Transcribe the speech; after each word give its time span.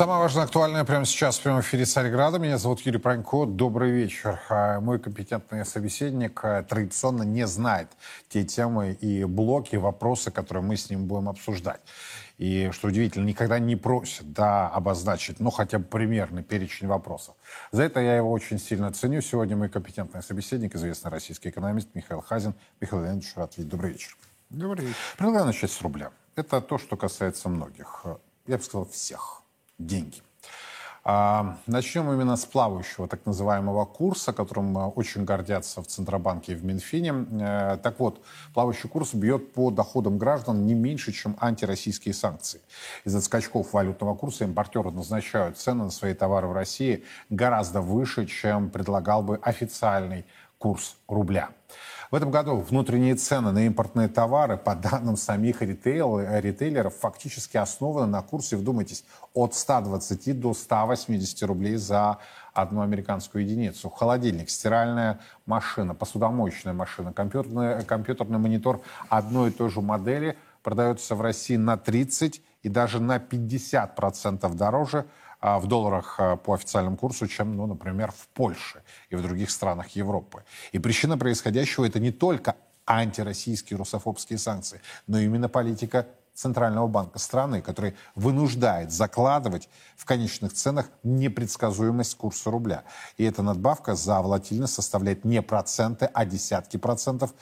Самое 0.00 0.18
важное, 0.18 0.44
актуальное 0.44 0.82
прямо 0.84 1.04
сейчас 1.04 1.38
в 1.38 1.42
прямом 1.42 1.60
эфире 1.60 1.84
Царьграда. 1.84 2.38
Меня 2.38 2.56
зовут 2.56 2.80
Юрий 2.80 2.96
Пронько. 2.96 3.44
Добрый 3.44 3.90
вечер. 3.90 4.40
А, 4.48 4.80
мой 4.80 4.98
компетентный 4.98 5.66
собеседник 5.66 6.42
а, 6.42 6.62
традиционно 6.62 7.22
не 7.22 7.46
знает 7.46 7.88
те 8.30 8.42
темы 8.42 8.92
и 8.92 9.24
блоки, 9.24 9.76
вопросы, 9.76 10.30
которые 10.30 10.64
мы 10.64 10.78
с 10.78 10.88
ним 10.88 11.04
будем 11.04 11.28
обсуждать. 11.28 11.82
И, 12.38 12.70
что 12.72 12.88
удивительно, 12.88 13.26
никогда 13.26 13.58
не 13.58 13.76
просит 13.76 14.32
да, 14.32 14.70
обозначить, 14.70 15.38
ну, 15.38 15.50
хотя 15.50 15.78
бы 15.78 15.84
примерный 15.84 16.42
перечень 16.42 16.86
вопросов. 16.86 17.34
За 17.70 17.82
это 17.82 18.00
я 18.00 18.16
его 18.16 18.32
очень 18.32 18.58
сильно 18.58 18.90
ценю. 18.94 19.20
Сегодня 19.20 19.54
мой 19.54 19.68
компетентный 19.68 20.22
собеседник, 20.22 20.74
известный 20.76 21.10
российский 21.10 21.50
экономист 21.50 21.90
Михаил 21.92 22.22
Хазин. 22.22 22.54
Михаил 22.80 23.02
Леонидович, 23.02 23.36
рад 23.36 23.54
видеть. 23.58 23.70
Добрый 23.70 23.92
вечер. 23.92 24.16
Добрый 24.48 24.86
вечер. 24.86 24.96
Предлагаю 25.18 25.44
начать 25.44 25.70
с 25.70 25.82
рубля. 25.82 26.10
Это 26.36 26.62
то, 26.62 26.78
что 26.78 26.96
касается 26.96 27.50
многих. 27.50 28.06
Я 28.46 28.56
бы 28.56 28.62
сказал, 28.62 28.88
всех 28.88 29.39
деньги. 29.86 30.22
А, 31.02 31.56
начнем 31.66 32.12
именно 32.12 32.36
с 32.36 32.44
плавающего 32.44 33.08
так 33.08 33.24
называемого 33.24 33.86
курса, 33.86 34.34
которым 34.34 34.76
а, 34.76 34.88
очень 34.88 35.24
гордятся 35.24 35.82
в 35.82 35.86
Центробанке 35.86 36.52
и 36.52 36.54
в 36.54 36.64
Минфине. 36.64 37.26
Э, 37.40 37.78
так 37.82 37.98
вот, 37.98 38.22
плавающий 38.52 38.88
курс 38.88 39.14
бьет 39.14 39.54
по 39.54 39.70
доходам 39.70 40.18
граждан 40.18 40.66
не 40.66 40.74
меньше, 40.74 41.12
чем 41.12 41.36
антироссийские 41.40 42.12
санкции. 42.12 42.60
Из-за 43.04 43.22
скачков 43.22 43.72
валютного 43.72 44.14
курса 44.14 44.44
импортеры 44.44 44.90
назначают 44.90 45.56
цены 45.56 45.84
на 45.84 45.90
свои 45.90 46.12
товары 46.12 46.48
в 46.48 46.52
России 46.52 47.02
гораздо 47.30 47.80
выше, 47.80 48.26
чем 48.26 48.68
предлагал 48.68 49.22
бы 49.22 49.38
официальный 49.42 50.26
курс 50.58 50.96
рубля. 51.08 51.50
В 52.10 52.14
этом 52.16 52.32
году 52.32 52.56
внутренние 52.56 53.14
цены 53.14 53.52
на 53.52 53.66
импортные 53.66 54.08
товары, 54.08 54.56
по 54.56 54.74
данным 54.74 55.16
самих 55.16 55.62
ритейл, 55.62 56.18
ритейлеров, 56.18 56.96
фактически 56.96 57.56
основаны 57.56 58.08
на 58.08 58.20
курсе, 58.20 58.56
вдумайтесь, 58.56 59.04
от 59.32 59.54
120 59.54 60.40
до 60.40 60.52
180 60.52 61.42
рублей 61.44 61.76
за 61.76 62.18
одну 62.52 62.80
американскую 62.80 63.44
единицу. 63.44 63.88
Холодильник, 63.90 64.50
стиральная 64.50 65.20
машина, 65.46 65.94
посудомоечная 65.94 66.72
машина, 66.72 67.12
компьютерный, 67.12 67.84
компьютерный 67.84 68.40
монитор 68.40 68.80
одной 69.08 69.50
и 69.50 69.52
той 69.52 69.70
же 69.70 69.80
модели 69.80 70.36
продается 70.64 71.14
в 71.14 71.20
России 71.20 71.54
на 71.54 71.76
30 71.76 72.42
и 72.64 72.68
даже 72.68 73.00
на 73.00 73.18
50% 73.18 74.52
дороже 74.56 75.06
в 75.40 75.66
долларах 75.66 76.16
а, 76.18 76.36
по 76.36 76.54
официальному 76.54 76.96
курсу, 76.96 77.26
чем, 77.26 77.56
ну, 77.56 77.66
например, 77.66 78.12
в 78.12 78.28
Польше 78.28 78.82
и 79.08 79.16
в 79.16 79.22
других 79.22 79.50
странах 79.50 79.88
Европы. 79.90 80.44
И 80.72 80.78
причина 80.78 81.16
происходящего 81.16 81.86
это 81.86 81.98
не 81.98 82.12
только 82.12 82.56
антироссийские 82.86 83.78
русофобские 83.78 84.38
санкции, 84.38 84.80
но 85.06 85.18
именно 85.18 85.48
политика 85.48 86.06
Центрального 86.34 86.86
банка 86.86 87.18
страны, 87.18 87.60
который 87.60 87.94
вынуждает 88.14 88.92
закладывать 88.92 89.68
в 89.96 90.04
конечных 90.06 90.52
ценах 90.54 90.88
непредсказуемость 91.02 92.16
курса 92.16 92.50
рубля. 92.50 92.84
И 93.18 93.24
эта 93.24 93.42
надбавка 93.42 93.94
за 93.94 94.22
волатильность 94.22 94.72
составляет 94.72 95.24
не 95.24 95.42
проценты, 95.42 96.06
а 96.06 96.24
десятки 96.24 96.78
процентов 96.78 97.34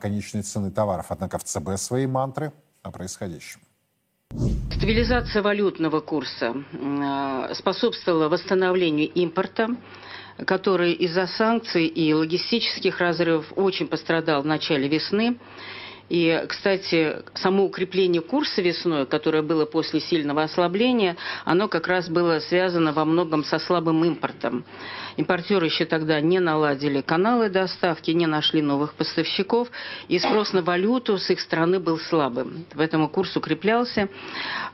конечной 0.00 0.42
цены 0.42 0.70
товаров. 0.70 1.06
Однако 1.08 1.38
в 1.38 1.44
ЦБ 1.44 1.78
свои 1.78 2.06
мантры 2.06 2.52
о 2.82 2.90
происходящем. 2.90 3.60
Стабилизация 4.70 5.42
валютного 5.42 6.00
курса 6.00 6.54
э, 6.72 7.54
способствовала 7.54 8.28
восстановлению 8.28 9.08
импорта, 9.10 9.68
который 10.46 10.92
из-за 10.92 11.26
санкций 11.26 11.86
и 11.86 12.12
логистических 12.12 12.98
разрывов 12.98 13.52
очень 13.54 13.86
пострадал 13.86 14.42
в 14.42 14.46
начале 14.46 14.88
весны. 14.88 15.38
И, 16.12 16.44
кстати, 16.46 17.22
само 17.32 17.64
укрепление 17.64 18.20
курса 18.20 18.60
весной, 18.60 19.06
которое 19.06 19.40
было 19.40 19.64
после 19.64 19.98
сильного 19.98 20.42
ослабления, 20.42 21.16
оно 21.46 21.68
как 21.68 21.88
раз 21.88 22.10
было 22.10 22.38
связано 22.40 22.92
во 22.92 23.06
многом 23.06 23.44
со 23.44 23.58
слабым 23.58 24.04
импортом. 24.04 24.62
Импортеры 25.16 25.64
еще 25.64 25.86
тогда 25.86 26.20
не 26.20 26.38
наладили 26.38 27.00
каналы 27.00 27.48
доставки, 27.48 28.10
не 28.10 28.26
нашли 28.26 28.60
новых 28.60 28.92
поставщиков, 28.92 29.70
и 30.08 30.18
спрос 30.18 30.52
на 30.52 30.60
валюту 30.60 31.16
с 31.16 31.30
их 31.30 31.40
стороны 31.40 31.80
был 31.80 31.98
слабым. 31.98 32.66
В 32.74 32.80
этом 32.80 33.08
курс 33.08 33.34
укреплялся. 33.34 34.10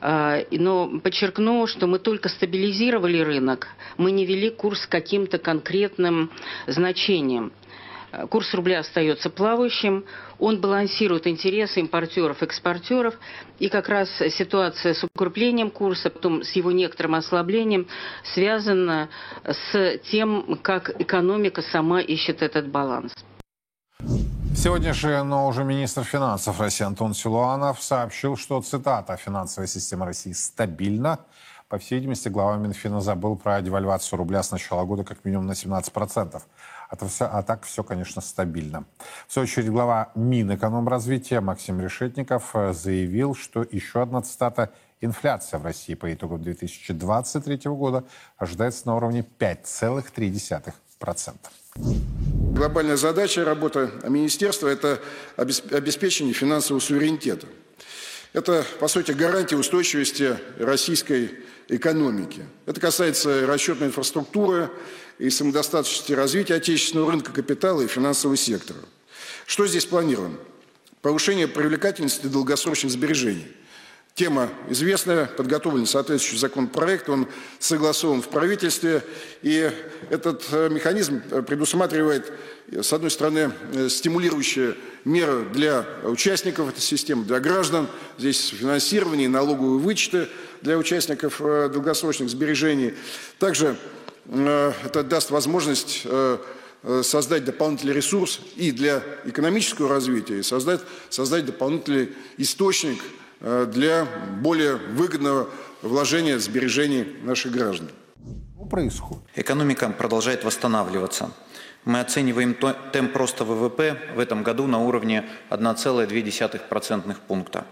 А, 0.01 0.41
но 0.51 0.99
подчеркну, 0.99 1.67
что 1.67 1.87
мы 1.87 1.99
только 1.99 2.27
стабилизировали 2.27 3.19
рынок, 3.19 3.69
мы 3.95 4.11
не 4.11 4.25
вели 4.25 4.49
курс 4.49 4.85
каким-то 4.85 5.37
конкретным 5.37 6.31
значением. 6.67 7.53
Курс 8.29 8.53
рубля 8.53 8.79
остается 8.79 9.29
плавающим, 9.29 10.05
он 10.39 10.59
балансирует 10.61 11.27
интересы 11.27 11.79
импортеров, 11.79 12.41
экспортеров, 12.41 13.13
и 13.59 13.69
как 13.69 13.87
раз 13.89 14.09
ситуация 14.37 14.93
с 14.93 15.03
укреплением 15.03 15.69
курса, 15.69 16.09
потом 16.09 16.43
с 16.43 16.51
его 16.53 16.71
некоторым 16.71 17.15
ослаблением, 17.15 17.87
связана 18.33 19.09
с 19.45 19.97
тем, 20.09 20.59
как 20.61 20.99
экономика 21.01 21.61
сама 21.61 22.01
ищет 22.01 22.41
этот 22.41 22.69
баланс. 22.69 23.13
Сегодня 24.55 24.93
же, 24.93 25.23
но 25.23 25.47
уже 25.47 25.63
министр 25.63 26.03
финансов 26.03 26.59
России 26.59 26.83
Антон 26.83 27.13
Силуанов 27.13 27.81
сообщил, 27.81 28.35
что, 28.35 28.61
цитата, 28.61 29.15
«финансовая 29.15 29.67
система 29.67 30.05
России 30.05 30.33
стабильна». 30.33 31.19
По 31.69 31.77
всей 31.77 31.99
видимости, 31.99 32.29
глава 32.29 32.57
Минфина 32.57 32.99
забыл 32.99 33.35
про 33.35 33.61
девальвацию 33.61 34.17
рубля 34.17 34.41
с 34.41 34.49
начала 34.51 34.85
года 34.85 35.03
как 35.03 35.23
минимум 35.23 35.45
на 35.45 35.51
17%. 35.51 36.41
А, 36.89 37.07
все, 37.07 37.25
а 37.25 37.43
так 37.43 37.65
все, 37.65 37.83
конечно, 37.83 38.19
стабильно. 38.21 38.83
В 39.27 39.33
свою 39.33 39.43
очередь, 39.43 39.69
глава 39.69 40.11
Минэкономразвития 40.15 41.39
Максим 41.39 41.79
Решетников 41.79 42.49
э, 42.55 42.73
заявил, 42.73 43.35
что 43.35 43.63
еще 43.69 44.01
одна 44.01 44.23
цитата 44.23 44.71
Инфляция 45.01 45.59
в 45.59 45.63
России 45.63 45.93
по 45.93 46.11
итогам 46.13 46.41
2023 46.41 47.59
года 47.71 48.03
ожидается 48.37 48.87
на 48.87 48.95
уровне 48.97 49.25
5,3%. 49.39 50.73
Глобальная 51.75 52.97
задача 52.97 53.45
работы 53.45 53.91
министерства– 54.03 54.67
это 54.69 54.99
обеспечение 55.37 56.33
финансового 56.33 56.81
суверенитета. 56.81 57.47
Это, 58.33 58.65
по 58.79 58.89
сути, 58.89 59.11
гарантия 59.11 59.55
устойчивости 59.55 60.37
российской 60.57 61.31
экономики. 61.69 62.45
Это 62.65 62.81
касается 62.81 63.47
расчетной 63.47 63.87
инфраструктуры, 63.87 64.69
и 65.19 65.29
самодостаточности 65.29 66.13
развития 66.13 66.55
отечественного 66.55 67.11
рынка 67.11 67.31
капитала 67.31 67.81
и 67.81 67.87
финансового 67.87 68.37
сектора. 68.37 68.79
Что 69.45 69.67
здесь 69.67 69.85
планируем? 69.85 70.39
Повышение 71.01 71.47
привлекательности 71.47 72.27
долгосрочных 72.27 72.91
сбережений. 72.91 73.47
Тема 74.15 74.49
известная, 74.69 75.25
подготовлен 75.27 75.85
соответствующий 75.85 76.39
законопроект, 76.39 77.07
он 77.09 77.27
согласован 77.57 78.21
в 78.21 78.27
правительстве, 78.27 79.03
и 79.41 79.71
этот 80.09 80.43
э, 80.51 80.67
механизм 80.69 81.21
предусматривает, 81.45 82.31
с 82.69 82.91
одной 82.91 83.11
стороны, 83.11 83.53
э, 83.73 83.87
стимулирующие 83.87 84.75
меры 85.05 85.45
для 85.53 85.85
участников 86.03 86.69
этой 86.69 86.81
системы, 86.81 87.23
для 87.23 87.39
граждан, 87.39 87.87
здесь 88.17 88.49
финансирование, 88.49 89.29
налоговые 89.29 89.79
вычеты 89.79 90.27
для 90.61 90.77
участников 90.77 91.39
э, 91.39 91.69
долгосрочных 91.71 92.29
сбережений, 92.29 92.95
также 93.37 93.77
Э, 93.77 93.98
это 94.31 95.03
даст 95.03 95.31
возможность 95.31 96.01
э, 96.05 96.37
э, 96.83 97.03
создать 97.03 97.45
дополнительный 97.45 97.93
ресурс 97.93 98.41
и 98.55 98.71
для 98.71 99.03
экономического 99.25 99.89
развития, 99.89 100.39
и 100.39 100.43
создать, 100.43 100.81
создать 101.09 101.45
дополнительный 101.45 102.09
источник 102.37 103.01
для 103.41 104.05
более 104.41 104.75
выгодного 104.75 105.49
вложения 105.81 106.39
сбережений 106.39 107.05
наших 107.23 107.53
граждан. 107.53 107.89
Что 108.55 108.65
происходит? 108.65 109.23
Экономика 109.35 109.89
продолжает 109.89 110.43
восстанавливаться. 110.43 111.31
Мы 111.85 112.01
оцениваем 112.01 112.55
темп 112.91 113.15
роста 113.15 113.45
ВВП 113.45 113.97
в 114.15 114.19
этом 114.19 114.43
году 114.43 114.67
на 114.67 114.79
уровне 114.79 115.29
1,2% 115.49 117.15
пункта. 117.27 117.65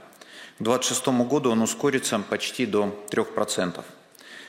К 0.59 0.63
2026 0.63 1.07
году 1.29 1.51
он 1.51 1.61
ускорится 1.61 2.17
почти 2.19 2.65
до 2.65 3.05
3%. 3.11 3.83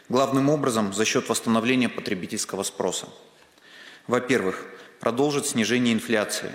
Главным 0.08 0.48
образом 0.48 0.94
за 0.94 1.04
счет 1.04 1.28
восстановления 1.28 1.90
потребительского 1.90 2.62
спроса. 2.62 3.08
Во-первых, 4.06 4.64
продолжит 5.00 5.46
снижение 5.46 5.92
инфляции. 5.92 6.50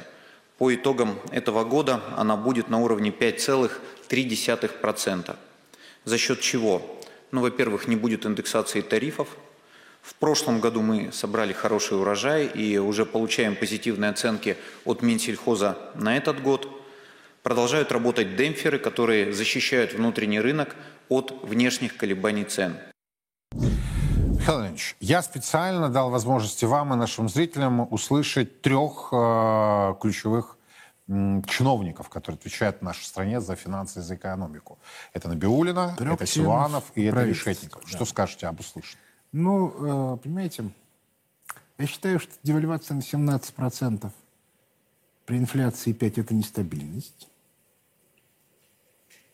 По 0.57 0.73
итогам 0.73 1.19
этого 1.31 1.63
года 1.63 2.01
она 2.17 2.35
будет 2.35 2.69
на 2.69 2.79
уровне 2.79 3.11
5,3%. 3.11 5.35
За 6.03 6.17
счет 6.17 6.41
чего? 6.41 6.99
Ну, 7.29 7.41
во-первых, 7.41 7.87
не 7.87 7.95
будет 7.95 8.25
индексации 8.25 8.81
тарифов. 8.81 9.27
В 10.01 10.15
прошлом 10.15 10.59
году 10.59 10.81
мы 10.81 11.11
собрали 11.11 11.53
хороший 11.53 11.99
урожай 11.99 12.47
и 12.47 12.79
уже 12.79 13.05
получаем 13.05 13.55
позитивные 13.55 14.09
оценки 14.09 14.57
от 14.83 15.03
Минсельхоза 15.03 15.77
на 15.93 16.17
этот 16.17 16.41
год. 16.41 16.67
Продолжают 17.43 17.91
работать 17.91 18.35
демпферы, 18.35 18.79
которые 18.79 19.31
защищают 19.31 19.93
внутренний 19.93 20.39
рынок 20.39 20.75
от 21.07 21.43
внешних 21.43 21.97
колебаний 21.97 22.45
цен. 22.45 22.79
Михаил 23.55 24.59
Леонидович, 24.59 24.95
я 24.99 25.21
специально 25.21 25.89
дал 25.89 26.09
возможности 26.09 26.65
вам 26.65 26.93
и 26.93 26.97
нашим 26.97 27.29
зрителям 27.29 27.87
услышать 27.91 28.61
трех 28.61 29.09
э, 29.11 29.95
ключевых 30.01 30.57
чиновников, 31.07 32.09
которые 32.09 32.39
отвечают 32.39 32.79
в 32.79 32.81
нашей 32.81 33.03
стране 33.03 33.41
за 33.41 33.55
финансы 33.55 33.99
и 33.99 34.01
за 34.01 34.15
экономику. 34.15 34.79
Это 35.13 35.27
Набиулина, 35.27 35.95
Трех 35.97 36.15
это 36.15 36.25
Силуанов 36.25 36.85
и 36.95 37.03
это 37.03 37.25
Решетников. 37.25 37.83
Да. 37.83 37.87
Что 37.87 38.05
скажете 38.05 38.47
об 38.47 38.59
услышанном? 38.59 38.99
Ну, 39.31 40.13
э, 40.13 40.17
понимаете, 40.17 40.71
я 41.77 41.87
считаю, 41.87 42.19
что 42.19 42.31
девальвация 42.43 42.95
на 42.95 43.01
17% 43.01 44.11
при 45.25 45.37
инфляции 45.37 45.91
5 45.91 46.17
это 46.19 46.33
нестабильность. 46.33 47.27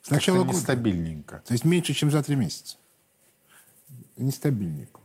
С 0.01 0.09
начала 0.09 0.39
года. 0.39 0.57
Нестабильненько. 0.57 1.43
То 1.45 1.53
есть 1.53 1.65
меньше, 1.65 1.93
чем 1.93 2.09
за 2.09 2.23
три 2.23 2.35
месяца. 2.35 2.77
Нестабильненько. 4.23 4.99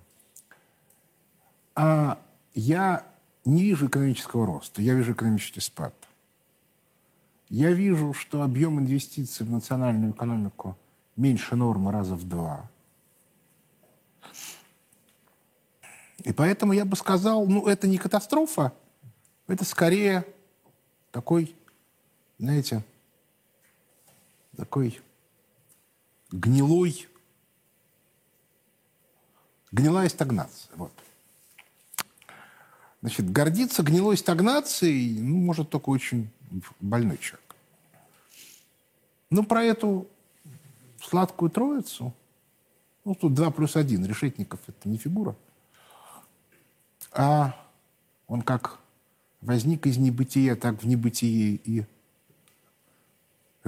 А 1.75 2.19
я 2.55 3.07
не 3.45 3.63
вижу 3.63 3.87
экономического 3.87 4.47
роста, 4.47 4.83
я 4.83 4.95
вижу 4.95 5.13
экономический 5.13 5.61
спад. 5.61 5.95
Я 7.49 7.71
вижу, 7.73 8.13
что 8.13 8.43
объем 8.43 8.81
инвестиций 8.81 9.47
в 9.47 9.51
национальную 9.51 10.13
экономику 10.13 10.77
меньше 11.17 11.55
нормы 11.55 11.93
раза 11.93 12.17
в 12.17 12.29
два. 12.29 12.69
И 16.25 16.33
поэтому 16.33 16.73
я 16.73 16.85
бы 16.85 16.97
сказал, 16.97 17.47
ну, 17.47 17.67
это 17.67 17.87
не 17.87 17.99
катастрофа, 17.99 18.73
это 19.47 19.65
скорее 19.65 20.27
такой, 21.13 21.55
знаете, 22.39 22.83
такой 24.57 25.01
гнилой, 26.33 27.07
гнилая 29.75 30.09
стагнация. 30.09 30.71
Вот. 30.77 30.93
Значит, 33.01 33.31
гордиться 33.31 33.83
гнилой 33.83 34.17
стагнацией 34.17 35.19
ну, 35.19 35.37
может 35.39 35.69
только 35.69 35.91
очень 35.91 36.31
больной 36.81 37.19
человек. 37.19 37.55
Ну, 39.31 39.45
про 39.45 39.65
эту 39.65 40.07
сладкую 41.03 41.51
троицу, 41.51 42.15
ну, 43.05 43.15
тут 43.15 43.35
два 43.35 43.51
плюс 43.51 43.77
один, 43.77 44.07
Решетников– 44.07 44.61
это 44.67 44.89
не 44.89 44.97
фигура, 44.97 45.35
а 47.13 47.55
он 48.29 48.43
как 48.43 48.79
возник 49.41 49.87
из 49.87 49.99
небытия, 49.99 50.57
так 50.57 50.83
в 50.83 50.87
небытие 50.87 51.61
и 51.65 51.85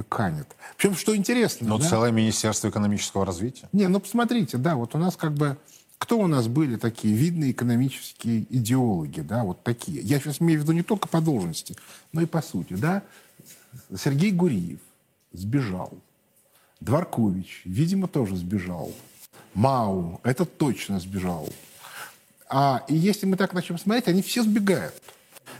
канет. 0.08 0.54
Причем, 0.76 0.94
что 0.94 1.16
интересно... 1.16 1.68
Но 1.68 1.78
да? 1.78 1.88
целое 1.88 2.12
Министерство 2.12 2.68
экономического 2.68 3.26
развития. 3.26 3.68
Не, 3.72 3.88
ну 3.88 3.98
посмотрите, 3.98 4.56
да, 4.56 4.76
вот 4.76 4.94
у 4.94 4.98
нас 4.98 5.16
как 5.16 5.34
бы 5.34 5.58
кто 5.98 6.18
у 6.18 6.26
нас 6.26 6.48
были 6.48 6.76
такие 6.76 7.14
видные 7.14 7.52
экономические 7.52 8.46
идеологи, 8.50 9.20
да, 9.20 9.44
вот 9.44 9.62
такие. 9.62 10.00
Я 10.00 10.20
сейчас 10.20 10.40
имею 10.40 10.60
в 10.60 10.62
виду 10.62 10.72
не 10.72 10.82
только 10.82 11.08
по 11.08 11.20
должности, 11.20 11.76
но 12.12 12.20
и 12.20 12.26
по 12.26 12.42
сути, 12.42 12.74
да. 12.74 13.02
Сергей 13.96 14.30
Гуриев 14.32 14.80
сбежал. 15.32 15.92
Дворкович, 16.80 17.62
видимо, 17.64 18.08
тоже 18.08 18.36
сбежал. 18.36 18.92
Мау, 19.54 20.20
это 20.22 20.44
точно 20.44 21.00
сбежал. 21.00 21.48
А, 22.48 22.84
и 22.88 22.94
если 22.94 23.26
мы 23.26 23.36
так 23.36 23.54
начнем 23.54 23.78
смотреть, 23.78 24.08
они 24.08 24.22
все 24.22 24.42
сбегают. 24.42 24.94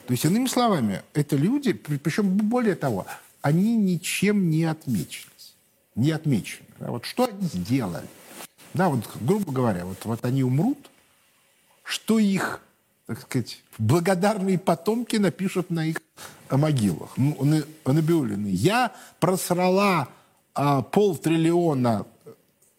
То 0.06 0.12
есть, 0.12 0.24
иными 0.24 0.46
словами, 0.46 1.02
это 1.14 1.36
люди, 1.36 1.72
причем 1.72 2.36
более 2.36 2.74
того, 2.74 3.06
они 3.40 3.76
ничем 3.76 4.50
не 4.50 4.64
отмечены. 4.64 5.32
Не 5.94 6.10
отмечены. 6.10 6.66
Да? 6.78 6.90
Вот 6.90 7.06
что 7.06 7.24
они 7.24 7.46
сделали? 7.46 8.06
Да, 8.74 8.88
вот, 8.88 9.08
грубо 9.20 9.52
говоря, 9.52 9.84
вот, 9.86 10.04
вот 10.04 10.24
они 10.24 10.42
умрут, 10.42 10.78
что 11.82 12.18
их, 12.18 12.60
так 13.06 13.20
сказать, 13.20 13.62
благодарные 13.78 14.58
потомки 14.58 15.16
напишут 15.16 15.70
на 15.70 15.86
их 15.86 15.98
могилах. 16.50 17.10
Ну, 17.16 17.64
Набиулины. 17.84 18.48
Я 18.48 18.92
просрала 19.20 20.08
а, 20.54 20.82
полтриллиона 20.82 22.06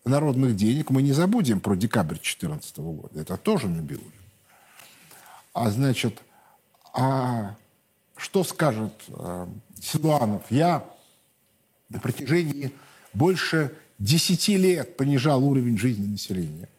народных 0.05 0.55
денег. 0.55 0.89
Мы 0.89 1.01
не 1.01 1.13
забудем 1.13 1.59
про 1.59 1.75
декабрь 1.75 2.15
2014 2.15 2.77
года. 2.79 3.19
Это 3.19 3.37
тоже 3.37 3.67
Набиулин. 3.67 4.11
А 5.53 5.69
значит, 5.69 6.21
а 6.93 7.55
что 8.15 8.43
скажет 8.43 8.93
э, 9.09 9.47
Силуанов? 9.81 10.43
Я 10.49 10.83
на 11.89 11.99
протяжении 11.99 12.73
больше 13.13 13.73
10 13.99 14.47
лет 14.49 14.97
понижал 14.97 15.43
уровень 15.43 15.77
жизни 15.77 16.05
населения. 16.05 16.69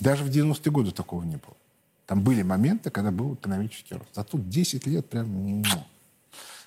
Даже 0.00 0.24
в 0.24 0.28
90-е 0.28 0.70
годы 0.70 0.90
такого 0.92 1.24
не 1.24 1.36
было. 1.36 1.56
Там 2.06 2.22
были 2.22 2.42
моменты, 2.42 2.90
когда 2.90 3.10
был 3.10 3.34
экономический 3.34 3.94
рост. 3.94 4.16
А 4.16 4.24
тут 4.24 4.48
10 4.48 4.86
лет 4.86 5.08
прям... 5.08 5.62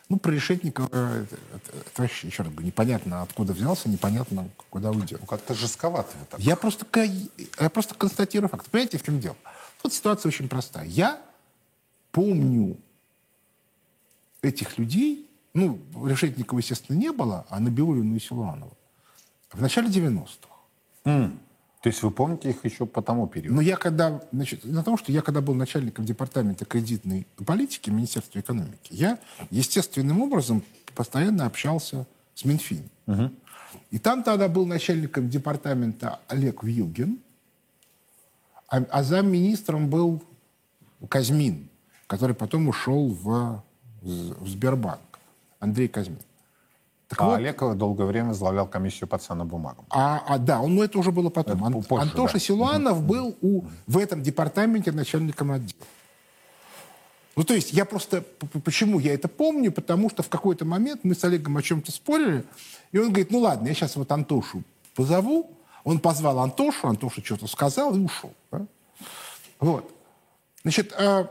Ну, 0.09 0.19
про 0.19 0.31
Решетникова 0.31 0.87
это, 0.87 1.37
это, 1.55 1.77
это 1.77 2.01
вообще, 2.01 2.27
еще 2.27 2.43
раз 2.43 2.51
говорю, 2.51 2.67
непонятно, 2.67 3.21
откуда 3.21 3.53
взялся, 3.53 3.87
непонятно, 3.87 4.49
куда 4.69 4.91
уйдет. 4.91 5.21
Ну, 5.21 5.25
как-то 5.25 5.55
жестковато. 5.55 6.11
Так. 6.29 6.37
Я 6.37 6.57
просто, 6.57 6.85
я 7.59 7.69
просто 7.69 7.95
констатирую 7.95 8.49
факт. 8.49 8.69
Понимаете, 8.69 8.97
в 8.97 9.03
чем 9.03 9.21
дело? 9.21 9.37
Тут 9.81 9.93
ситуация 9.93 10.27
очень 10.27 10.49
простая. 10.49 10.85
Я 10.85 11.21
помню 12.11 12.77
этих 14.41 14.77
людей 14.77 15.30
ну, 15.53 15.79
Решетникова, 16.05 16.59
естественно, 16.59 16.97
не 16.97 17.11
было, 17.11 17.45
а 17.49 17.59
Набиулину 17.59 18.15
и 18.15 18.19
Силуанова. 18.19 18.71
В 19.51 19.61
начале 19.61 19.89
90-х. 19.89 20.47
Mm. 21.05 21.37
То 21.81 21.89
есть 21.89 22.03
вы 22.03 22.11
помните 22.11 22.51
их 22.51 22.63
еще 22.63 22.85
по 22.85 23.01
тому 23.01 23.27
периоду? 23.27 23.55
Ну, 23.55 23.61
я 23.61 23.75
когда, 23.75 24.21
значит, 24.31 24.63
на 24.63 24.83
том, 24.83 24.97
что 24.97 25.11
я 25.11 25.21
когда 25.21 25.41
был 25.41 25.55
начальником 25.55 26.05
департамента 26.05 26.63
кредитной 26.63 27.25
политики 27.45 27.89
Министерства 27.89 28.39
экономики, 28.39 28.91
я 28.91 29.17
естественным 29.49 30.21
образом 30.21 30.63
постоянно 30.95 31.45
общался 31.47 32.05
с 32.35 32.45
Минфином. 32.45 32.89
Угу. 33.07 33.31
И 33.89 33.99
там 33.99 34.21
тогда 34.23 34.47
был 34.47 34.67
начальником 34.67 35.29
департамента 35.29 36.19
Олег 36.27 36.63
Вилгин, 36.63 37.19
а, 38.67 38.77
а 38.89 39.03
замминистром 39.03 39.89
был 39.89 40.23
Казьмин, 41.09 41.67
который 42.05 42.35
потом 42.35 42.67
ушел 42.67 43.09
в, 43.09 43.63
в 44.01 44.47
Сбербанк. 44.47 45.10
Андрей 45.61 45.87
Казьмин. 45.87 46.19
Так 47.07 47.21
а 47.21 47.25
вот, 47.25 47.35
Олег 47.35 47.59
долгое 47.75 48.05
время 48.05 48.29
возглавлял 48.29 48.67
комиссию 48.67 49.07
по 49.07 49.17
ценным 49.17 49.47
бумагам. 49.47 49.85
А, 49.89 50.23
а, 50.27 50.37
да, 50.37 50.59
он, 50.59 50.75
ну, 50.75 50.83
это 50.83 50.97
уже 50.97 51.11
было 51.11 51.29
потом. 51.29 51.65
Это 51.65 51.87
позже, 51.87 52.03
Антоша 52.03 52.33
да. 52.33 52.39
Силуанов 52.39 52.97
угу. 52.97 53.05
был 53.05 53.37
у, 53.41 53.63
в 53.85 53.97
этом 53.97 54.23
департаменте 54.23 54.91
начальником 54.91 55.51
отдела. 55.51 55.85
Ну, 57.35 57.43
то 57.43 57.53
есть 57.53 57.73
я 57.73 57.85
просто... 57.85 58.23
Почему 58.63 58.99
я 58.99 59.13
это 59.13 59.27
помню? 59.27 59.71
Потому 59.71 60.09
что 60.09 60.23
в 60.23 60.29
какой-то 60.29 60.65
момент 60.65 61.01
мы 61.03 61.13
с 61.13 61.23
Олегом 61.23 61.57
о 61.57 61.61
чем-то 61.61 61.91
спорили, 61.91 62.43
и 62.91 62.97
он 62.97 63.09
говорит, 63.09 63.31
ну 63.31 63.39
ладно, 63.39 63.67
я 63.67 63.73
сейчас 63.73 63.95
вот 63.95 64.11
Антошу 64.11 64.63
позову. 64.95 65.51
Он 65.83 65.99
позвал 65.99 66.39
Антошу, 66.39 66.87
Антоша 66.87 67.23
что-то 67.23 67.47
сказал 67.47 67.95
и 67.95 67.99
ушел. 67.99 68.33
Да? 68.51 68.65
Вот. 69.59 69.91
Значит, 70.63 70.93
а, 70.93 71.27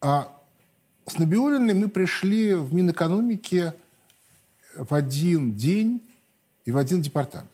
а, 0.00 0.28
с 1.06 1.18
Набиулиной 1.18 1.74
мы 1.74 1.88
пришли 1.88 2.54
в 2.54 2.72
Минэкономике 2.74 3.74
в 4.76 4.94
один 4.94 5.54
день 5.54 6.02
и 6.64 6.72
в 6.72 6.76
один 6.76 7.02
департамент 7.02 7.50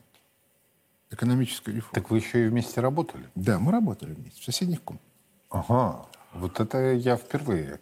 экономической 1.11 1.75
реформы. 1.75 1.95
Так 1.95 2.11
вы 2.11 2.19
еще 2.19 2.47
и 2.47 2.49
вместе 2.49 2.81
работали? 2.81 3.29
Да, 3.35 3.59
мы 3.59 3.73
работали 3.73 4.13
вместе, 4.13 4.41
в 4.41 4.45
соседних 4.45 4.83
комнатах. 4.83 5.07
Ага, 5.51 6.07
вот 6.35 6.61
это 6.61 6.93
я 6.93 7.17
впервые 7.17 7.81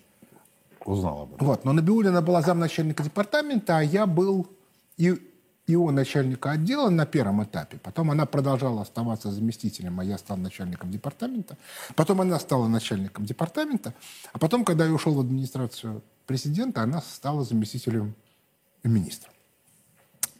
узнал 0.85 1.23
об 1.23 1.35
этом. 1.35 1.47
Вот, 1.47 1.65
но 1.65 1.73
Набиулина 1.73 2.23
была 2.23 2.43
замначальника 2.43 3.03
департамента, 3.03 3.79
а 3.79 3.83
я 3.83 4.07
был 4.07 4.47
и 4.97 5.19
его 5.67 5.91
начальника 5.91 6.53
отдела 6.53 6.91
на 6.91 7.07
первом 7.07 7.43
этапе. 7.43 7.79
Потом 7.79 8.11
она 8.11 8.27
продолжала 8.27 8.83
оставаться 8.83 9.31
заместителем, 9.31 9.99
а 10.01 10.05
я 10.05 10.19
стал 10.19 10.37
начальником 10.37 10.91
департамента. 10.91 11.57
Потом 11.95 12.21
она 12.21 12.39
стала 12.39 12.69
начальником 12.69 13.25
департамента. 13.25 13.95
А 14.33 14.39
потом, 14.39 14.65
когда 14.65 14.85
я 14.85 14.93
ушел 14.93 15.15
в 15.15 15.21
администрацию 15.21 16.03
президента, 16.27 16.83
она 16.83 17.01
стала 17.01 17.45
заместителем 17.45 18.15
министра. 18.83 19.31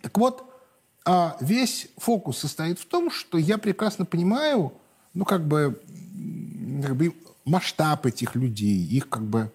Так 0.03 0.19
вот, 0.19 0.45
а 1.07 1.37
весь 1.41 1.89
фокус 1.97 2.39
состоит 2.39 2.79
в 2.79 2.87
том, 2.87 3.11
что 3.11 3.39
я 3.39 3.57
прекрасно 3.57 4.05
понимаю, 4.05 4.73
ну, 5.15 5.25
как 5.25 5.47
бы, 5.47 5.81
как 6.83 6.97
бы 6.97 7.15
масштаб 7.45 8.05
этих 8.07 8.35
людей, 8.35 8.85
их, 8.87 9.09
как 9.09 9.23
бы, 9.23 9.51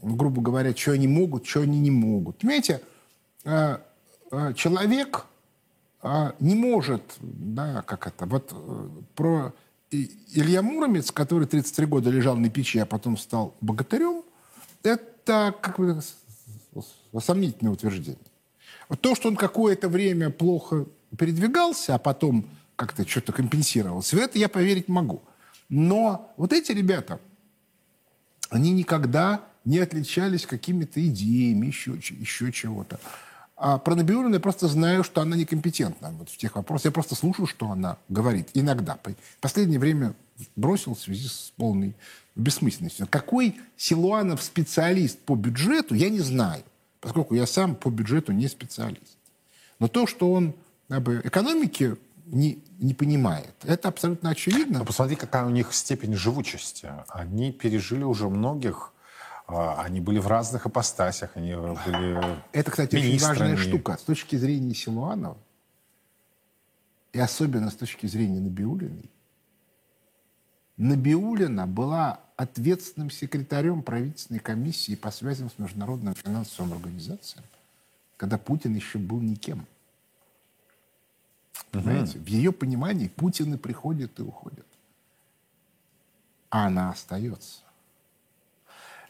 грубо 0.00 0.42
говоря, 0.42 0.74
что 0.74 0.92
они 0.92 1.08
могут, 1.08 1.46
что 1.46 1.60
они 1.60 1.80
не 1.80 1.90
могут. 1.90 2.38
Понимаете, 2.38 2.82
а, 3.44 3.80
человек 4.54 5.26
а, 6.02 6.34
не 6.40 6.54
может, 6.54 7.02
да, 7.20 7.82
как 7.82 8.08
это, 8.08 8.26
вот 8.26 8.50
э, 8.52 8.88
про 9.14 9.52
Илья 9.90 10.62
Муромец, 10.62 11.12
который 11.12 11.46
33 11.46 11.86
года 11.86 12.10
лежал 12.10 12.36
на 12.36 12.50
печи, 12.50 12.78
а 12.78 12.86
потом 12.86 13.16
стал 13.16 13.54
богатырем, 13.60 14.22
это 14.82 15.54
как 15.60 15.78
бы 15.78 16.00
сомнительное 17.20 17.72
утверждение. 17.72 18.18
То, 19.00 19.14
что 19.14 19.28
он 19.28 19.36
какое-то 19.36 19.88
время 19.88 20.30
плохо 20.30 20.86
передвигался, 21.16 21.94
а 21.94 21.98
потом 21.98 22.46
как-то 22.74 23.06
что-то 23.06 23.32
компенсировался, 23.32 24.16
в 24.16 24.18
это 24.18 24.38
я 24.38 24.48
поверить 24.48 24.88
могу. 24.88 25.22
Но 25.68 26.32
вот 26.36 26.52
эти 26.52 26.72
ребята, 26.72 27.20
они 28.50 28.72
никогда 28.72 29.44
не 29.64 29.78
отличались 29.78 30.46
какими-то 30.46 31.06
идеями, 31.06 31.66
еще, 31.66 31.92
еще 31.92 32.50
чего-то. 32.50 32.98
А 33.64 33.78
про 33.78 33.94
Набиуллину 33.94 34.34
я 34.34 34.40
просто 34.40 34.66
знаю, 34.66 35.04
что 35.04 35.20
она 35.20 35.36
некомпетентна 35.36 36.10
вот 36.18 36.28
в 36.28 36.36
тех 36.36 36.56
вопросах. 36.56 36.86
Я 36.86 36.90
просто 36.90 37.14
слушаю, 37.14 37.46
что 37.46 37.70
она 37.70 37.96
говорит. 38.08 38.48
Иногда. 38.54 38.98
Последнее 39.40 39.78
время 39.78 40.14
бросил 40.56 40.96
в 40.96 41.00
связи 41.00 41.28
с 41.28 41.52
полной 41.56 41.94
бессмысленностью. 42.34 43.06
Какой 43.08 43.60
Силуанов 43.76 44.42
специалист 44.42 45.16
по 45.20 45.36
бюджету, 45.36 45.94
я 45.94 46.10
не 46.10 46.18
знаю, 46.18 46.64
поскольку 47.00 47.36
я 47.36 47.46
сам 47.46 47.76
по 47.76 47.88
бюджету 47.88 48.32
не 48.32 48.48
специалист. 48.48 49.16
Но 49.78 49.86
то, 49.86 50.08
что 50.08 50.32
он 50.32 50.54
экономики 50.88 51.96
не, 52.26 52.58
не 52.80 52.94
понимает, 52.94 53.54
это 53.62 53.86
абсолютно 53.86 54.30
очевидно. 54.30 54.80
Но 54.80 54.84
посмотри, 54.84 55.14
какая 55.14 55.46
у 55.46 55.50
них 55.50 55.72
степень 55.72 56.16
живучести. 56.16 56.88
Они 57.06 57.52
пережили 57.52 58.02
уже 58.02 58.28
многих 58.28 58.91
они 59.52 60.00
были 60.00 60.18
в 60.18 60.26
разных 60.26 60.66
ипостасях, 60.66 61.36
они 61.36 61.54
были 61.54 62.42
Это, 62.52 62.70
кстати, 62.70 62.96
очень 62.96 63.18
важная 63.20 63.56
штука. 63.56 63.96
С 63.96 64.02
точки 64.02 64.36
зрения 64.36 64.74
Силуанова, 64.74 65.38
и 67.12 67.18
особенно 67.18 67.70
с 67.70 67.74
точки 67.74 68.06
зрения 68.06 68.40
Набиулиной, 68.40 69.10
Набиулина 70.76 71.66
была 71.66 72.20
ответственным 72.36 73.10
секретарем 73.10 73.82
правительственной 73.82 74.40
комиссии 74.40 74.94
по 74.94 75.10
связям 75.10 75.50
с 75.50 75.58
международным 75.58 76.14
финансовым 76.14 76.72
организациям, 76.72 77.44
когда 78.16 78.38
Путин 78.38 78.74
еще 78.74 78.98
был 78.98 79.20
никем. 79.20 79.66
Понимаете? 81.70 82.18
Угу. 82.18 82.24
В 82.24 82.28
ее 82.28 82.52
понимании 82.52 83.08
Путины 83.08 83.58
приходят 83.58 84.18
и 84.18 84.22
уходят. 84.22 84.66
А 86.50 86.66
она 86.66 86.90
остается. 86.90 87.60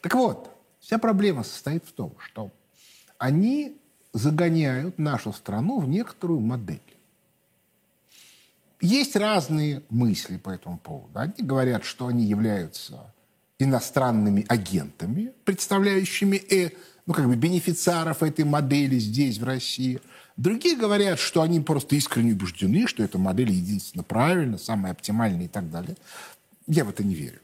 Так 0.02 0.14
вот, 0.14 0.50
вся 0.80 0.98
проблема 0.98 1.44
состоит 1.44 1.84
в 1.86 1.92
том, 1.92 2.14
что 2.18 2.50
они 3.16 3.78
загоняют 4.12 4.98
нашу 4.98 5.32
страну 5.32 5.78
в 5.78 5.88
некоторую 5.88 6.40
модель. 6.40 6.82
Есть 8.80 9.14
разные 9.14 9.82
мысли 9.88 10.36
по 10.36 10.50
этому 10.50 10.76
поводу. 10.76 11.18
Одни 11.18 11.46
говорят, 11.46 11.84
что 11.84 12.08
они 12.08 12.24
являются 12.24 13.14
иностранными 13.60 14.44
агентами, 14.48 15.32
представляющими 15.44 16.36
э, 16.36 16.70
ну, 17.06 17.14
как 17.14 17.28
бы 17.28 17.36
бенефициаров 17.36 18.24
этой 18.24 18.44
модели 18.44 18.98
здесь, 18.98 19.38
в 19.38 19.44
России. 19.44 20.00
Другие 20.36 20.76
говорят, 20.76 21.20
что 21.20 21.42
они 21.42 21.60
просто 21.60 21.94
искренне 21.94 22.32
убеждены, 22.32 22.88
что 22.88 23.04
эта 23.04 23.18
модель 23.18 23.52
единственно 23.52 24.02
правильная, 24.02 24.58
самая 24.58 24.92
оптимальная 24.92 25.44
и 25.44 25.48
так 25.48 25.70
далее. 25.70 25.96
Я 26.66 26.84
в 26.84 26.90
это 26.90 27.04
не 27.04 27.14
верю. 27.14 27.38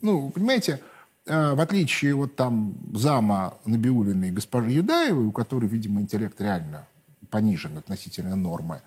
Ну, 0.00 0.30
понимаете, 0.30 0.80
в 1.26 1.60
отличие 1.60 2.14
от 2.14 2.36
там 2.36 2.74
зама 2.94 3.54
Набиулиной 3.64 4.30
госпожи 4.30 4.70
Юдаевой, 4.70 5.26
у 5.26 5.32
которой, 5.32 5.66
видимо, 5.68 6.00
интеллект 6.00 6.40
реально 6.40 6.86
понижен 7.30 7.76
относительно 7.76 8.36
нормы, 8.36 8.80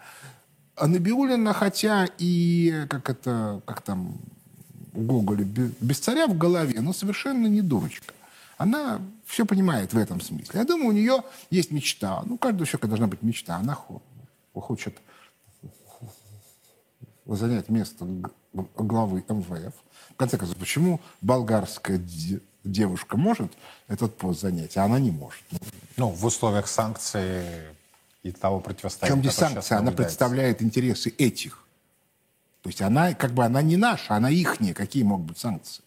а 0.75 0.88
Набиулина, 0.88 1.53
хотя 1.53 2.08
и, 2.17 2.86
как 2.89 3.10
это, 3.10 3.62
как 3.65 3.81
там 3.81 4.17
у 4.93 5.01
Гоголя, 5.01 5.43
без 5.43 6.00
царя 6.00 6.27
в 6.27 6.38
голове, 6.38 6.79
но 6.81 6.93
совершенно 6.93 7.48
не 7.48 7.62
дурочка. 7.62 8.13
Она 8.58 9.01
все 9.25 9.46
понимает 9.46 9.93
в 9.93 9.98
этом 9.98 10.22
смысле. 10.22 10.51
Я 10.53 10.65
думаю, 10.65 10.89
у 10.89 10.91
нее 10.93 11.24
есть 11.50 11.72
мечта. 11.72 12.24
Ну, 12.25 12.36
у 12.36 12.38
каждого 12.38 12.65
человека 12.65 12.88
должна 12.88 13.08
быть 13.08 13.22
мечта. 13.22 13.58
Она 13.58 13.77
хочет 14.53 14.98
занять 17.25 17.69
место 17.69 18.05
главы 18.53 19.23
МВФ 19.27 19.73
конце 20.19 20.37
концов, 20.37 20.57
почему 20.57 20.99
болгарская 21.21 21.99
девушка 22.63 23.17
может 23.17 23.51
этот 23.87 24.15
пост 24.17 24.41
занять, 24.41 24.77
а 24.77 24.83
она 24.83 24.99
не 24.99 25.11
может? 25.11 25.41
Ну, 25.95 26.09
в 26.09 26.25
условиях 26.25 26.67
санкций 26.67 27.41
и 28.21 28.31
того 28.31 28.59
противостояния. 28.59 29.21
Причем 29.21 29.31
здесь 29.31 29.39
санкция? 29.39 29.77
Она 29.77 29.91
представляет 29.91 30.61
интересы 30.61 31.09
этих. 31.17 31.63
То 32.61 32.69
есть 32.69 32.81
она, 32.81 33.13
как 33.13 33.31
бы, 33.31 33.45
она 33.45 33.61
не 33.61 33.77
наша, 33.77 34.15
она 34.15 34.29
ихняя. 34.29 34.73
Какие 34.73 35.03
могут 35.03 35.27
быть 35.27 35.37
санкции? 35.37 35.83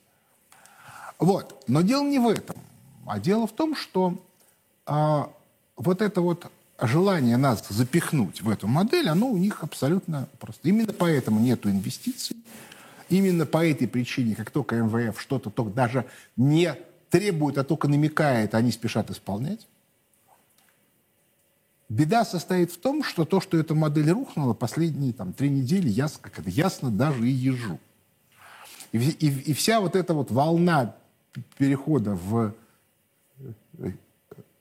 Вот. 1.19 1.63
Но 1.69 1.83
дело 1.83 2.03
не 2.03 2.19
в 2.19 2.27
этом. 2.27 2.57
А 3.07 3.21
дело 3.21 3.47
в 3.47 3.53
том, 3.53 3.77
что 3.77 4.19
а, 4.87 5.31
вот 5.77 6.01
это 6.01 6.23
вот 6.23 6.51
желание 6.87 7.37
нас 7.37 7.67
запихнуть 7.69 8.41
в 8.41 8.49
эту 8.49 8.67
модель, 8.67 9.09
оно 9.09 9.29
у 9.29 9.37
них 9.37 9.63
абсолютно 9.63 10.29
просто. 10.39 10.69
Именно 10.69 10.93
поэтому 10.93 11.41
нету 11.41 11.71
инвестиций, 11.71 12.37
Именно 13.13 13.45
по 13.45 13.63
этой 13.63 13.87
причине, 13.87 14.35
как 14.35 14.51
только 14.51 14.77
МВФ 14.77 15.21
что-то 15.21 15.51
только 15.51 15.71
даже 15.71 16.07
не 16.35 16.75
требует, 17.11 17.59
а 17.59 17.65
только 17.65 17.87
намекает, 17.87 18.55
они 18.55 18.73
спешат 18.73 19.11
исполнять. 19.11 19.69
Беда 21.91 22.25
состоит 22.25 22.73
в 22.73 22.79
том, 22.79 23.05
что 23.05 23.27
то, 23.27 23.43
что 23.43 23.59
эта 23.59 23.75
модель 23.75 24.11
рухнула, 24.11 24.55
последние 24.55 25.13
там, 25.13 25.35
три 25.35 25.51
недели 25.51 25.91
ясно, 25.91 26.21
как 26.23 26.39
это, 26.39 26.49
ясно 26.49 26.91
даже 26.91 27.29
и 27.29 27.31
ежу. 27.31 27.79
И, 28.93 28.99
и, 28.99 29.51
и 29.51 29.53
вся 29.53 29.83
вот 29.83 29.95
эта 29.95 30.15
вот 30.15 30.31
волна 30.31 30.95
перехода 31.59 32.13
в, 32.15 32.55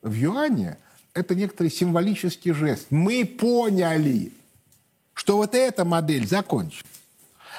в 0.01 0.13
юане, 0.13 0.77
это 1.13 1.35
некоторый 1.35 1.69
символический 1.69 2.53
жест. 2.53 2.87
Мы 2.89 3.25
поняли, 3.25 4.31
что 5.13 5.37
вот 5.37 5.55
эта 5.55 5.85
модель 5.85 6.27
закончена. 6.27 6.87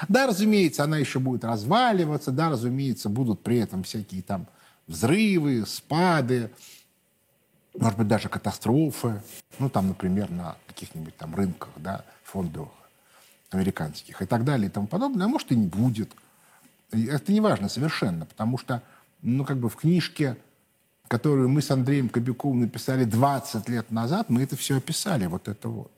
Да, 0.07 0.27
разумеется, 0.27 0.83
она 0.83 0.97
еще 0.97 1.19
будет 1.19 1.43
разваливаться, 1.43 2.31
да, 2.31 2.49
разумеется, 2.49 3.09
будут 3.09 3.41
при 3.41 3.57
этом 3.59 3.83
всякие 3.83 4.23
там 4.23 4.47
взрывы, 4.87 5.65
спады, 5.67 6.51
может 7.77 7.97
быть, 7.97 8.07
даже 8.07 8.29
катастрофы. 8.29 9.21
Ну, 9.59 9.69
там, 9.69 9.89
например, 9.89 10.29
на 10.31 10.57
каких-нибудь 10.67 11.15
там 11.15 11.35
рынках, 11.35 11.69
да, 11.77 12.03
фондовых, 12.23 12.71
американских 13.51 14.21
и 14.21 14.25
так 14.25 14.43
далее 14.43 14.67
и 14.67 14.71
тому 14.71 14.87
подобное. 14.87 15.25
А 15.25 15.29
может, 15.29 15.51
и 15.51 15.55
не 15.55 15.67
будет. 15.67 16.11
Это 16.91 17.31
не 17.31 17.41
важно 17.41 17.69
совершенно, 17.69 18.25
потому 18.25 18.57
что, 18.57 18.81
ну, 19.21 19.45
как 19.45 19.57
бы 19.57 19.69
в 19.69 19.75
книжке, 19.75 20.37
которую 21.13 21.47
мы 21.47 21.61
с 21.61 21.69
Андреем 21.69 22.09
Кобяковым 22.09 22.61
написали 22.61 23.03
20 23.03 23.69
лет 23.69 23.91
назад, 23.91 24.31
мы 24.31 24.41
это 24.41 24.55
все 24.55 24.77
описали, 24.77 25.27
вот 25.27 25.47
это 25.47 25.69
вот. 25.69 25.91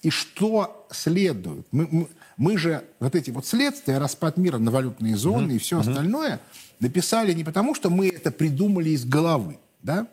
И 0.00 0.08
что 0.08 0.86
следует? 0.90 1.66
Мы, 1.72 1.86
мы, 1.90 2.08
мы 2.38 2.56
же 2.56 2.82
вот 2.98 3.14
эти 3.14 3.30
вот 3.30 3.44
следствия, 3.44 3.98
распад 3.98 4.38
мира 4.38 4.56
на 4.56 4.70
валютные 4.70 5.14
зоны 5.14 5.52
mm-hmm. 5.52 5.56
и 5.56 5.58
все 5.58 5.76
mm-hmm. 5.76 5.90
остальное 5.90 6.40
написали 6.80 7.34
не 7.34 7.44
потому, 7.44 7.74
что 7.74 7.90
мы 7.90 8.08
это 8.08 8.30
придумали 8.30 8.88
из 8.88 9.04
головы, 9.04 9.58
да? 9.82 10.06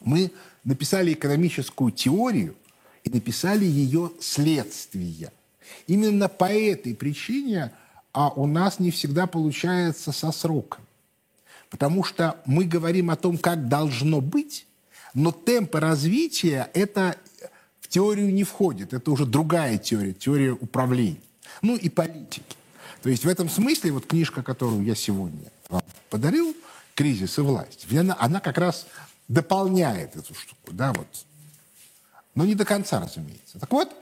Мы 0.00 0.32
написали 0.64 1.12
экономическую 1.12 1.92
теорию 1.92 2.56
и 3.04 3.10
написали 3.10 3.64
ее 3.64 4.10
следствия. 4.20 5.32
Именно 5.86 6.28
по 6.28 6.46
этой 6.46 6.96
причине 6.96 7.70
а 8.12 8.30
у 8.30 8.48
нас 8.48 8.80
не 8.80 8.90
всегда 8.90 9.28
получается 9.28 10.10
со 10.10 10.32
сроком. 10.32 10.80
Потому 11.70 12.02
что 12.04 12.40
мы 12.44 12.64
говорим 12.64 13.10
о 13.10 13.16
том, 13.16 13.38
как 13.38 13.68
должно 13.68 14.20
быть, 14.20 14.66
но 15.14 15.32
темпы 15.32 15.80
развития– 15.80 16.70
это 16.74 17.16
теорию 17.88 18.32
не 18.32 18.44
входит. 18.44 18.92
Это 18.92 19.10
уже 19.10 19.24
другая 19.24 19.78
теория, 19.78 20.12
теория 20.12 20.52
управления. 20.52 21.20
Ну 21.62 21.76
и 21.76 21.88
политики. 21.88 22.56
То 23.02 23.08
есть 23.08 23.24
в 23.24 23.28
этом 23.28 23.48
смысле 23.48 23.92
вот 23.92 24.06
книжка, 24.06 24.42
которую 24.42 24.84
я 24.84 24.94
сегодня 24.94 25.50
вам 25.68 25.82
подарил, 26.10 26.54
«Кризис 26.94 27.38
и 27.38 27.40
власть», 27.40 27.86
она, 27.92 28.16
она 28.18 28.40
как 28.40 28.58
раз 28.58 28.86
дополняет 29.28 30.16
эту 30.16 30.34
штуку, 30.34 30.72
да, 30.72 30.92
вот. 30.92 31.06
Но 32.34 32.44
не 32.44 32.54
до 32.54 32.64
конца, 32.64 33.00
разумеется. 33.00 33.58
Так 33.58 33.70
вот, 33.70 33.94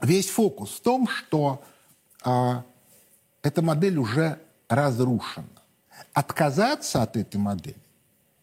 весь 0.00 0.28
фокус 0.28 0.70
в 0.70 0.80
том, 0.80 1.08
что 1.08 1.64
а, 2.22 2.64
эта 3.42 3.62
модель 3.62 3.98
уже 3.98 4.38
разрушена. 4.68 5.46
Отказаться 6.12 7.02
от 7.02 7.16
этой 7.16 7.36
модели 7.36 7.76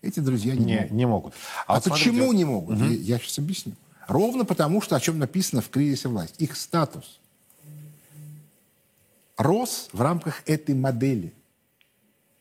эти 0.02 0.20
друзья 0.20 0.56
не, 0.56 0.64
не 0.64 0.76
могут. 0.76 0.92
Не 0.92 1.06
могут. 1.06 1.34
А, 1.66 1.74
а 1.74 1.76
вот 1.76 1.84
почему 1.84 2.18
смотрите... 2.18 2.38
не 2.38 2.46
могут? 2.46 2.78
Угу. 2.78 2.86
Я, 2.86 3.16
я 3.16 3.20
сейчас 3.20 3.40
объясню. 3.40 3.74
Ровно 4.08 4.46
потому, 4.46 4.82
что 4.82 4.96
о 4.96 5.00
чем 5.00 5.20
написано 5.20 5.62
в 5.62 5.70
кризисе 5.70 6.08
власти. 6.08 6.44
Их 6.44 6.56
статус 6.56 7.20
рос 9.36 9.90
в 9.92 10.02
рамках 10.02 10.42
этой 10.46 10.74
модели. 10.74 11.34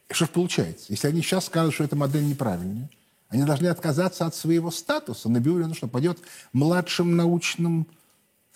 И 0.09 0.15
что 0.15 0.27
же 0.27 0.31
получается? 0.31 0.87
Если 0.89 1.09
они 1.09 1.21
сейчас 1.21 1.47
скажут, 1.47 1.75
что 1.75 1.85
эта 1.85 1.97
модель 1.97 2.27
неправильная, 2.27 2.89
они 3.29 3.45
должны 3.45 3.67
отказаться 3.67 4.25
от 4.25 4.35
своего 4.35 4.71
статуса. 4.71 5.29
Набиуллина 5.29 5.75
что, 5.75 5.89
пойдет 5.89 6.19
младшим 6.53 7.17
научным 7.17 7.87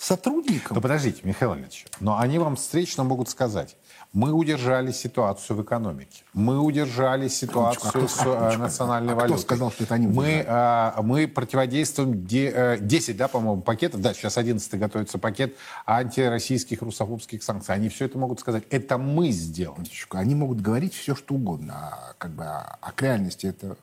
сотрудникам... 0.01 0.75
Ну, 0.77 0.81
подождите, 0.81 1.21
Михаил 1.25 1.55
Ильич, 1.55 1.85
но 2.01 2.19
они 2.19 2.39
вам 2.39 2.57
встречно 2.57 3.05
могут 3.05 3.29
сказать, 3.29 3.77
мы 4.13 4.33
удержали 4.33 4.93
ситуацию 4.93 5.59
в 5.59 5.63
экономике, 5.63 6.25
мы 6.33 6.59
удержали 6.59 7.29
ситуацию 7.29 7.87
а 7.87 7.91
кто, 7.91 8.09
с 8.09 8.21
а, 8.25 8.53
э, 8.55 8.57
национальной 8.57 9.13
а 9.13 9.17
валютой. 9.17 9.37
Кто 9.37 9.43
сказал, 9.43 9.71
что 9.71 9.85
это 9.85 9.95
они 9.95 10.07
мы, 10.07 10.45
а, 10.49 11.01
мы 11.03 11.29
противодействуем 11.29 12.27
де, 12.27 12.51
э, 12.51 12.79
10, 12.81 13.17
да, 13.17 13.29
по-моему, 13.29 13.61
пакетов, 13.61 14.01
да, 14.01 14.15
сейчас 14.15 14.39
11 14.39 14.75
готовится 14.79 15.19
пакет 15.19 15.55
антироссийских 15.87 16.81
русофобских 16.81 17.43
санкций. 17.43 17.75
Они 17.75 17.91
все 17.91 18.07
это 18.07 18.17
могут 18.17 18.41
сказать. 18.41 18.65
Это 18.71 18.97
мы 18.97 19.31
сделали. 19.31 19.87
Они 20.11 20.35
могут 20.35 20.61
говорить 20.61 20.95
все, 20.95 21.15
что 21.15 21.35
угодно, 21.35 21.75
а, 21.75 22.15
как 22.17 22.31
бы, 22.33 22.45
а, 22.45 22.79
а 22.81 22.93
к 22.93 23.03
реальности 23.03 23.47
это 23.47 23.77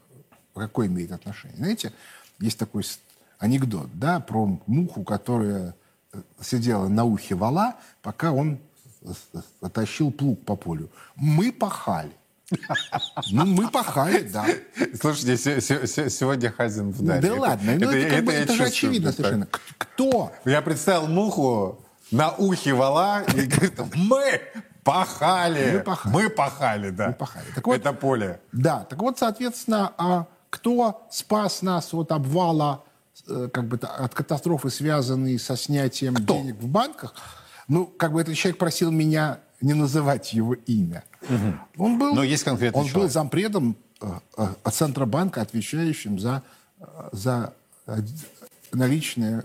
какое 0.56 0.88
имеет 0.88 1.12
отношение? 1.12 1.58
Знаете, 1.58 1.94
есть 2.40 2.58
такой 2.58 2.84
анекдот, 3.40 3.88
да, 3.94 4.20
про 4.20 4.60
муху, 4.66 5.04
которая 5.04 5.70
э, 5.70 5.74
сидела 6.42 6.88
на 6.88 7.04
ухе 7.06 7.36
вала, 7.36 7.76
пока 8.02 8.32
он 8.32 8.60
с- 9.04 9.40
с- 9.40 9.70
тащил 9.70 10.12
плуг 10.12 10.44
по 10.46 10.56
полю. 10.56 10.90
Мы 11.16 11.52
пахали. 11.52 12.12
Ну, 13.32 13.46
мы 13.46 13.70
пахали, 13.70 14.22
да. 14.22 14.46
Слушайте, 15.00 15.38
се- 15.38 15.62
се- 15.62 15.88
се- 15.88 16.10
сегодня 16.10 16.50
Хазин 16.52 16.92
в 16.92 17.02
Ну, 17.02 17.08
Дарье. 17.08 17.30
да 17.32 17.36
ладно, 17.42 17.72
ну, 17.78 17.92
это, 17.92 18.10
как 18.16 18.24
бы- 18.26 18.32
я 18.34 18.40
это 18.44 18.54
же 18.54 18.64
очевидно 18.64 19.12
совершенно. 19.12 19.46
К- 19.48 19.60
Кто? 19.78 20.32
Я 20.46 20.62
представил 20.62 21.08
муху 21.08 21.80
на 22.12 22.32
ухе 22.32 22.74
вала 22.74 23.24
и 23.24 23.42
говорит, 23.48 23.80
мы 23.96 24.42
пахали. 24.84 25.72
Мы 25.74 25.80
пахали. 25.80 26.14
Мы 26.14 26.30
пахали, 26.30 26.90
да. 26.92 27.08
Мы 27.08 27.14
пахали. 27.14 27.46
Так 27.56 27.68
вот- 27.68 27.76
Это 27.76 27.92
поле. 27.94 28.40
Да, 28.54 28.86
так 28.90 29.00
вот, 29.02 29.20
соответственно, 29.20 29.92
а 29.98 30.26
кто 30.50 31.06
спас 31.12 31.62
нас 31.62 31.94
от 31.94 32.12
обвала, 32.14 32.84
как 33.54 33.68
бы 33.68 33.78
от 33.78 34.14
катастрофы, 34.14 34.70
связанной 34.70 35.38
со 35.40 35.56
снятием 35.58 36.16
денег 36.16 36.56
в 36.58 36.68
банках? 36.68 37.14
Ну, 37.68 37.86
как 37.86 38.14
бы 38.14 38.22
этот 38.22 38.36
человек 38.36 38.58
просил 38.58 38.92
меня 38.92 39.40
не 39.62 39.74
называть 39.74 40.34
его 40.34 40.54
имя. 40.54 41.04
Он 41.78 41.98
был, 42.00 42.14
Но 42.14 42.24
есть 42.24 42.44
конкретный 42.44 42.80
он 42.80 42.86
был 42.86 42.92
человек. 42.92 43.12
зампредом 43.12 43.76
э, 44.02 44.08
э, 44.38 44.70
Центробанка, 44.72 45.42
отвечающим 45.42 46.20
за, 46.20 46.44
э, 46.80 46.86
за 47.12 47.54
э, 47.88 47.98
наличные 48.72 49.44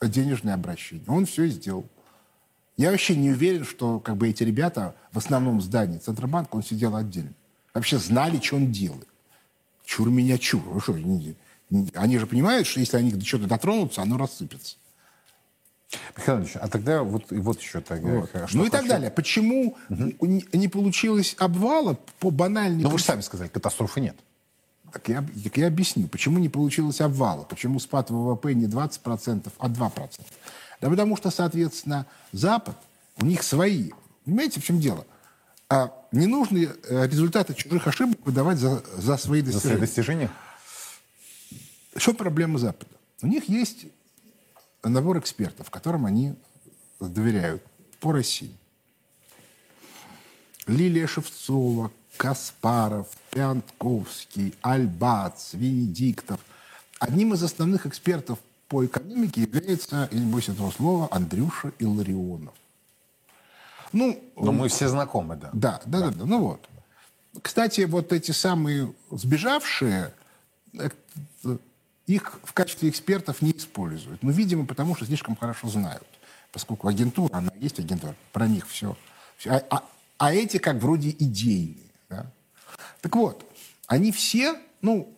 э, 0.00 0.08
денежные 0.08 0.54
обращения. 0.54 1.04
Он 1.06 1.26
все 1.26 1.46
сделал. 1.48 1.86
Я 2.76 2.90
вообще 2.90 3.14
не 3.14 3.30
уверен, 3.30 3.64
что 3.64 4.00
как 4.00 4.16
бы 4.16 4.28
эти 4.28 4.42
ребята 4.42 4.94
в 5.12 5.18
основном 5.18 5.60
здании 5.60 5.98
Центробанка, 5.98 6.56
он 6.56 6.62
сидел 6.64 6.96
отдельно. 6.96 7.34
Вообще 7.74 7.98
знали, 7.98 8.40
что 8.40 8.56
он 8.56 8.72
делает. 8.72 9.06
Чур 9.84 10.08
меня 10.08 10.38
чур. 10.38 10.62
Вы 10.66 10.80
что, 10.80 10.92
не- 10.96 11.04
не- 11.04 11.36
они 11.94 12.18
же 12.18 12.26
понимают, 12.26 12.66
что 12.66 12.80
если 12.80 12.96
они 12.96 13.12
до 13.12 13.24
чего-то 13.24 13.48
дотронутся, 13.48 14.02
оно 14.02 14.16
рассыпется. 14.16 14.76
Михаил 16.16 16.38
Ильич, 16.38 16.52
а 16.54 16.68
тогда 16.68 17.02
вот, 17.02 17.32
и 17.32 17.36
вот 17.36 17.60
еще 17.60 17.80
тогда. 17.80 18.20
Вот. 18.20 18.30
что 18.30 18.58
Ну 18.58 18.66
и 18.66 18.70
так 18.70 18.86
далее. 18.86 19.10
Почему 19.10 19.76
не, 19.88 20.44
не 20.52 20.68
получилось 20.68 21.34
обвала 21.38 21.98
по 22.20 22.30
банальной 22.30 22.84
Ну 22.84 22.90
вы 22.90 22.98
же 22.98 23.04
сами 23.04 23.22
сказали, 23.22 23.48
катастрофы 23.48 24.00
нет. 24.00 24.16
Так 24.92 25.08
я, 25.08 25.24
так 25.44 25.56
я 25.56 25.68
объясню, 25.68 26.08
почему 26.08 26.38
не 26.38 26.48
получилось 26.48 27.00
обвала, 27.00 27.44
почему 27.44 27.78
спад 27.78 28.10
ВВП 28.10 28.54
не 28.54 28.66
20%, 28.66 29.52
а 29.58 29.68
2%. 29.68 30.20
Да 30.80 30.88
потому 30.88 31.16
что, 31.16 31.30
соответственно, 31.30 32.06
Запад, 32.32 32.76
у 33.20 33.24
них 33.24 33.42
свои. 33.42 33.90
Понимаете, 34.24 34.60
в 34.60 34.64
чем 34.64 34.80
дело? 34.80 35.06
А 35.68 35.92
не 36.10 36.26
нужно 36.26 36.58
э, 36.58 37.06
результаты 37.06 37.54
чужих 37.54 37.86
ошибок 37.86 38.18
выдавать 38.24 38.58
за, 38.58 38.82
за 38.96 39.16
свои 39.16 39.42
За 39.42 39.60
свои 39.60 39.76
достижения. 39.76 40.30
Что 41.96 42.14
проблема 42.14 42.58
Запада? 42.58 42.90
У 43.22 43.26
них 43.26 43.48
есть 43.48 43.86
набор 44.82 45.18
экспертов, 45.18 45.70
которым 45.70 46.06
они 46.06 46.34
доверяют 47.00 47.62
по 48.00 48.12
России. 48.12 48.54
Лилия 50.66 51.06
Шевцова, 51.06 51.90
Каспаров, 52.16 53.08
Пянтковский, 53.30 54.54
Альбац, 54.62 55.54
Венедиктов. 55.54 56.40
Одним 56.98 57.34
из 57.34 57.42
основных 57.42 57.86
экспертов 57.86 58.38
по 58.68 58.84
экономике 58.84 59.42
является, 59.42 60.08
я 60.10 60.18
не 60.18 60.30
боюсь 60.30 60.48
этого 60.48 60.70
слова, 60.70 61.08
Андрюша 61.10 61.72
Илларионов. 61.78 62.54
Ну, 63.92 64.22
Но 64.36 64.52
мы 64.52 64.68
все 64.68 64.88
знакомы, 64.88 65.36
да. 65.36 65.50
да, 65.52 65.80
да, 65.86 66.00
да, 66.00 66.10
да. 66.10 66.24
Ну 66.24 66.40
вот. 66.40 66.68
Кстати, 67.42 67.82
вот 67.82 68.12
эти 68.12 68.30
самые 68.30 68.94
сбежавшие, 69.10 70.12
э, 70.74 70.90
их 72.14 72.40
в 72.44 72.52
качестве 72.52 72.88
экспертов 72.88 73.42
не 73.42 73.52
используют. 73.52 74.22
Ну, 74.22 74.30
видимо, 74.30 74.66
потому 74.66 74.94
что 74.96 75.06
слишком 75.06 75.36
хорошо 75.36 75.68
знают. 75.68 76.06
Поскольку 76.52 76.88
агентура, 76.88 77.36
она 77.36 77.52
есть 77.60 77.78
агентура, 77.78 78.14
про 78.32 78.48
них 78.48 78.66
все. 78.68 78.96
А, 79.46 79.62
а- 79.70 79.84
а 80.18 80.34
эти 80.34 80.58
как 80.58 80.76
вроде 80.76 81.10
идейные. 81.10 81.76
да. 82.08 82.30
Так 83.00 83.14
вот, 83.16 83.44
они 83.86 84.12
все, 84.12 84.56
ну, 84.82 85.14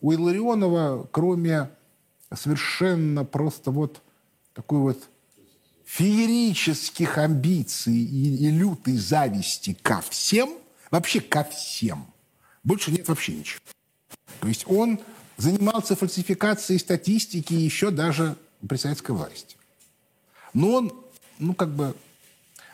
у 0.00 0.12
Илларионова, 0.12 1.08
кроме 1.10 1.70
совершенно 2.34 3.24
просто 3.24 3.70
вот 3.70 4.02
такой 4.54 4.78
вот 4.78 5.08
феерических 5.84 7.18
амбиций 7.18 7.94
и, 7.94 8.46
и 8.46 8.50
лютой 8.50 8.96
зависти 8.96 9.74
ко 9.82 10.00
всем, 10.08 10.50
вообще 10.90 11.20
ко 11.20 11.44
всем, 11.44 12.06
больше 12.64 12.90
нет 12.90 13.08
вообще 13.08 13.34
ничего. 13.34 13.60
То 14.40 14.48
есть 14.48 14.64
он 14.68 15.00
занимался 15.38 15.96
фальсификацией 15.96 16.78
статистики 16.78 17.54
еще 17.54 17.90
даже 17.90 18.36
при 18.68 18.76
советской 18.76 19.12
власти. 19.12 19.56
Но 20.52 20.72
он, 20.72 20.92
ну, 21.38 21.54
как 21.54 21.74
бы, 21.74 21.94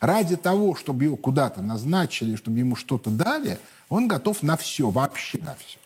ради 0.00 0.36
того, 0.36 0.74
чтобы 0.74 1.04
его 1.04 1.16
куда-то 1.16 1.62
назначили, 1.62 2.36
чтобы 2.36 2.58
ему 2.58 2.74
что-то 2.74 3.10
дали, 3.10 3.58
он 3.88 4.08
готов 4.08 4.42
на 4.42 4.56
все, 4.56 4.90
вообще 4.90 5.38
на 5.38 5.54
все. 5.54 5.78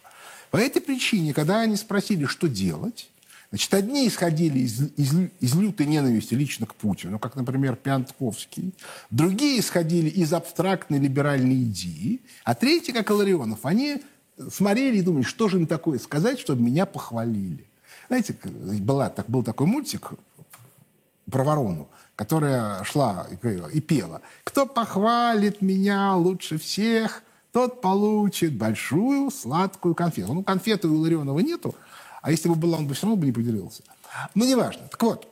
По 0.51 0.57
этой 0.57 0.81
причине, 0.81 1.35
когда 1.35 1.61
они 1.61 1.77
спросили, 1.77 2.25
что 2.25 2.49
делать, 2.49 3.11
значит, 3.51 3.75
одни 3.75 4.07
исходили 4.07 4.61
из, 4.61 4.81
из, 4.97 5.13
из 5.41 5.55
лютой 5.57 5.87
ненависти 5.87 6.35
лично 6.35 6.67
к 6.67 6.75
Путину, 6.77 7.19
как, 7.19 7.35
например, 7.35 7.75
Пянтковский, 7.75 8.73
другие 9.11 9.59
исходили 9.59 10.09
из 10.09 10.33
абстрактной 10.33 11.01
либеральной 11.01 11.63
идеи, 11.65 12.21
а 12.45 12.55
третьи, 12.55 12.93
как 12.93 13.11
Иларионов, 13.11 13.67
они 13.67 14.03
смотрели 14.53 14.99
и 14.99 15.03
думали, 15.03 15.23
что 15.23 15.49
же 15.49 15.59
им 15.59 15.67
такое 15.67 15.99
сказать, 15.99 16.39
чтобы 16.39 16.63
меня 16.63 16.87
похвалили. 16.87 17.65
Знаете, 18.09 18.37
была, 18.81 19.11
так, 19.11 19.29
был 19.29 19.43
такой 19.43 19.67
мультик 19.67 20.13
про 21.31 21.45
ворону, 21.45 21.89
которая 22.17 22.83
шла 22.85 23.27
и, 23.31 23.35
говорила- 23.37 23.69
и 23.69 23.81
пела. 23.81 24.21
Кто 24.45 24.67
похвалит 24.67 25.61
меня 25.63 26.15
лучше 26.17 26.59
всех, 26.59 27.23
тот 27.53 27.81
получит 27.81 28.55
большую 28.57 29.31
сладкую 29.31 29.95
конфету. 29.95 30.33
Ну, 30.35 30.43
конфеты 30.43 30.89
у 30.89 30.95
Иларионова 30.95 31.39
нету, 31.41 31.75
а 32.23 32.31
если 32.31 32.49
бы 32.49 32.55
была, 32.55 32.79
он 32.79 32.87
бы 32.87 32.95
все 32.95 33.07
равно 33.07 33.17
бы 33.21 33.27
не 33.27 33.33
поделился. 33.33 33.83
Ну, 34.35 34.47
неважно. 34.47 34.83
Так 34.91 35.03
вот, 35.03 35.29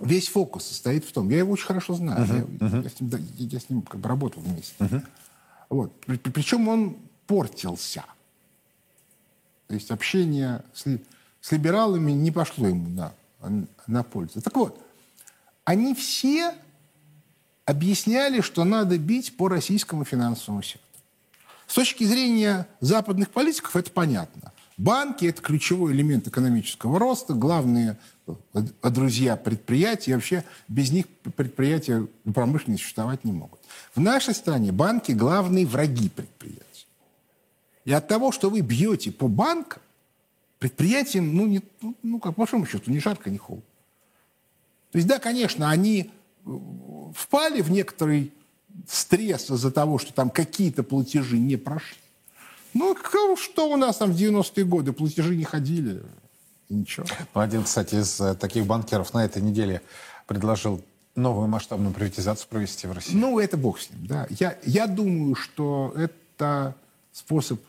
весь 0.00 0.28
фокус 0.28 0.64
состоит 0.64 1.04
в 1.04 1.12
том, 1.12 1.28
я 1.28 1.38
его 1.38 1.52
очень 1.52 1.66
хорошо 1.66 1.94
знаю, 1.94 2.24
я, 2.60 2.78
я 2.82 2.88
с 2.88 3.00
ним, 3.00 3.10
да, 3.10 3.18
я- 3.18 3.46
я 3.46 3.60
с 3.60 3.68
ним 3.68 3.82
как 3.82 4.00
бы 4.00 4.08
работал 4.08 4.42
вместе. 4.42 4.74
Вот. 5.68 5.92
При- 6.06 6.16
при- 6.16 6.30
Причем 6.30 6.66
он 6.68 6.96
портился. 7.28 8.04
То 9.68 9.74
есть 9.74 9.92
общение 9.92 10.62
с, 10.74 10.84
с 11.40 11.52
либералами 11.52 12.10
не 12.10 12.32
пошло 12.32 12.66
ему 12.66 12.88
на, 12.88 13.12
на 13.86 14.02
пользу. 14.02 14.40
Так 14.40 14.56
вот, 14.56 14.82
они 15.64 15.94
все 15.94 16.54
объясняли, 17.66 18.40
что 18.40 18.64
надо 18.64 18.98
бить 18.98 19.36
по 19.36 19.48
российскому 19.48 20.04
финансовому 20.04 20.62
сектору. 20.62 20.82
С 21.66 21.74
точки 21.74 22.04
зрения 22.04 22.66
западных 22.80 23.28
политиков 23.28 23.76
это 23.76 23.90
понятно. 23.90 24.52
Банки– 24.78 25.26
это 25.26 25.42
ключевой 25.42 25.92
элемент 25.92 26.26
экономического 26.28 26.98
роста, 26.98 27.34
главные 27.34 27.98
э, 28.26 28.32
друзья 28.84 29.36
предприятий. 29.36 30.14
Вообще 30.14 30.44
без 30.68 30.90
них 30.92 31.06
предприятия 31.36 32.06
промышленности 32.32 32.84
существовать 32.84 33.24
не 33.24 33.32
могут. 33.32 33.60
В 33.94 34.00
нашей 34.00 34.34
стране 34.34 34.72
банки– 34.72 35.12
главные 35.12 35.66
враги 35.66 36.08
предприятий. 36.08 36.67
И 37.88 37.92
от 37.92 38.06
того, 38.06 38.32
что 38.32 38.50
вы 38.50 38.60
бьете 38.60 39.10
по 39.10 39.28
банкам, 39.28 39.80
предприятиям, 40.58 41.34
ну, 41.34 41.46
не, 41.46 41.62
ну, 41.80 41.94
ну, 42.02 42.18
как 42.20 42.34
по 42.34 42.42
большому 42.42 42.66
счету, 42.66 42.90
ни 42.90 42.98
жарко, 42.98 43.30
ни 43.30 43.38
холодно. 43.38 43.64
То 44.92 44.98
есть, 44.98 45.08
да, 45.08 45.18
конечно, 45.18 45.70
они 45.70 46.10
э, 46.44 46.50
впали 47.14 47.62
в 47.62 47.70
некоторый 47.70 48.30
стресс 48.86 49.50
из-за 49.50 49.70
того, 49.70 49.96
что 49.96 50.12
там 50.12 50.28
какие-то 50.28 50.82
платежи 50.82 51.38
не 51.38 51.56
прошли. 51.56 51.96
Ну, 52.74 52.94
к- 52.94 53.38
что 53.38 53.70
у 53.70 53.76
нас 53.78 53.96
там 53.96 54.12
в 54.12 54.16
90-е 54.16 54.66
годы? 54.66 54.92
Платежи 54.92 55.34
не 55.34 55.44
ходили. 55.44 56.02
и 56.68 56.74
Ничего. 56.74 57.06
Ну, 57.34 57.40
Один, 57.40 57.62
кстати, 57.64 57.94
из 57.94 58.20
э, 58.20 58.34
таких 58.34 58.66
банкиров 58.66 59.14
на 59.14 59.24
этой 59.24 59.40
неделе 59.40 59.80
предложил 60.26 60.84
новую 61.14 61.48
масштабную 61.48 61.94
приватизацию 61.94 62.48
провести 62.50 62.86
в 62.86 62.92
России. 62.92 63.14
Ну, 63.16 63.38
это 63.38 63.56
бог 63.56 63.80
с 63.80 63.88
ним, 63.88 64.06
да. 64.06 64.26
Я, 64.28 64.58
я 64.66 64.86
думаю, 64.86 65.34
что 65.36 65.94
это 65.96 66.74
способ 67.18 67.60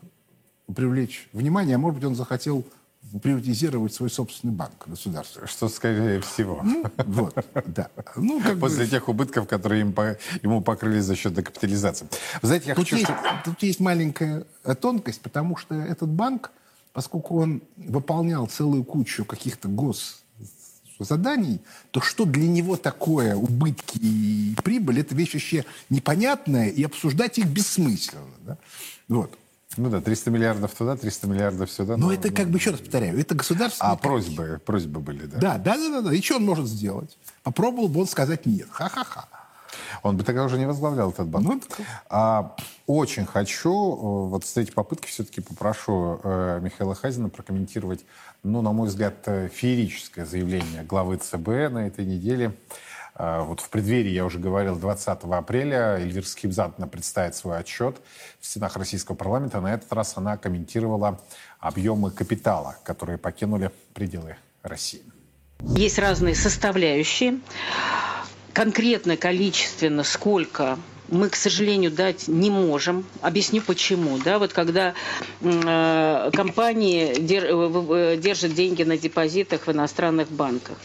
привлечь 0.73 1.27
внимание. 1.33 1.75
А 1.75 1.79
может 1.79 1.95
быть, 1.99 2.05
он 2.05 2.15
захотел 2.15 2.63
приватизировать 3.23 3.93
свой 3.93 4.09
собственный 4.09 4.53
банк 4.53 4.87
государства. 4.87 5.47
Что 5.47 5.67
скорее 5.67 6.21
всего. 6.21 6.61
Ну, 6.63 6.85
вот, 6.97 7.45
да. 7.65 7.89
Ну, 8.15 8.39
как 8.39 8.59
После 8.59 8.85
бы... 8.85 8.91
тех 8.91 9.09
убытков, 9.09 9.47
которые 9.47 9.81
им 9.81 9.93
по, 9.93 10.17
ему 10.43 10.61
покрыли 10.61 10.99
за 10.99 11.15
счет 11.15 11.33
декапитализации. 11.33 12.07
Вы 12.41 12.47
знаете, 12.47 12.67
я 12.67 12.75
тут, 12.75 12.83
хочу... 12.83 12.97
есть, 12.97 13.09
что- 13.09 13.41
тут 13.45 13.63
есть 13.63 13.79
маленькая 13.79 14.45
тонкость, 14.79 15.21
потому 15.21 15.57
что 15.57 15.73
этот 15.73 16.09
банк, 16.09 16.51
поскольку 16.93 17.39
он 17.39 17.63
выполнял 17.77 18.45
целую 18.45 18.83
кучу 18.83 19.25
каких-то 19.25 19.67
гос 19.67 20.21
заданий, 20.99 21.61
то 21.91 22.01
что 22.01 22.25
для 22.25 22.47
него 22.47 22.75
такое 22.75 23.35
убытки 23.35 23.97
и 23.97 24.55
прибыль, 24.63 24.99
это 24.99 25.15
вещь 25.15 25.33
вообще 25.33 25.65
непонятная, 25.89 26.67
и 26.67 26.83
обсуждать 26.83 27.39
их 27.39 27.47
бессмысленно. 27.47 28.35
Да? 28.41 28.57
Вот. 29.09 29.37
Ну 29.77 29.89
да, 29.89 30.01
300 30.01 30.31
миллиардов 30.31 30.73
туда, 30.73 30.95
300 30.95 31.27
миллиардов 31.27 31.71
сюда. 31.71 31.95
Но 31.95 32.07
ну, 32.07 32.13
это, 32.13 32.31
как 32.31 32.49
бы, 32.49 32.57
еще 32.57 32.71
раз 32.71 32.79
повторяю, 32.79 33.19
это 33.19 33.35
государственное 33.35 33.91
А 33.91 33.95
просьбы, 33.95 34.59
просьбы 34.65 34.99
были, 34.99 35.25
да? 35.25 35.37
Да, 35.37 35.57
да, 35.57 35.75
да, 35.75 35.89
да, 35.89 36.01
да. 36.01 36.13
И 36.13 36.21
что 36.21 36.37
он 36.37 36.45
может 36.45 36.67
сделать? 36.67 37.17
Попробовал 37.43 37.87
бы 37.87 38.01
он 38.01 38.07
сказать 38.07 38.45
нет. 38.45 38.67
Ха-ха-ха. 38.71 39.27
Он 40.01 40.17
бы 40.17 40.23
тогда 40.23 40.43
уже 40.43 40.57
не 40.57 40.65
возглавлял 40.65 41.11
этот 41.11 41.27
банк. 41.27 41.47
Ну, 41.47 41.59
так- 41.59 41.85
А, 42.09 42.55
очень 42.87 43.25
хочу, 43.25 43.69
э, 43.71 44.29
вот 44.29 44.45
с 44.45 44.57
этой 44.57 44.71
попытки 44.71 45.07
все-таки 45.07 45.41
попрошу 45.41 46.19
э, 46.23 46.59
Михаила 46.61 46.95
Хазина 46.95 47.29
прокомментировать, 47.29 48.03
ну, 48.43 48.61
на 48.61 48.71
мой 48.71 48.87
взгляд, 48.87 49.15
э, 49.25 49.49
феерическое 49.53 50.25
заявление 50.25 50.83
главы 50.83 51.17
ЦБ 51.17 51.69
на 51.69 51.87
этой 51.87 52.05
неделе. 52.05 52.55
Э, 53.19 53.41
Вот 53.41 53.59
в 53.59 53.69
преддверии, 53.69 54.11
я 54.11 54.25
уже 54.25 54.39
говорил, 54.39 54.75
20 54.77 55.07
апреля 55.23 55.97
Эльвира 55.99 56.25
Скибзадна 56.25 56.87
представит 56.87 57.35
свой 57.35 57.59
отчет 57.59 57.97
в 58.39 58.45
стенах 58.45 58.77
российского 58.77 59.15
парламента. 59.15 59.59
На 59.59 59.73
этот 59.73 59.91
раз 59.93 60.13
она 60.15 60.37
комментировала 60.37 61.21
объемы 61.59 62.11
капитала, 62.11 62.77
которые 62.83 63.17
покинули 63.17 63.71
пределы 63.93 64.37
России. 64.63 65.03
Есть 65.61 65.99
разные 65.99 66.35
составляющие. 66.35 67.39
Конкретно, 68.53 69.17
количественно, 69.17 70.03
сколько 70.03 70.77
мы, 71.09 71.29
к 71.29 71.35
сожалению, 71.35 71.91
дать 71.91 72.27
не 72.27 72.49
можем. 72.49 73.05
Объясню 73.21 73.61
почему. 73.61 74.17
Да, 74.19 74.39
вот 74.39 74.53
когда 74.53 74.93
э, 75.41 76.31
компании 76.33 77.15
держат 78.17 78.53
деньги 78.53 78.83
на 78.83 78.97
депозитах 78.97 79.67
в 79.67 79.71
иностранных 79.71 80.29
банках, 80.29 80.77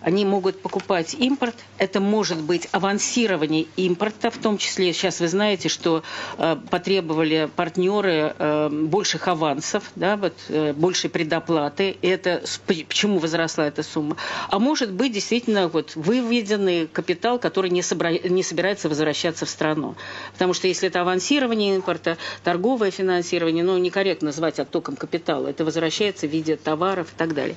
они 0.00 0.24
могут 0.24 0.60
покупать 0.60 1.14
импорт. 1.14 1.54
Это 1.78 2.00
может 2.00 2.40
быть 2.40 2.68
авансирование 2.72 3.66
импорта, 3.76 4.30
в 4.30 4.38
том 4.38 4.58
числе, 4.58 4.92
сейчас 4.92 5.20
вы 5.20 5.28
знаете, 5.28 5.68
что 5.68 6.02
э, 6.38 6.56
потребовали 6.70 7.48
партнеры 7.56 8.34
э, 8.38 8.68
больших 8.70 9.28
авансов, 9.28 9.90
да, 9.96 10.16
вот, 10.16 10.34
э, 10.48 10.72
большей 10.74 11.10
предоплаты. 11.10 11.96
И 12.02 12.08
Это 12.08 12.42
почему 12.66 13.18
возросла 13.18 13.66
эта 13.66 13.82
сумма? 13.82 14.16
А 14.48 14.58
может 14.58 14.92
быть, 14.92 15.12
действительно, 15.12 15.68
вот, 15.68 15.96
выведенный 15.96 16.86
капитал, 16.86 17.38
который 17.38 17.70
не, 17.70 17.80
собра- 17.80 18.28
не 18.28 18.42
собирается 18.42 18.88
возвращаться 18.88 19.46
в 19.46 19.50
страну. 19.50 19.96
Потому 20.32 20.54
что 20.54 20.68
если 20.68 20.88
это 20.88 21.00
авансирование 21.00 21.76
импорта, 21.76 22.16
торговое 22.44 22.90
финансирование, 22.90 23.64
ну, 23.64 23.76
некорректно 23.78 24.26
назвать 24.26 24.58
оттоком 24.58 24.96
капитала, 24.96 25.48
это 25.48 25.64
возвращается 25.64 26.26
в 26.26 26.30
виде 26.30 26.56
товаров 26.56 27.08
и 27.12 27.16
так 27.16 27.34
далее. 27.34 27.56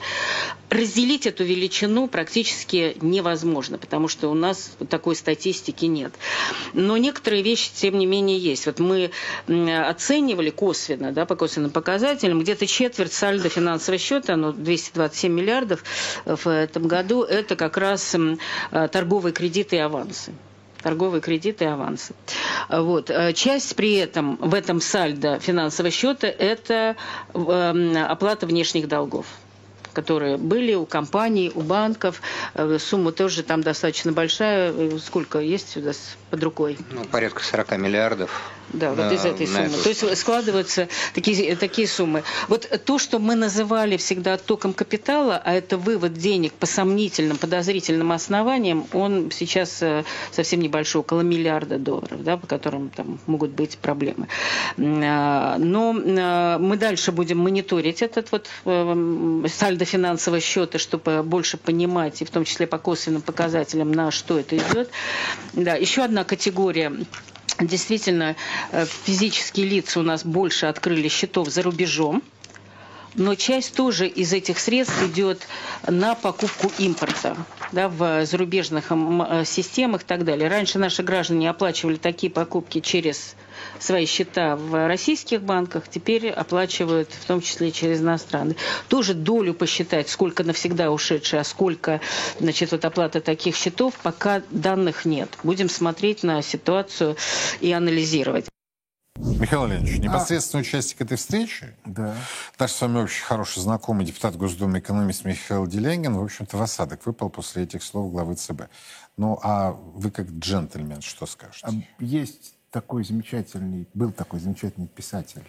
Разделить 0.69 1.25
эту 1.25 1.43
величину 1.43 2.08
практически 2.08 2.29
невозможно, 2.36 3.78
потому 3.78 4.08
что 4.08 4.30
у 4.30 4.34
нас 4.34 4.72
такой 4.89 5.15
статистики 5.15 5.86
нет. 5.86 6.13
Но 6.74 6.98
некоторые 6.98 7.42
вещи, 7.44 7.72
тем 7.74 7.98
не 7.98 8.06
менее, 8.06 8.38
есть. 8.38 8.65
Вот 8.65 8.80
мы 8.80 9.12
оценивали 9.48 10.50
косвенно, 10.50 11.12
да, 11.12 11.26
по 11.26 11.36
косвенным 11.36 11.72
показателям, 11.72 12.39
где-то 12.39 12.68
четверть 12.68 13.13
сальдо 13.13 13.50
финансового 13.50 14.00
счета, 14.00 14.36
ну, 14.36 14.52
227 14.54 15.32
миллиардов 15.32 15.84
в 16.26 16.48
этом 16.48 16.88
году, 16.88 17.24
это 17.24 17.56
как 17.56 17.78
раз 17.78 18.15
э, 18.15 18.88
торговые 18.92 19.34
кредиты 19.34 19.78
и 19.78 19.80
авансы 19.80 20.34
торговые 20.82 21.20
кредиты 21.22 21.65
и 21.65 21.68
авансы. 21.68 22.13
Вот. 22.70 23.10
Э, 23.10 23.34
Часть 23.34 23.76
при 23.76 23.96
этом 23.96 24.38
в 24.38 24.54
этом 24.54 24.80
сальдо 24.80 25.38
финансового 25.39 25.92
счета– 25.92 26.28
это 26.28 26.96
э, 27.34 28.04
оплата 28.08 28.46
внешних 28.46 28.88
долгов 28.88 29.26
которые 29.93 30.38
были 30.38 30.73
у 30.75 30.86
компаний, 30.86 31.52
у 31.54 31.62
банков. 31.62 32.21
Э, 32.54 32.78
Сумма 32.80 33.12
тоже 33.12 33.43
там 33.43 33.62
достаточно 33.62 34.12
большая. 34.12 34.71
Э, 34.71 34.97
Сколько 34.99 35.39
есть 35.39 35.78
у 35.78 35.82
нас 35.82 36.17
под 36.30 36.43
рукой? 36.43 36.78
Ну, 36.91 37.04
порядка 37.06 37.43
40 37.43 37.78
миллиардов. 37.78 38.52
Да, 38.73 38.93
вот 38.93 39.12
из 39.12 39.25
этой 39.25 39.47
суммы. 39.47 39.60
эту- 39.67 39.84
То 39.84 39.89
есть 39.89 40.17
складываются 40.17 40.88
такие, 41.13 41.55
такие 41.55 41.88
суммы. 41.88 42.23
Вот 42.47 42.67
то, 42.86 42.99
что 42.99 43.19
мы 43.19 43.36
называли 43.36 43.97
всегда 43.97 44.34
оттоком 44.34 44.73
капитала, 44.73 45.41
а 45.43 45.53
это 45.53 45.77
вывод 45.77 46.13
денег 46.13 46.53
по 46.53 46.65
сомнительным, 46.65 47.38
подозрительным 47.38 48.12
основаниям, 48.12 48.86
он 48.93 49.32
сейчас 49.32 49.82
э, 49.82 50.03
совсем 50.32 50.62
небольшой, 50.62 51.01
около 51.01 51.21
миллиарда 51.21 51.77
долларов, 51.77 52.23
да, 52.23 52.38
по 52.38 52.47
которым 52.47 52.89
там 52.89 53.19
могут 53.25 53.51
быть 53.51 53.77
проблемы. 53.77 54.27
А, 54.77 55.58
Но 55.58 55.95
э, 55.97 56.58
мы 56.60 56.77
дальше 56.77 57.12
будем 57.12 57.39
мониторить 57.39 58.01
этот 58.01 58.32
вот 58.32 58.47
э, 58.65 59.45
сальдо 59.47 59.86
финансового 59.86 60.39
счета, 60.41 60.77
чтобы 60.77 61.23
больше 61.23 61.58
понимать, 61.58 62.21
и 62.21 62.25
в 62.25 62.29
том 62.29 62.45
числе 62.45 62.67
по 62.67 62.77
косвенным 62.77 63.21
показателям, 63.21 63.91
на 63.91 64.12
что 64.12 64.39
это 64.39 64.58
идет. 64.58 64.89
Да, 65.53 65.75
еще 65.75 66.03
одна 66.03 66.23
категория 66.23 66.91
Действительно, 67.60 68.36
э, 68.72 68.86
физические 68.86 69.67
лица 69.67 70.00
у 70.00 70.04
нас 70.04 70.24
больше 70.24 70.65
открыли 70.67 71.10
счетов 71.10 71.50
за 71.50 71.62
рубежом. 71.62 72.24
Но 73.15 73.36
часть 73.36 73.74
тоже 73.76 74.08
из 74.08 74.34
этих 74.34 74.60
средств 74.60 75.02
идет 75.04 75.41
на 75.88 76.15
покупку 76.15 76.72
импорта 76.78 77.36
да, 77.72 77.89
в 77.89 78.26
зарубежных 78.26 78.91
э, 78.91 79.43
системах 79.45 80.04
и 80.04 80.06
так 80.06 80.26
далее. 80.26 80.50
Раньше 80.50 80.80
наши 80.80 81.04
граждане 81.04 81.50
оплачивали 81.50 81.95
такие 81.95 82.32
покупки 82.32 82.80
через 82.80 83.36
свои 83.80 84.06
счета 84.06 84.56
в 84.56 84.88
российских 84.88 85.41
банках, 85.41 85.88
теперь 85.89 86.30
оплачивают 86.30 87.10
в 87.12 87.26
том 87.26 87.41
числе 87.41 87.72
через 87.72 88.00
иностранные. 88.02 88.56
Тоже 88.88 89.13
долю 89.13 89.54
посчитать, 89.54 90.10
сколько 90.10 90.43
навсегда 90.43 90.91
ушедшие, 90.91 91.41
а 91.41 91.43
сколько 91.43 92.02
значит, 92.39 92.72
вот 92.72 92.86
оплата 92.86 93.22
таких 93.22 93.56
счетов, 93.56 93.95
пока 94.02 94.41
данных 94.50 95.06
нет. 95.06 95.30
Будем 95.43 95.69
смотреть 95.69 96.24
на 96.24 96.41
ситуацию 96.41 97.15
и 97.60 97.72
анализировать. 97.72 98.45
Михаил 99.19 99.63
А. 99.63 99.67
Леонидович, 99.67 99.99
непосредственный 99.99 100.62
участник 100.62 101.01
этой 101.01 101.17
встречи, 101.17 101.75
Да. 101.86 102.15
наш 102.58 102.71
с 102.71 102.82
вами 102.82 102.99
очень 102.99 103.23
хороший 103.23 103.62
знакомый 103.62 104.05
депутат 104.05 104.38
Госдумы, 104.38 104.79
экономист 104.79 105.25
Михаил 105.25 105.67
Делягин, 105.67 106.15
в 106.15 106.23
общем-то, 106.23 106.55
в 106.58 106.62
осадок 106.62 107.05
выпал 107.05 107.29
после 107.29 107.63
этих 107.63 107.84
слов 107.84 108.12
главы 108.12 108.36
ЦБ. 108.36 108.63
Ну, 109.17 109.38
а 109.43 109.71
вы 109.71 110.10
как 110.12 110.27
джентльмен 110.29 111.01
что 111.01 111.25
скажете? 111.25 111.67
А 111.67 112.03
Есть 112.03 112.55
такой 112.71 113.03
замечательный, 113.03 113.88
был 113.93 114.12
такой 114.13 114.39
замечательный 114.39 114.88
писатель, 114.88 115.43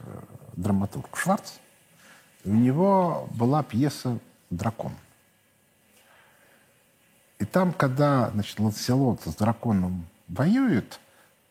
э, 0.00 0.20
драматург 0.54 1.16
Шварц. 1.16 1.54
У 2.44 2.50
него 2.50 3.28
была 3.32 3.62
пьеса 3.64 4.18
«Дракон». 4.50 4.92
И 7.40 7.44
там, 7.44 7.72
когда 7.72 8.30
значит, 8.30 8.60
Ланселот 8.60 9.22
с 9.24 9.34
драконом 9.34 10.06
воюет, 10.28 11.00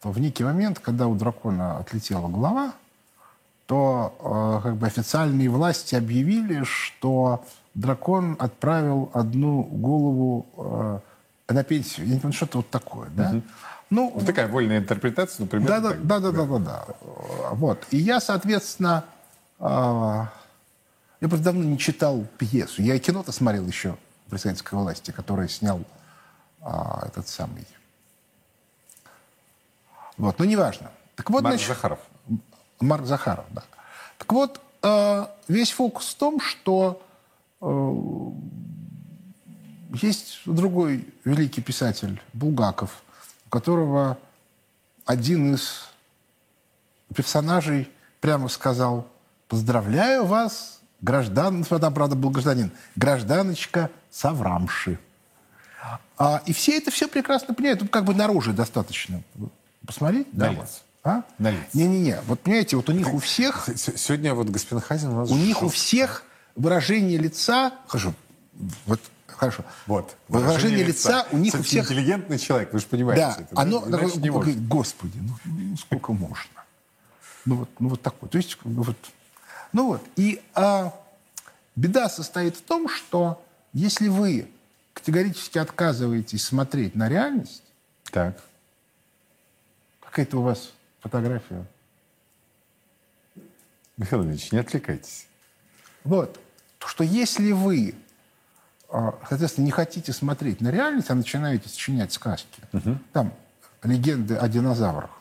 в 0.04 0.20
некий 0.20 0.44
момент, 0.44 0.80
когда 0.80 1.08
у 1.08 1.16
дракона 1.16 1.78
отлетела 1.78 2.28
голова, 2.28 2.74
то 3.68 4.16
э, 4.20 4.64
как 4.64 4.76
бы 4.78 4.88
официальные 4.88 5.50
власти 5.50 5.96
объявили, 5.96 6.64
что 6.64 7.44
дракон 7.74 8.36
отправил 8.40 9.12
одну 9.14 9.64
голову 9.64 10.46
э, 10.58 11.54
на 11.54 11.64
пенсию. 11.64 12.08
Я 12.08 12.16
не 12.16 12.20
понимаю, 12.20 12.34
что-то 12.34 12.58
вот 12.58 12.70
такое, 12.70 13.10
да? 13.16 13.32
Ну, 13.90 14.14
Ну, 14.16 14.26
такая 14.26 14.48
вольная 14.48 14.80
интерпретация, 14.80 15.44
например. 15.44 15.68
да, 15.68 15.80
да, 15.80 15.94
да, 15.94 16.20
да, 16.20 16.32
да, 16.32 16.46
да, 16.46 16.60
да. 16.60 16.86
Вот. 17.52 17.86
И 17.92 17.98
я, 17.98 18.20
соответственно, 18.20 19.04
а, 19.60 20.32
я 21.20 21.28
просто 21.28 21.46
давно 21.46 21.64
не 21.64 21.78
читал 21.78 22.26
пьесу. 22.38 22.82
Я 22.82 22.98
кино-то 23.00 23.32
смотрел 23.32 23.68
еще 23.68 23.98
при 24.30 24.38
советской 24.38 24.76
власти, 24.76 25.12
который 25.12 25.48
снял 25.50 25.82
а, 26.62 27.04
этот 27.06 27.28
самый. 27.28 27.68
Вот, 30.18 30.40
но 30.40 30.46
неважно. 30.46 30.92
Так 31.16 31.30
вот, 31.30 31.44
Марк 31.44 31.56
значит, 31.56 31.68
Захаров. 31.68 32.00
Марк 32.80 33.06
Захаров, 33.06 33.46
да. 33.52 33.64
Так 34.18 34.32
вот, 34.32 34.60
э, 34.82 35.26
весь 35.48 35.72
фокус 35.72 36.10
в 36.10 36.18
том, 36.18 36.40
что 36.40 37.02
э, 37.62 37.96
есть 40.02 40.42
другой 40.46 41.08
великий 41.26 41.62
писатель 41.62 42.22
Булгаков, 42.34 43.04
у 43.48 43.50
которого 43.50 44.18
один 45.06 45.56
из 45.56 45.88
персонажей 47.14 47.90
прямо 48.20 48.48
сказал 48.48 49.08
«Поздравляю 49.48 50.26
вас, 50.26 50.80
граждан...» 51.02 51.64
Там, 51.64 51.94
правда, 51.94 52.16
был 52.16 52.30
гражданин. 52.30 52.72
«Гражданочка 52.96 53.90
Саврамши». 54.10 55.00
А, 56.18 56.42
и 56.46 56.54
все 56.54 56.78
это 56.78 56.92
все 56.92 57.08
прекрасно 57.08 57.54
понимают. 57.54 57.80
Тут 57.80 57.90
как 57.90 58.06
бы 58.06 58.14
наружу 58.14 58.54
достаточно 58.54 59.22
посмотреть. 59.86 60.28
Да, 60.32 60.52
Налиц. 60.52 60.84
А? 61.04 61.24
На 61.40 61.52
лица. 61.52 61.66
Не-не-не. 61.74 62.22
Вот 62.28 62.42
понимаете, 62.42 62.76
вот 62.76 62.90
у 62.90 62.94
них 62.94 63.14
у 63.14 63.20
всех, 63.20 63.68
Сегодня 63.76 64.34
вот 64.34 64.50
господин 64.50 64.82
Хазин 64.82 65.10
у 65.10 65.16
нас... 65.22 65.32
у 65.32 65.36
них 65.36 65.64
у 65.64 65.70
всех 65.70 66.24
выражение 66.56 67.18
лица, 67.18 67.74
хорошо, 67.88 68.14
вот, 68.86 69.00
хорошо. 69.26 69.64
Вот. 69.88 70.16
Выражение 70.28 70.84
лица 70.84 71.26
у 71.32 71.38
них 71.38 71.54
у 71.56 71.64
всех 71.64 71.86
интеллигентный 71.86 72.38
человек, 72.38 72.72
вы 72.74 72.80
же 72.80 72.86
понимаете. 72.86 73.22
Да, 73.22 73.38
это, 73.40 73.62
оно, 73.62 73.84
Иначе 73.88 74.06
такое, 74.06 74.22
не 74.22 74.30
может. 74.30 74.68
господи, 74.68 75.18
ну, 75.20 75.34
ну, 75.46 75.78
сколько 75.78 76.14
можно? 76.14 76.52
Ну 77.46 77.56
вот, 77.56 77.70
ну 77.80 77.90
вот 77.90 78.02
такой. 78.02 78.30
То 78.30 78.38
есть, 78.38 78.58
ну 78.64 78.84
вот, 78.84 78.98
ну 79.74 79.88
вот. 79.88 80.04
И 80.16 80.40
а, 80.54 80.94
беда 81.76 82.10
состоит 82.10 82.56
в 82.58 82.62
том, 82.62 82.88
что 82.88 83.44
если 83.74 84.08
вы 84.08 84.48
категорически 84.94 85.58
отказываетесь 85.58 86.44
смотреть 86.44 86.96
на 86.96 87.10
реальность, 87.10 87.64
Так. 88.12 88.40
Какая-то 90.12 90.40
у 90.40 90.42
вас 90.42 90.74
фотография, 91.00 91.66
Михаил 93.96 94.26
Ильич, 94.26 94.52
не 94.52 94.60
отвлекайтесь. 94.60 95.28
вот, 96.04 96.38
то 96.80 96.88
что 96.88 97.04
если 97.04 97.54
вы, 97.54 97.96
а, 98.90 99.18
соответственно, 99.30 99.66
не 99.66 99.72
хотите 99.72 100.12
смотреть 100.12 100.60
на 100.60 100.70
реальность, 100.70 101.10
а 101.10 101.16
начинаете 101.16 101.70
сочинять 101.70 102.12
сказки, 102.12 102.62
там 103.14 103.34
легенды 103.84 104.36
о 104.36 104.50
динозаврах, 104.50 105.12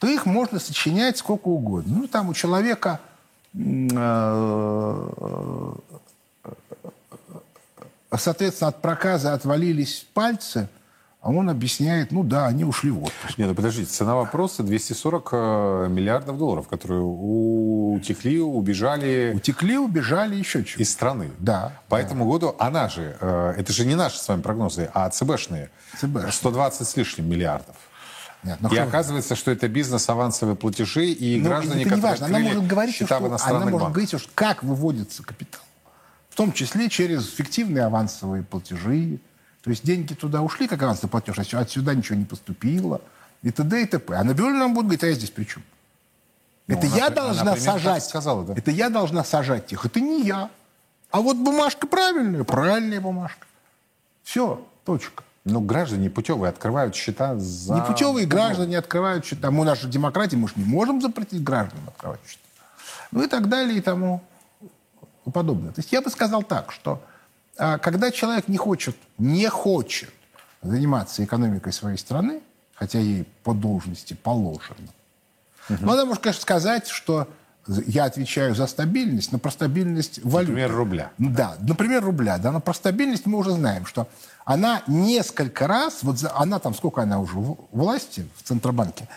то 0.00 0.08
их 0.08 0.26
можно 0.26 0.58
сочинять 0.58 1.18
сколько 1.18 1.48
угодно. 1.48 1.98
Ну, 1.98 2.08
там 2.08 2.28
у 2.28 2.34
человека 2.34 3.00
э, 3.54 3.58
э, 3.60 5.74
соответственно, 8.16 8.68
от 8.68 8.82
проказа 8.82 9.34
отвалились 9.34 10.06
пальцы, 10.12 10.68
а 11.22 11.30
он 11.30 11.50
объясняет, 11.50 12.12
ну 12.12 12.24
да, 12.24 12.46
они 12.46 12.64
ушли 12.64 12.90
в 12.90 13.02
отпуск. 13.04 13.36
Не, 13.36 13.44
ну 13.44 13.54
подождите, 13.54 13.90
цена 13.90 14.14
вопроса 14.16 14.62
240 14.62 15.28
э, 15.32 15.86
миллиардов 15.90 16.38
долларов, 16.38 16.66
которые 16.68 17.02
утекли, 17.02 18.40
убежали 18.40 19.32
Утекли, 19.34 19.76
убежали, 19.76 20.36
еще 20.36 20.64
чего. 20.64 20.82
из 20.82 20.90
страны. 20.90 21.30
Да, 21.38 21.72
По 21.88 21.96
этому 21.96 22.24
году 22.24 22.54
она 22.58 22.88
же, 22.88 23.16
э, 23.20 23.54
это 23.58 23.72
же 23.72 23.84
не 23.84 23.94
наши 23.94 24.18
с 24.18 24.26
вами 24.28 24.40
прогнозы, 24.40 24.90
а 24.94 25.10
ЦБшные. 25.10 25.70
ЦБшные. 25.98 26.32
120 26.32 26.88
с 26.88 26.96
лишним 26.96 27.28
миллиардов. 27.28 27.76
Нет, 28.42 28.56
ну 28.60 28.70
и 28.70 28.72
что- 28.72 28.84
оказывается, 28.84 29.34
что 29.36 29.50
это 29.50 29.68
бизнес, 29.68 30.08
авансовые 30.08 30.56
платежи 30.56 31.08
и 31.10 31.38
Ну, 31.38 31.44
граждане, 31.48 31.82
это 31.82 31.90
не 31.90 31.96
которые 31.96 32.02
важно. 32.02 32.26
Она 32.26 32.38
может 32.38 32.66
говорить, 32.66 32.94
что, 32.94 33.16
она 33.16 33.28
может 33.28 33.72
банках. 33.72 33.88
говорить, 33.90 34.08
что 34.18 34.30
как 34.34 34.62
выводится 34.62 35.22
капитал. 35.22 35.60
В 36.30 36.36
том 36.36 36.52
числе 36.54 36.88
через 36.88 37.28
фиктивные 37.28 37.84
авансовые 37.84 38.42
платежи. 38.42 39.18
То 39.62 39.70
есть 39.70 39.84
деньги 39.84 40.14
туда 40.14 40.40
ушли, 40.42 40.66
как 40.66 40.82
авансовый 40.82 41.10
платеж, 41.10 41.38
а 41.38 41.44
сю- 41.44 41.58
отсюда 41.58 41.94
ничего 41.94 42.16
не 42.16 42.24
поступило. 42.24 43.00
И 43.42 43.50
т.д. 43.50 43.82
и 43.82 43.86
т.п. 43.86 44.14
А 44.14 44.24
Набиуллина 44.24 44.60
нам 44.60 44.74
будет 44.74 44.86
говорить, 44.86 45.04
а 45.04 45.08
я 45.08 45.14
здесь 45.14 45.30
при 45.30 45.44
чем? 45.44 45.62
это 46.66 46.86
она 46.86 46.96
я 46.96 47.10
должна 47.10 47.42
она 47.42 47.56
сажать. 47.56 48.04
сказала, 48.04 48.44
да. 48.44 48.54
Это 48.54 48.70
я 48.70 48.90
должна 48.90 49.24
сажать 49.24 49.72
их. 49.72 49.84
Это 49.84 50.00
не 50.00 50.22
я. 50.22 50.50
А 51.10 51.20
вот 51.20 51.36
бумажка 51.36 51.86
правильная, 51.86 52.44
правильная 52.44 53.00
бумажка. 53.00 53.46
Все, 54.22 54.64
точка. 54.84 55.24
Ну, 55.44 55.60
граждане 55.60 56.10
путевые 56.10 56.50
открывают 56.50 56.94
счета 56.94 57.36
за... 57.36 57.74
Непутевые 57.74 58.26
граждане 58.26 58.78
открывают 58.78 59.24
счета. 59.24 59.50
Мы 59.50 59.64
наша 59.64 59.88
демократия, 59.88 60.36
мы 60.36 60.48
же 60.48 60.54
не 60.56 60.64
можем 60.64 61.00
запретить 61.00 61.42
гражданам 61.42 61.88
открывать 61.88 62.20
счета. 62.26 62.42
Ну 63.10 63.22
и 63.24 63.26
так 63.26 63.48
далее 63.48 63.78
и 63.78 63.80
тому 63.80 64.22
подобное. 65.32 65.72
То 65.72 65.80
есть 65.80 65.92
я 65.92 66.02
бы 66.02 66.10
сказал 66.10 66.42
так, 66.42 66.70
что 66.70 66.92
а, 66.92 67.09
когда 67.78 68.10
человек 68.10 68.48
не 68.48 68.56
хочет, 68.56 68.96
не 69.18 69.48
хочет 69.48 70.10
заниматься 70.62 71.24
экономикой 71.24 71.72
своей 71.72 71.96
страны, 71.98 72.40
хотя 72.74 72.98
ей 72.98 73.24
по 73.44 73.52
должности 73.54 74.14
положено, 74.14 74.88
ну, 75.68 75.92
она 75.92 76.04
может, 76.04 76.22
конечно, 76.22 76.42
сказать, 76.42 76.88
что 76.88 77.28
я 77.86 78.04
отвечаю 78.04 78.54
за 78.54 78.66
стабильность, 78.66 79.30
но 79.32 79.38
про 79.38 79.50
стабильность 79.50 80.18
валюты. 80.24 80.52
Например, 80.52 80.72
рубля. 80.74 81.10
Ну 81.18 81.30
Да, 81.30 81.56
например, 81.60 82.02
рубля. 82.04 82.38
Да, 82.38 82.50
но 82.50 82.60
про 82.60 82.74
стабильность 82.74 83.26
мы 83.26 83.38
уже 83.38 83.52
знаем, 83.52 83.86
что 83.86 84.08
она 84.44 84.82
несколько 84.88 85.66
раз, 85.68 85.98
вот 86.02 86.18
за- 86.18 86.34
она 86.36 86.58
там, 86.58 86.74
сколько 86.74 87.02
она 87.02 87.20
уже 87.20 87.34
в 87.38 87.58
власти 87.70 88.26
в 88.36 88.42
Центробанке, 88.42 89.08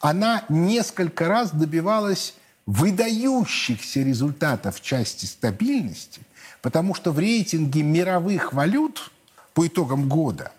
она 0.00 0.42
несколько 0.50 1.28
раз 1.28 1.52
добивалась 1.52 2.34
выдающихся 2.66 4.00
результатов 4.00 4.76
в 4.76 4.82
части 4.82 5.24
стабильности, 5.26 6.20
потому 6.64 6.94
что 6.94 7.12
в 7.12 7.18
рейтинге 7.18 7.82
мировых 7.82 8.54
валют 8.54 9.12
по 9.52 9.66
итогам 9.66 10.08
года 10.08 10.50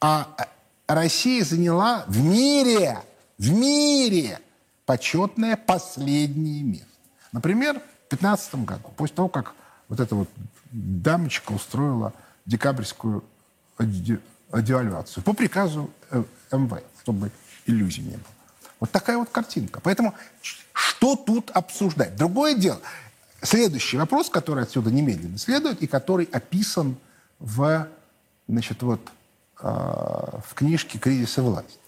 а 0.00 0.28
Россия 0.86 1.44
заняла 1.44 2.04
в 2.06 2.22
мире, 2.22 3.00
в 3.36 3.50
мире 3.50 4.38
почетное 4.84 5.56
последнее 5.56 6.62
место. 6.62 6.86
Например, 7.32 7.72
в 7.74 8.10
2015 8.10 8.54
году, 8.66 8.88
после 8.96 9.16
того, 9.16 9.28
как 9.28 9.54
вот 9.88 9.98
эта 9.98 10.14
вот 10.14 10.28
дамочка 10.70 11.50
устроила 11.50 12.12
декабрьскую 12.44 13.24
де- 13.80 14.20
девальвацию 14.52 15.24
по 15.24 15.32
приказу 15.32 15.90
э, 16.12 16.22
МВ, 16.52 16.80
чтобы 17.02 17.32
иллюзий 17.66 18.02
не 18.02 18.12
было. 18.12 18.34
Вот 18.78 18.92
такая 18.92 19.18
вот 19.18 19.30
картинка. 19.30 19.80
Поэтому 19.80 20.14
что 20.40 21.16
тут 21.16 21.50
обсуждать? 21.50 22.14
Другое 22.14 22.54
дело. 22.54 22.80
Следующий 23.42 23.96
вопрос, 23.96 24.30
который 24.30 24.64
отсюда 24.64 24.90
немедленно 24.90 25.38
следует 25.38 25.82
и 25.82 25.86
который 25.86 26.28
описан 26.32 26.96
в, 27.38 27.88
значит, 28.48 28.82
вот, 28.82 29.00
э, 29.60 29.66
в 29.66 30.54
книжке 30.54 30.98
«Кризис 30.98 31.38
и 31.38 31.40
власть». 31.40 31.78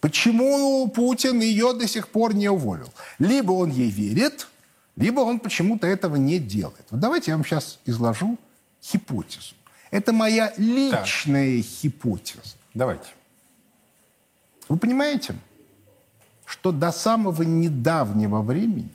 Почему 0.00 0.86
Путин 0.88 1.40
ее 1.40 1.72
до 1.72 1.88
сих 1.88 2.08
пор 2.08 2.34
не 2.34 2.48
уволил? 2.48 2.92
Либо 3.18 3.52
он 3.52 3.70
ей 3.70 3.90
верит, 3.90 4.48
либо 4.96 5.20
он 5.20 5.40
почему-то 5.40 5.86
этого 5.86 6.16
не 6.16 6.38
делает. 6.38 6.84
Вот 6.90 7.00
давайте 7.00 7.30
я 7.30 7.36
вам 7.36 7.44
сейчас 7.44 7.78
изложу 7.86 8.38
гипотезу. 8.82 9.54
Это 9.90 10.12
моя 10.12 10.52
личная 10.56 11.62
гипотеза. 11.62 12.56
Давайте. 12.74 13.06
Вы 14.68 14.76
понимаете, 14.76 15.36
что 16.44 16.72
до 16.72 16.92
самого 16.92 17.42
недавнего 17.42 18.42
времени 18.42 18.90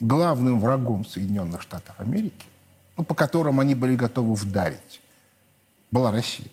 главным 0.00 0.60
врагом 0.60 1.04
Соединенных 1.04 1.62
Штатов 1.62 1.98
Америки, 1.98 2.46
ну, 2.96 3.04
по 3.04 3.14
которым 3.14 3.60
они 3.60 3.74
были 3.74 3.96
готовы 3.96 4.34
вдарить, 4.34 5.00
была 5.90 6.10
Россия. 6.10 6.48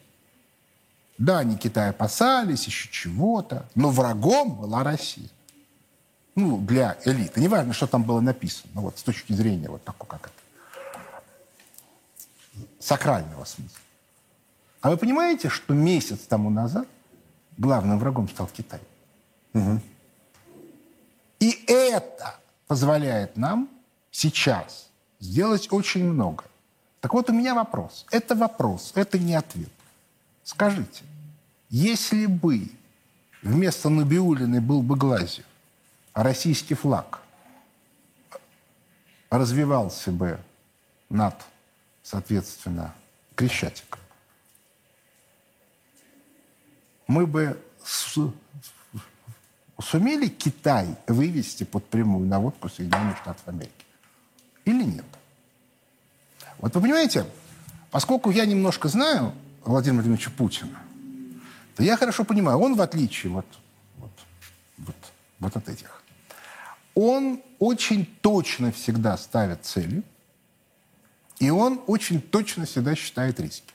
Да, 1.18 1.40
они 1.40 1.56
Китай 1.56 1.90
опасались, 1.90 2.66
еще 2.66 2.90
чего-то, 2.90 3.66
но 3.76 3.90
врагом 3.90 4.56
была 4.56 4.84
Россия. 4.84 5.30
Ну, 6.36 6.58
для 6.58 6.98
элиты. 7.06 7.42
Неважно, 7.42 7.74
что 7.74 7.88
там 7.88 8.04
было 8.04 8.22
написано, 8.22 8.82
вот 8.82 8.98
с 8.98 9.04
точки 9.04 9.34
зрения 9.34 9.70
вот 9.70 9.84
такого, 9.84 10.10
как 10.10 10.28
это, 10.28 10.34
сакрального 12.80 13.46
смысла. 13.46 13.78
А 14.82 14.90
вы 14.90 14.98
понимаете, 14.98 15.50
что 15.50 15.74
месяц 15.74 16.20
тому 16.22 16.50
назад 16.50 16.88
главным 17.58 18.00
врагом 18.00 18.28
стал 18.30 18.48
Китай? 18.48 18.80
И 21.40 21.64
это 21.68 22.41
позволяет 22.72 23.36
нам 23.36 23.68
сейчас 24.12 24.88
сделать 25.20 25.68
очень 25.74 26.06
много. 26.06 26.46
Так 27.02 27.14
вот, 27.14 27.30
у 27.30 27.34
меня 27.34 27.54
вопрос. 27.54 28.06
Это 28.12 28.34
вопрос, 28.34 28.94
это 28.96 29.20
не 29.20 29.36
ответ. 29.36 29.68
Скажите, 30.46 31.04
если 31.70 32.28
бы 32.28 32.70
вместо 33.42 33.90
Набиулиной 33.90 34.62
был 34.62 34.82
бы 34.84 34.96
Глазьев, 34.96 35.44
а 36.14 36.24
российский 36.24 36.74
флаг 36.74 37.20
развивался 39.30 40.14
бы 40.14 40.40
над, 41.10 41.36
соответственно, 42.04 42.96
Крещатиком, 43.36 44.00
мы 47.06 47.28
бы 47.28 47.62
с- 47.84 48.18
сумели 49.82 50.28
Китай 50.28 50.96
вывести 51.08 51.64
под 51.64 51.86
прямую 51.86 52.28
наводку 52.28 52.70
Соединенных 52.70 53.18
Штатов 53.18 53.48
Америки? 53.48 53.72
Или 54.66 54.84
нет? 54.84 55.06
Вот 56.60 56.76
вы 56.76 56.82
понимаете, 56.82 57.26
поскольку 57.90 58.30
я 58.32 58.46
немножко 58.46 58.88
знаю 58.88 59.34
Владимира 59.64 60.02
Владимировича 60.02 60.32
Путина, 60.38 60.80
то 61.76 61.84
я 61.84 61.98
хорошо 61.98 62.24
понимаю, 62.24 62.60
он 62.60 62.76
в 62.76 62.82
отличие 62.82 63.32
вот, 63.32 63.46
вот, 63.98 64.12
вот, 64.78 64.96
вот 65.40 65.56
от 65.56 65.70
этих, 65.70 66.02
он 66.94 67.42
очень 67.60 68.06
точно 68.22 68.72
всегда 68.72 69.18
ставит 69.18 69.66
цели, 69.66 70.04
и 71.40 71.50
он 71.50 71.82
очень 71.88 72.22
точно 72.22 72.66
всегда 72.66 72.96
считает 72.96 73.40
риски. 73.40 73.74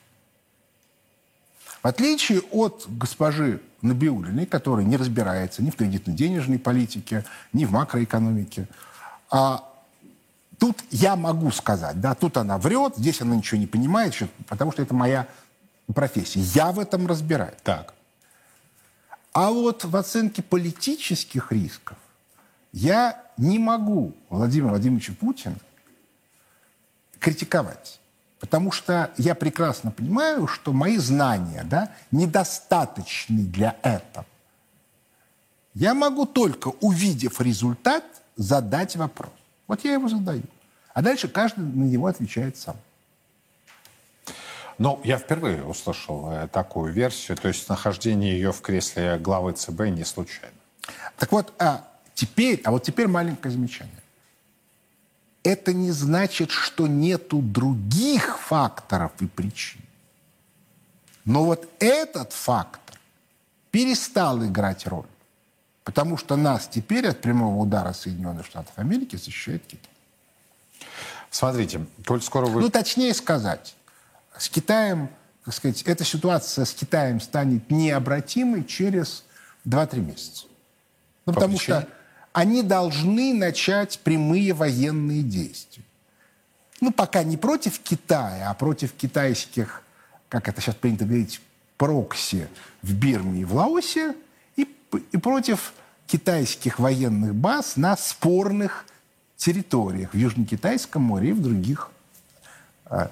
В 1.83 1.87
отличие 1.87 2.41
от 2.51 2.85
госпожи 2.89 3.61
Набиулиной, 3.87 4.47
которая 4.47 4.85
не 4.85 4.97
разбирается 4.97 5.63
ни 5.63 5.71
в 5.71 5.77
кредитно-денежной 5.77 6.59
политике, 6.59 7.25
ни 7.53 7.65
в 7.65 7.73
макроэкономике, 7.73 8.69
а 9.31 9.65
тут 10.59 10.77
я 10.91 11.17
могу 11.17 11.51
сказать, 11.51 12.01
да, 12.01 12.15
тут 12.15 12.37
она 12.37 12.59
врет, 12.59 12.95
здесь 12.97 13.21
она 13.23 13.37
ничего 13.37 13.59
не 13.59 13.67
понимает, 13.67 14.15
потому 14.49 14.73
что 14.73 14.83
это 14.83 14.95
моя 14.95 15.27
профессия. 15.95 16.41
Я 16.41 16.73
в 16.73 16.81
этом 16.81 17.07
разбираюсь. 17.07 17.57
Так. 17.63 17.95
А 19.33 19.51
вот 19.51 19.85
в 19.85 19.97
оценке 19.97 20.43
политических 20.43 21.53
рисков 21.53 21.99
я 22.73 23.23
не 23.37 23.59
могу 23.59 24.15
Владимира 24.31 24.71
Владимировича 24.71 25.13
Путина 25.19 25.57
критиковать. 27.19 28.01
Потому 28.41 28.71
что 28.71 29.11
я 29.17 29.35
прекрасно 29.35 29.91
понимаю, 29.91 30.47
что 30.47 30.73
мои 30.73 30.99
знания 30.99 31.65
да, 31.65 31.93
недостаточны 32.11 33.43
для 33.43 33.77
этого. 33.83 34.27
Я 35.75 35.95
могу 35.95 36.27
только, 36.27 36.69
увидев 36.81 37.41
результат, 37.41 38.05
задать 38.37 38.97
вопрос. 38.97 39.31
Вот 39.67 39.85
я 39.85 39.95
его 39.95 40.09
задаю. 40.09 40.43
А 40.93 41.03
дальше 41.03 41.29
каждый 41.29 41.65
на 41.65 41.85
него 41.85 42.07
отвечает 42.07 42.57
сам. 42.57 42.77
Ну, 44.79 45.01
я 45.05 45.17
впервые 45.17 45.65
услышал 45.65 46.31
э, 46.31 46.49
такую 46.49 46.93
версию, 46.93 47.39
то 47.39 47.49
есть 47.49 47.67
нахождение 47.69 48.33
ее 48.33 48.53
в 48.53 48.61
кресле 48.61 49.19
главы 49.19 49.53
ЦБ 49.53 49.89
не 49.89 50.05
случайно. 50.05 50.57
Так 51.17 51.33
вот, 51.33 51.55
а 51.59 51.89
теперь, 52.15 52.61
а 52.65 52.71
вот 52.71 52.83
теперь 52.83 53.09
маленькое 53.09 53.53
замечание. 53.53 53.95
Это 55.47 55.73
не 55.73 55.93
значит, 55.93 56.51
что 56.51 56.89
нету 56.89 57.39
других 57.41 58.37
факторов 58.41 59.13
и 59.21 59.29
причин. 59.29 59.81
Но 61.25 61.45
вот 61.45 61.69
этот 61.79 62.33
фактор 62.33 62.99
перестал 63.71 64.45
играть 64.45 64.89
роль. 64.89 65.07
Потому 65.85 66.17
что 66.17 66.35
нас 66.35 66.67
теперь 66.67 67.07
от 67.07 67.21
прямого 67.21 67.63
удара 67.63 67.93
Соединенных 67.93 68.45
Штатов 68.45 68.73
Америки 68.75 69.15
защищает 69.15 69.65
Китай. 69.69 69.89
Смотрите, 71.31 71.87
коль 72.05 72.21
скоро 72.23 72.47
вы... 72.47 72.61
Ну, 72.61 72.69
точнее 72.69 73.15
сказать, 73.15 73.77
с 74.37 74.49
Китаем, 74.49 75.09
так 75.45 75.55
сказать, 75.55 75.81
эта 75.83 76.03
ситуация 76.03 76.65
с 76.65 76.75
Китаем 76.75 77.21
станет 77.21 77.71
необратимой 77.71 78.65
через 78.65 79.23
2-3 79.65 80.01
месяца. 80.01 80.47
Ну, 81.25 81.33
потому 81.33 81.57
причине? 81.57 81.83
что 81.83 81.96
они 82.37 82.63
должны 82.63 83.33
начать 83.33 83.99
прямые 84.01 84.53
военные 84.53 85.23
действия. 85.23 85.83
Ну, 86.83 86.93
пока 86.93 87.25
не 87.25 87.39
против 87.39 87.79
Китая, 87.79 88.51
а 88.51 88.55
против 88.55 88.93
китайских, 88.93 89.83
как 90.29 90.47
это 90.47 90.61
сейчас 90.61 90.75
принято 90.75 91.07
говорить, 91.07 91.41
прокси 91.79 92.47
в 92.83 92.93
Бирме 92.93 93.41
и 93.41 93.45
в 93.47 93.55
Лаосе, 93.55 94.15
и, 94.55 94.69
и 95.13 95.17
против 95.17 95.73
китайских 96.07 96.79
военных 96.79 97.35
баз 97.35 97.79
на 97.79 97.97
спорных 97.97 98.85
территориях 99.39 100.13
в 100.13 100.17
Южно-Китайском 100.19 101.01
море 101.01 101.31
и 101.31 101.33
в 101.33 101.41
других. 101.41 101.91
А, 102.85 103.11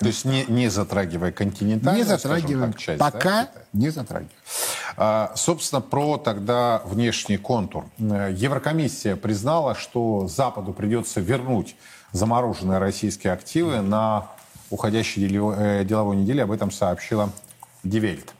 То 0.00 0.06
есть 0.06 0.24
не, 0.24 0.46
не 0.46 0.68
затрагивая 0.68 1.30
континентальную, 1.30 2.04
не 2.04 2.08
затрагивая, 2.08 2.68
так, 2.68 2.78
часть, 2.78 2.98
пока 2.98 3.42
да, 3.42 3.50
не 3.74 3.90
затрагивая. 3.90 4.32
А, 4.96 5.32
собственно, 5.36 5.82
про 5.82 6.16
тогда 6.16 6.80
внешний 6.86 7.36
контур. 7.36 7.84
Еврокомиссия 7.98 9.14
признала, 9.14 9.74
что 9.74 10.26
Западу 10.26 10.72
придется 10.72 11.20
вернуть 11.20 11.76
замороженные 12.12 12.78
российские 12.78 13.34
активы 13.34 13.82
на 13.82 14.28
уходящей 14.70 15.26
э, 15.26 15.84
деловой 15.84 16.16
неделе. 16.16 16.44
Об 16.44 16.52
этом 16.52 16.70
сообщила 16.70 17.30
Die 17.84 18.02
Welt. 18.02 18.32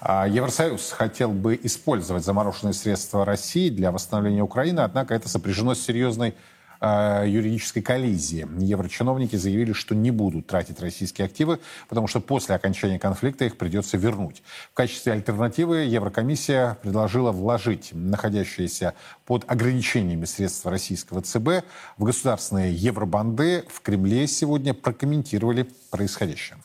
А 0.00 0.26
Евросоюз 0.26 0.90
хотел 0.90 1.30
бы 1.30 1.58
использовать 1.62 2.24
замороженные 2.24 2.74
средства 2.74 3.24
России 3.24 3.70
для 3.70 3.92
восстановления 3.92 4.42
Украины, 4.42 4.80
однако 4.80 5.14
это 5.14 5.28
сопряжено 5.28 5.76
с 5.76 5.80
серьезной 5.80 6.30
э, 6.30 6.32
юридической 6.80 7.82
коллизии. 7.82 8.46
Еврочиновники 8.58 9.36
заявили, 9.36 9.72
что 9.72 9.94
не 9.94 10.10
будут 10.10 10.46
тратить 10.46 10.80
российские 10.80 11.26
активы, 11.26 11.60
потому 11.88 12.06
что 12.06 12.20
после 12.20 12.54
окончания 12.54 12.98
конфликта 12.98 13.44
их 13.44 13.56
придется 13.56 13.96
вернуть. 13.96 14.42
В 14.72 14.74
качестве 14.74 15.12
альтернативы 15.12 15.78
Еврокомиссия 15.84 16.78
предложила 16.82 17.32
вложить 17.32 17.90
находящиеся 17.92 18.94
под 19.24 19.44
ограничениями 19.50 20.24
средства 20.24 20.70
российского 20.70 21.22
ЦБ 21.22 21.64
в 21.96 22.04
государственные 22.04 22.74
евробанды. 22.74 23.64
В 23.68 23.80
Кремле 23.80 24.26
сегодня 24.26 24.74
прокомментировали 24.74 25.68
происходящее. 25.90 26.58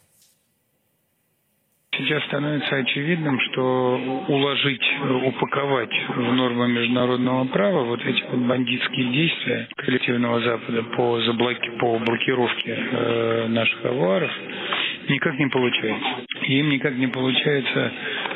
Сейчас 1.99 2.23
становится 2.27 2.77
очевидным, 2.77 3.37
что 3.41 4.23
уложить, 4.29 4.81
упаковать 5.25 5.91
в 6.15 6.33
нормы 6.33 6.69
международного 6.69 7.43
права 7.45 7.83
вот 7.83 7.99
эти 8.05 8.23
вот 8.31 8.39
бандитские 8.39 9.11
действия 9.11 9.67
коллективного 9.75 10.39
Запада 10.39 10.83
по, 10.95 11.19
заблоки, 11.19 11.69
по 11.77 11.99
блокировке 11.99 12.71
э, 12.71 13.47
наших 13.49 13.83
авуаров 13.85 14.31
никак 15.09 15.37
не 15.37 15.47
получается. 15.47 16.25
Им 16.47 16.69
никак 16.69 16.95
не 16.95 17.07
получается 17.07 17.91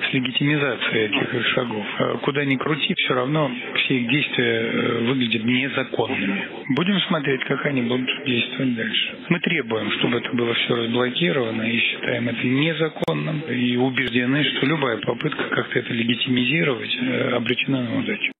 с 0.10 0.14
легитимизацией 0.14 1.06
этих 1.06 1.48
шагов. 1.54 1.86
А 2.00 2.18
куда 2.18 2.46
ни 2.46 2.56
крути, 2.56 2.94
все 2.96 3.14
равно 3.14 3.52
все 3.76 4.00
их 4.00 4.10
действия 4.10 4.62
э, 4.62 5.04
выглядят 5.06 5.44
незаконными. 5.44 6.48
Будем 6.76 7.00
смотреть, 7.08 7.44
как 7.46 7.66
они 7.66 7.82
будут 7.84 8.10
действовать 8.26 8.76
дальше. 8.76 9.18
Мы 9.30 9.40
требуем, 9.40 9.92
чтобы 10.00 10.18
это 10.18 10.30
было 10.34 10.54
все 10.54 10.76
разблокировано 10.76 11.64
и 11.64 11.80
считаем 11.80 12.30
это 12.30 12.46
незаконным 12.46 13.42
и 13.42 13.76
убеждены, 13.78 14.44
что 14.44 14.66
любая 14.66 14.98
попытка 14.98 15.44
как-то 15.50 15.80
это 15.80 15.94
легитимизировать 15.94 16.96
э, 16.96 17.32
обречена 17.36 17.84
на 17.84 18.00
удачу. 18.00 18.34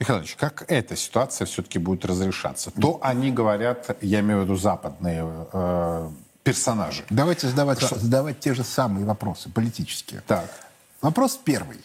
Михаил 0.00 0.18
Ильич, 0.18 0.34
как 0.34 0.64
эта 0.68 0.96
ситуация 0.96 1.46
все-таки 1.46 1.78
будет 1.78 2.04
разрешаться? 2.04 2.72
То 2.80 2.98
они 3.00 3.30
говорят, 3.30 3.96
я 4.02 4.20
имею 4.20 4.40
в 4.40 4.44
виду 4.44 4.56
западные 4.56 5.24
э, 5.52 6.08
персонажи. 6.44 7.04
Давайте 7.10 7.48
задавать, 7.48 7.80
Что? 7.80 7.98
задавать 7.98 8.38
те 8.38 8.54
же 8.54 8.62
самые 8.62 9.04
вопросы 9.04 9.48
политические. 9.48 10.20
Так. 10.26 10.48
Вопрос 11.00 11.40
первый. 11.42 11.80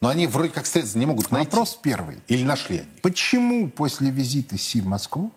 Но 0.00 0.08
они 0.08 0.26
вроде 0.26 0.50
как 0.50 0.66
средства 0.66 0.98
не 0.98 1.06
могут 1.06 1.30
найти. 1.30 1.48
Вопрос 1.48 1.78
первый. 1.80 2.20
Или 2.26 2.42
нашли 2.42 2.78
они? 2.78 2.88
Почему 3.00 3.70
после 3.70 4.10
визита 4.10 4.58
Си 4.58 4.80
в 4.80 4.86
Москву 4.86 5.32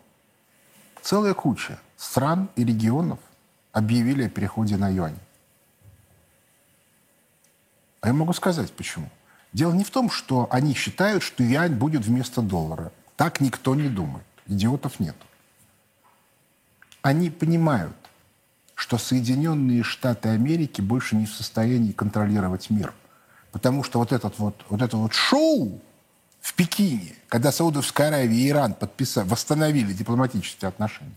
целая 1.01 1.35
куча 1.35 1.79
стран 1.95 2.49
и 2.55 2.65
регионов 2.65 3.19
объявили 3.71 4.23
о 4.23 4.29
переходе 4.29 4.75
на 4.75 4.89
юань? 4.89 5.17
А 8.01 8.07
я 8.07 8.13
могу 8.13 8.33
сказать, 8.33 8.71
почему. 8.71 9.09
Дело 9.53 9.73
не 9.73 9.83
в 9.83 9.91
том, 9.91 10.09
что 10.09 10.47
они 10.49 10.73
считают, 10.73 11.21
что 11.21 11.43
юань 11.43 11.75
будет 11.75 12.03
вместо 12.05 12.41
доллара. 12.41 12.91
Так 13.15 13.39
никто 13.41 13.75
не 13.75 13.87
думает. 13.87 14.25
Идиотов 14.47 14.99
нет. 14.99 15.15
Они 17.03 17.29
понимают, 17.29 17.95
что 18.75 18.97
Соединенные 18.97 19.83
Штаты 19.83 20.29
Америки 20.29 20.81
больше 20.81 21.15
не 21.15 21.25
в 21.25 21.33
состоянии 21.33 21.93
контролировать 21.93 22.69
мир. 22.69 22.93
Потому 23.51 23.83
что 23.83 23.99
вот, 23.99 24.11
этот 24.11 24.37
вот, 24.37 24.65
вот 24.69 24.81
это 24.81 24.97
вот 24.97 25.13
шоу 25.13 25.81
в 26.41 26.53
Пекине, 26.53 27.15
когда 27.29 27.51
Саудовская 27.53 28.09
Аравия 28.09 28.37
и 28.37 28.49
Иран 28.49 28.73
подписали, 28.73 29.27
восстановили 29.27 29.93
дипломатические 29.93 30.69
отношения, 30.69 31.15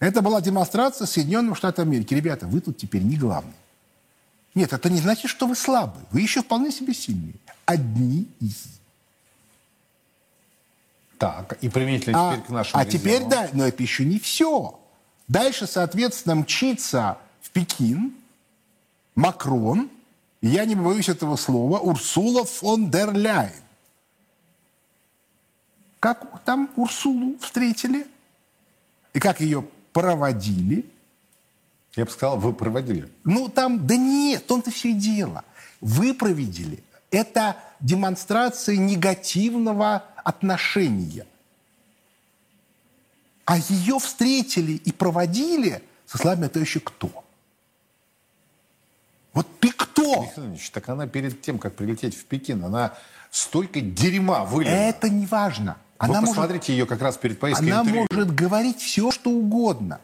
это 0.00 0.22
была 0.22 0.40
демонстрация 0.40 1.06
Соединенных 1.06 1.56
Штатов 1.56 1.84
Америки. 1.84 2.14
Ребята, 2.14 2.46
вы 2.46 2.60
тут 2.60 2.78
теперь 2.78 3.02
не 3.02 3.16
главные. 3.16 3.54
Нет, 4.54 4.72
это 4.72 4.88
не 4.88 5.00
значит, 5.00 5.30
что 5.30 5.46
вы 5.46 5.54
слабые. 5.54 6.04
Вы 6.10 6.22
еще 6.22 6.42
вполне 6.42 6.70
себе 6.70 6.94
сильные. 6.94 7.34
Одни 7.66 8.28
из. 8.40 8.78
Так, 11.18 11.58
и 11.60 11.68
применительно 11.68 12.30
а, 12.30 12.32
теперь 12.32 12.46
к 12.46 12.48
нашему 12.50 12.82
А 12.82 12.86
теперь, 12.86 13.24
да, 13.26 13.48
но 13.52 13.66
это 13.66 13.82
еще 13.82 14.04
не 14.04 14.18
все. 14.18 14.80
Дальше, 15.28 15.66
соответственно, 15.66 16.36
мчится 16.36 17.18
в 17.42 17.50
Пекин 17.50 18.14
Макрон, 19.14 19.90
я 20.40 20.64
не 20.64 20.74
боюсь 20.74 21.08
этого 21.08 21.36
слова, 21.36 21.78
Урсула 21.78 22.44
фон 22.44 22.90
дер 22.90 23.12
Ляйен. 23.12 23.52
Как 26.00 26.42
там 26.44 26.70
Урсулу 26.76 27.36
встретили? 27.38 28.06
И 29.12 29.20
как 29.20 29.40
ее 29.40 29.66
проводили? 29.92 30.88
Я 31.96 32.04
бы 32.04 32.10
сказал, 32.10 32.38
вы 32.38 32.52
проводили. 32.52 33.10
Ну, 33.24 33.48
там, 33.48 33.86
да 33.86 33.96
нет, 33.96 34.42
в 34.44 34.46
том-то 34.46 34.70
все 34.70 34.90
и 34.90 34.94
дело. 34.94 35.44
Вы 35.80 36.14
проводили. 36.14 36.82
Это 37.10 37.56
демонстрация 37.80 38.76
негативного 38.76 40.04
отношения– 40.24 41.26
а 43.48 43.56
ее 43.56 43.98
встретили 43.98 44.72
и 44.72 44.92
проводили 44.92 45.82
со 46.04 46.18
словами 46.18 46.44
«это 46.46 46.60
еще 46.60 46.80
кто?». 46.80 47.24
Вот 49.32 49.46
ты 49.58 49.72
кто? 49.72 50.24
Михаил 50.24 50.48
Ильич, 50.48 50.68
так 50.70 50.86
она 50.90 51.06
перед 51.06 51.40
тем, 51.40 51.58
как 51.58 51.74
прилететь 51.74 52.14
в 52.14 52.26
Пекин, 52.26 52.62
она 52.62 52.92
столько 53.30 53.80
дерьма 53.80 54.44
вылила. 54.44 54.70
Это 54.70 55.08
не 55.08 55.24
важно. 55.24 55.78
Она 55.96 56.20
Вы 56.20 56.26
посмотрите 56.26 56.56
может, 56.58 56.68
ее 56.68 56.86
как 56.86 57.00
раз 57.00 57.16
перед 57.16 57.40
поездкой 57.40 57.70
Она 57.70 57.80
интервью. 57.80 58.06
может 58.10 58.34
говорить 58.34 58.82
все, 58.82 59.10
что 59.10 59.30
угодно. 59.30 59.98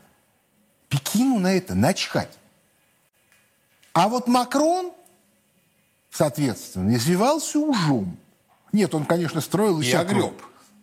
Пекину 0.89 1.39
на 1.39 1.53
это 1.53 1.75
начхать. 1.75 2.39
А 3.93 4.09
вот 4.09 4.27
Макрон, 4.27 4.91
соответственно, 6.11 6.97
извивался 6.97 7.59
ужом. 7.59 8.17
Нет, 8.73 8.95
он, 8.95 9.05
конечно, 9.05 9.43
строил... 9.43 9.83
И 9.83 9.93
огреб. 9.93 10.33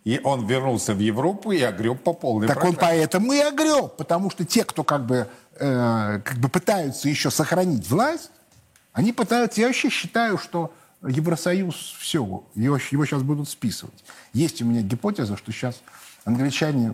И 0.03 0.19
он 0.23 0.47
вернулся 0.47 0.93
в 0.93 0.99
Европу 0.99 1.51
и 1.51 1.61
огреб 1.61 2.01
по 2.01 2.13
полной 2.13 2.47
Так 2.47 2.55
программе. 2.55 2.77
он 2.77 2.81
поэтому 2.81 3.33
и 3.33 3.39
огреб, 3.39 3.95
потому 3.97 4.31
что 4.31 4.45
те, 4.45 4.63
кто 4.63 4.83
как 4.83 5.05
бы, 5.05 5.27
э, 5.55 6.21
как 6.23 6.37
бы 6.37 6.49
пытаются 6.49 7.07
еще 7.07 7.29
сохранить 7.29 7.87
власть, 7.87 8.31
они 8.93 9.13
пытаются... 9.13 9.61
Я 9.61 9.67
вообще 9.67 9.89
считаю, 9.89 10.37
что 10.37 10.73
Евросоюз, 11.07 11.75
все, 11.99 12.19
его, 12.19 12.45
его 12.55 13.05
сейчас 13.05 13.23
будут 13.23 13.49
списывать. 13.49 14.03
Есть 14.33 14.61
у 14.61 14.65
меня 14.65 14.81
гипотеза, 14.81 15.37
что 15.37 15.51
сейчас 15.51 15.81
англичане 16.25 16.93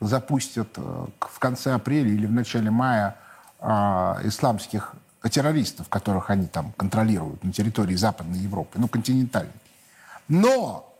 запустят 0.00 0.68
э, 0.76 1.06
в 1.20 1.38
конце 1.38 1.74
апреля 1.74 2.08
или 2.10 2.26
в 2.26 2.32
начале 2.32 2.70
мая 2.70 3.16
а, 3.60 4.20
исламских 4.22 4.94
террористов, 5.30 5.88
которых 5.88 6.30
они 6.30 6.46
там 6.46 6.72
контролируют 6.76 7.42
на 7.42 7.52
территории 7.52 7.96
Западной 7.96 8.38
Европы, 8.38 8.78
ну, 8.78 8.86
континентальной. 8.86 9.52
Но 10.28 10.94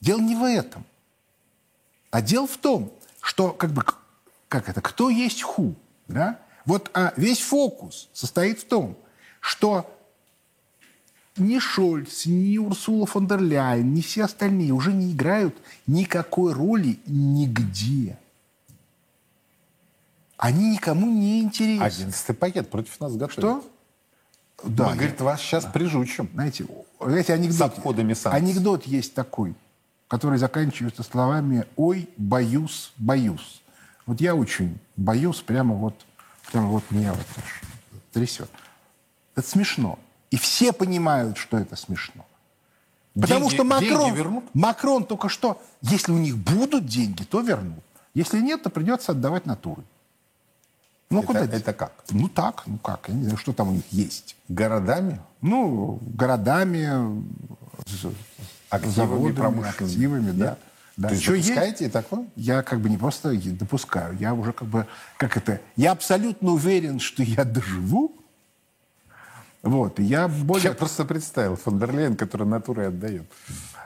дело 0.00 0.20
не 0.20 0.34
в 0.34 0.42
этом. 0.42 0.84
А 2.10 2.22
дело 2.22 2.46
в 2.46 2.56
том, 2.56 2.92
что 3.20 3.52
как 3.52 3.72
бы, 3.72 3.84
как 4.48 4.68
это, 4.68 4.80
кто 4.80 5.10
есть 5.10 5.42
ху, 5.42 5.74
да? 6.08 6.38
Вот 6.64 6.90
а 6.94 7.12
весь 7.16 7.40
фокус 7.40 8.08
состоит 8.12 8.60
в 8.60 8.64
том, 8.64 8.96
что 9.40 9.90
ни 11.36 11.58
Шольц, 11.58 12.26
ни 12.26 12.58
Урсула 12.58 13.06
фон 13.06 13.26
дер 13.26 13.40
Ляйен, 13.40 13.94
ни 13.94 14.00
все 14.00 14.24
остальные 14.24 14.72
уже 14.72 14.92
не 14.92 15.12
играют 15.12 15.56
никакой 15.86 16.52
роли 16.52 16.98
нигде. 17.06 18.18
Они 20.36 20.72
никому 20.72 21.06
не 21.10 21.42
интересны. 21.42 21.84
Одиннадцатый 21.84 22.34
пакет 22.34 22.70
против 22.70 22.98
нас 23.00 23.12
готовит. 23.12 23.32
Что? 23.32 23.64
Да, 24.64 24.90
Мы, 24.90 24.94
говорит, 24.96 25.20
вас 25.20 25.40
сейчас 25.40 25.64
да. 25.64 25.70
прижучим. 25.70 26.28
Знаете, 26.34 26.66
знаете 27.00 27.32
анекдот, 27.32 27.56
С 27.58 27.60
обходами 27.62 28.14
санкций. 28.14 28.42
анекдот 28.42 28.86
есть 28.86 29.14
такой, 29.14 29.54
который 30.10 30.38
заканчивается 30.38 31.04
словами 31.04 31.66
«Ой, 31.76 32.10
боюсь, 32.16 32.92
боюсь». 32.96 33.62
Вот 34.06 34.20
я 34.20 34.34
очень 34.34 34.76
боюсь, 34.96 35.40
прямо 35.40 35.76
вот, 35.76 35.94
прямо 36.50 36.66
вот 36.66 36.82
меня 36.90 37.12
вот 37.12 37.26
трясет. 38.10 38.50
Это 39.36 39.46
смешно. 39.46 40.00
И 40.32 40.36
все 40.36 40.72
понимают, 40.72 41.38
что 41.38 41.58
это 41.58 41.76
смешно. 41.76 42.26
Потому 43.14 43.42
деньги, 43.42 43.54
что 43.54 43.64
Макрон, 43.64 44.14
вернут? 44.14 44.44
Макрон 44.52 45.04
только 45.04 45.28
что, 45.28 45.62
если 45.80 46.10
у 46.10 46.18
них 46.18 46.36
будут 46.36 46.86
деньги, 46.86 47.22
то 47.22 47.40
вернут. 47.40 47.84
Если 48.12 48.40
нет, 48.40 48.64
то 48.64 48.70
придется 48.70 49.12
отдавать 49.12 49.46
натуры. 49.46 49.84
Ну, 51.08 51.18
это, 51.18 51.26
куда 51.28 51.44
это 51.44 51.72
как? 51.72 51.92
Ну, 52.10 52.28
так, 52.28 52.64
ну 52.66 52.78
как, 52.78 53.08
я 53.08 53.14
не 53.14 53.22
знаю, 53.22 53.38
что 53.38 53.52
там 53.52 53.68
у 53.68 53.72
них 53.72 53.84
есть. 53.92 54.34
Городами? 54.48 55.20
Ну, 55.40 56.00
городами, 56.02 57.22
активами, 58.70 58.94
заводами, 58.94 59.68
активами, 59.68 60.30
да. 60.30 60.56
да. 60.96 61.08
То 61.08 61.14
есть 61.14 61.24
Что 61.24 61.32
допускаете 61.32 61.84
есть? 61.84 61.92
такое? 61.92 62.26
Я 62.36 62.62
как 62.62 62.80
бы 62.80 62.88
не 62.88 62.96
просто 62.96 63.34
допускаю, 63.34 64.16
я 64.18 64.32
уже 64.32 64.52
как 64.52 64.68
бы, 64.68 64.86
как 65.16 65.36
это, 65.36 65.60
я 65.76 65.92
абсолютно 65.92 66.52
уверен, 66.52 67.00
что 67.00 67.22
я 67.22 67.44
доживу, 67.44 68.16
вот, 69.62 70.00
и 70.00 70.04
я 70.04 70.26
более... 70.28 70.68
Я 70.68 70.72
просто 70.72 71.04
представил 71.04 71.56
фон 71.56 71.78
дер 71.78 71.94
Лейн, 71.94 72.16
который 72.16 72.46
натурой 72.46 72.88
отдает. 72.88 73.30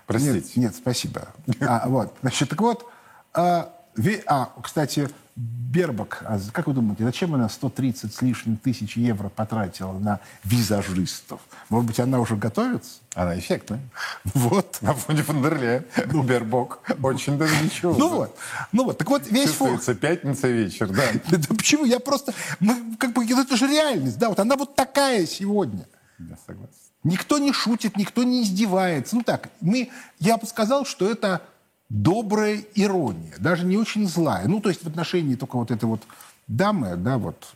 Простите. 0.07 0.35
Нет, 0.35 0.57
нет 0.57 0.77
спасибо. 0.77 1.29
А, 1.61 1.89
вот, 1.89 2.17
значит, 2.21 2.49
так 2.49 2.61
вот, 2.61 2.89
а, 3.33 3.75
ве... 3.97 4.23
а, 4.27 4.53
кстати, 4.63 5.09
Бербак, 5.37 6.23
а 6.25 6.39
как 6.53 6.69
вы 6.69 6.75
думаете, 6.75 7.03
зачем 7.03 7.35
она 7.35 7.49
130 7.49 8.15
с 8.15 8.23
лишним 8.23 8.57
тысяч 8.57 8.97
евро 8.97 9.29
потратила 9.29 9.99
на 9.99 10.21
визажистов? 10.45 11.41
Может 11.71 11.89
быть, 11.89 11.99
она 11.99 12.21
уже 12.21 12.37
готовится? 12.37 13.01
Она 13.15 13.37
эффектная. 13.37 13.81
Вот. 14.35 14.79
На 14.81 14.95
фоне 14.95 15.23
фон 15.23 15.43
дер 15.43 15.59
Лейн, 15.59 15.85
ну, 16.13 16.23
Бербок, 16.23 16.81
очень 17.03 17.37
даже 17.37 17.65
ничего. 17.65 17.95
Ну 17.97 18.09
вот, 18.11 18.39
ну 18.71 18.85
вот, 18.85 18.99
так 18.99 19.11
вот 19.11 19.27
весь 19.27 19.49
Чувствуется 19.49 19.97
пятница 19.97 20.47
вечер, 20.47 20.89
да. 20.89 21.03
Да 21.37 21.55
почему? 21.57 21.85
Я 21.85 21.99
просто, 21.99 22.33
мы, 22.61 22.97
как 22.97 23.13
бы, 23.13 23.25
это 23.25 23.57
же 23.57 23.67
реальность, 23.67 24.19
да, 24.19 24.29
вот 24.29 24.39
она 24.39 24.55
вот 24.55 24.77
такая 24.77 25.27
сегодня. 25.27 25.89
Я 26.21 26.37
согласен. 26.47 26.75
Никто 27.03 27.39
не 27.39 27.53
шутит, 27.53 27.97
никто 27.97 28.23
не 28.23 28.43
издевается. 28.43 29.17
Ну 29.17 29.23
так, 29.23 29.51
мы, 29.61 29.91
я 30.21 30.39
бы 30.39 30.47
сказал, 30.47 30.87
что 30.87 31.11
это 31.11 31.43
добрая 31.89 32.63
ирония, 32.75 33.35
даже 33.39 33.65
не 33.65 33.77
очень 33.77 34.07
злая. 34.09 34.47
Ну, 34.49 34.61
то 34.61 34.69
есть 34.69 34.83
в 34.83 34.89
отношении 34.89 35.35
только 35.35 35.57
вот 35.57 35.71
этой 35.71 35.85
вот 35.85 36.03
дамы, 36.47 36.97
да, 36.97 37.19
вот 37.19 37.55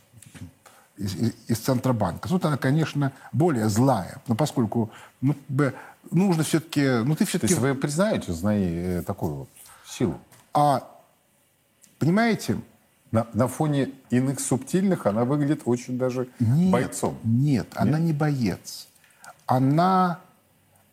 из, 0.97 1.15
из 1.47 1.57
Центробанка. 1.59 2.29
Тут 2.29 2.45
она, 2.45 2.57
конечно, 2.57 3.11
более 3.31 3.69
злая, 3.69 4.21
но 4.27 4.35
поскольку 4.35 4.91
ну, 5.21 5.35
нужно 6.11 6.43
все-таки... 6.43 7.03
Ну, 7.03 7.15
ты 7.15 7.25
все-таки... 7.25 7.53
То 7.53 7.59
есть 7.59 7.61
вы 7.61 7.75
признаете, 7.75 8.33
знаете, 8.33 9.03
такую 9.05 9.35
вот 9.35 9.49
силу? 9.85 10.19
А, 10.53 10.83
понимаете... 11.97 12.57
На, 13.11 13.25
на 13.33 13.47
фоне 13.47 13.89
иных 14.11 14.39
субтильных 14.39 15.07
она 15.07 15.25
выглядит 15.25 15.63
очень 15.65 15.97
даже 15.97 16.27
нет, 16.39 16.71
бойцом. 16.71 17.17
Нет, 17.23 17.65
нет, 17.65 17.67
она 17.73 17.97
не 17.97 18.13
боец. 18.13 18.87
Она 19.47 20.19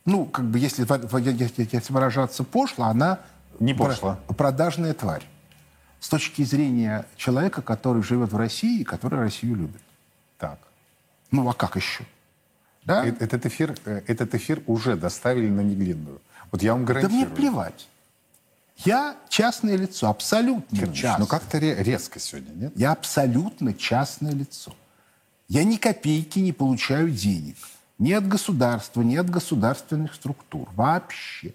ну, 0.07 0.25
как 0.25 0.45
бы, 0.47 0.59
если, 0.59 0.87
если 0.89 1.93
выражаться 1.93 2.45
пошло, 2.45 2.87
она 2.87 3.21
не 3.59 3.75
пошло. 3.75 4.19
продажная 4.39 4.95
тварь. 4.95 5.27
С 6.01 6.09
точки 6.09 6.43
зрения 6.45 7.07
человека, 7.17 7.61
который 7.61 8.03
живет 8.03 8.33
в 8.33 8.37
России 8.37 8.81
и 8.81 8.85
который 8.85 9.19
Россию 9.19 9.57
любит. 9.57 9.83
Так. 10.39 10.59
Ну, 11.33 11.49
а 11.49 11.55
как 11.55 11.75
еще? 11.75 12.05
Да? 12.85 13.05
Этот 13.05 13.47
эфир, 13.47 13.75
э, 13.85 14.03
этот 14.07 14.35
эфир 14.37 14.63
уже 14.67 14.97
доставили 14.97 15.49
на 15.49 15.63
Неглинную. 15.63 16.21
Вот 16.53 16.63
я 16.63 16.75
вам 16.75 16.85
гарантирую. 16.85 17.21
Да 17.21 17.27
мне 17.27 17.37
плевать. 17.37 17.89
Я 18.85 19.17
частное 19.29 19.77
лицо, 19.77 20.09
абсолютно 20.09 20.79
Черныш, 20.79 20.99
частное. 20.99 21.21
Ну 21.21 21.27
как-то 21.27 21.59
резко 21.59 22.21
сегодня, 22.21 22.53
нет? 22.53 22.73
Я 22.77 22.93
абсолютно 22.93 23.75
частное 23.75 24.33
лицо. 24.33 24.73
Я 25.49 25.65
ни 25.65 25.77
копейки 25.77 26.39
не 26.39 26.53
получаю 26.53 27.11
денег. 27.11 27.57
Ни 27.99 28.13
от 28.13 28.29
государства, 28.29 29.03
ни 29.03 29.17
от 29.17 29.31
государственных 29.31 30.15
структур. 30.15 30.69
Вообще. 30.75 31.55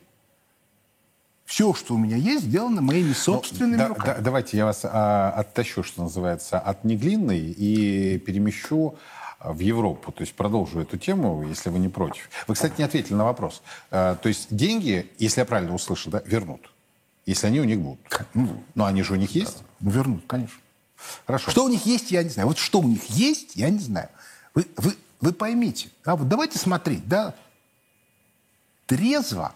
Все, 1.45 1.73
что 1.73 1.95
у 1.95 1.97
меня 1.97 2.15
есть, 2.15 2.45
сделано 2.45 2.81
моими 2.81 3.09
ну, 3.09 3.13
собственными 3.13 3.73
ну, 3.73 3.77
да, 3.77 3.87
руками. 3.89 4.15
Да, 4.15 4.21
давайте 4.21 4.57
я 4.57 4.65
вас 4.65 4.81
а, 4.85 5.31
оттащу, 5.31 5.83
что 5.83 6.03
называется, 6.03 6.57
от 6.57 6.85
Неглинной 6.85 7.39
и 7.39 8.17
перемещу 8.19 8.95
в 9.43 9.59
Европу. 9.59 10.11
То 10.11 10.21
есть 10.21 10.33
продолжу 10.33 10.79
эту 10.79 10.97
тему, 10.97 11.43
если 11.43 11.69
вы 11.69 11.79
не 11.79 11.89
против. 11.89 12.29
Вы, 12.47 12.53
кстати, 12.53 12.75
не 12.77 12.85
ответили 12.85 13.15
на 13.15 13.25
вопрос. 13.25 13.61
А, 13.91 14.15
то 14.15 14.29
есть 14.29 14.47
деньги, 14.49 15.11
если 15.17 15.41
я 15.41 15.45
правильно 15.45 15.75
услышал, 15.75 16.11
да, 16.11 16.21
вернут. 16.25 16.71
Если 17.25 17.47
они 17.47 17.59
у 17.59 17.65
них 17.65 17.79
будут. 17.79 17.99
Ну, 18.33 18.63
но 18.73 18.85
они 18.85 19.03
же 19.03 19.13
у 19.13 19.17
них 19.17 19.35
есть? 19.35 19.63
Ну, 19.79 19.91
вернут, 19.91 20.23
конечно. 20.27 20.57
Хорошо. 21.25 21.51
Что 21.51 21.65
у 21.65 21.69
них 21.69 21.85
есть, 21.85 22.11
я 22.11 22.23
не 22.23 22.29
знаю. 22.29 22.47
Вот 22.47 22.57
что 22.57 22.79
у 22.79 22.87
них 22.87 23.03
есть, 23.09 23.55
я 23.55 23.69
не 23.69 23.79
знаю. 23.79 24.09
Вы, 24.53 24.67
вы, 24.77 24.95
вы 25.21 25.33
поймите, 25.33 25.89
а 26.03 26.15
вот 26.15 26.27
давайте 26.27 26.57
смотреть, 26.57 27.07
да, 27.07 27.35
трезво 28.87 29.53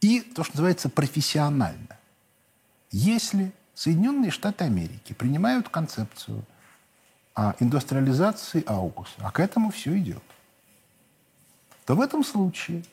и, 0.00 0.20
то, 0.20 0.44
что 0.44 0.52
называется, 0.52 0.88
профессионально. 0.88 1.98
Если 2.90 3.52
Соединенные 3.74 4.30
Штаты 4.30 4.64
Америки 4.64 5.12
принимают 5.12 5.68
концепцию 5.68 6.44
о 7.34 7.54
индустриализации 7.58 8.62
Аугуса, 8.66 9.14
а 9.18 9.30
к 9.30 9.40
этому 9.40 9.70
все 9.70 9.98
идет, 9.98 10.22
то 11.86 11.94
в 11.94 12.00
этом 12.00 12.22
случае 12.22 12.84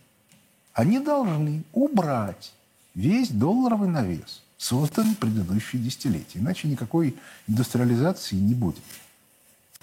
они 0.73 0.99
должны 0.99 1.63
убрать 1.73 2.53
весь 2.93 3.29
долларовый 3.29 3.89
навес, 3.89 4.41
созданный 4.57 5.15
предыдущие 5.15 5.81
десятилетия. 5.81 6.39
Иначе 6.39 6.67
никакой 6.67 7.15
индустриализации 7.47 8.35
не 8.35 8.53
будет. 8.53 8.83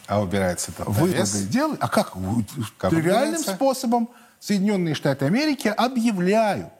А 0.06 0.20
убирается 0.20 0.72
этот 0.72 0.88
Выводы 0.88 1.44
делают. 1.46 1.82
А 1.82 1.88
как? 1.88 2.12
как 2.78 2.90
Тривиальным 2.90 3.34
убирается? 3.34 3.54
способом 3.54 4.08
Соединенные 4.40 4.94
Штаты 4.94 5.24
Америки 5.24 5.68
объявляют, 5.68 6.72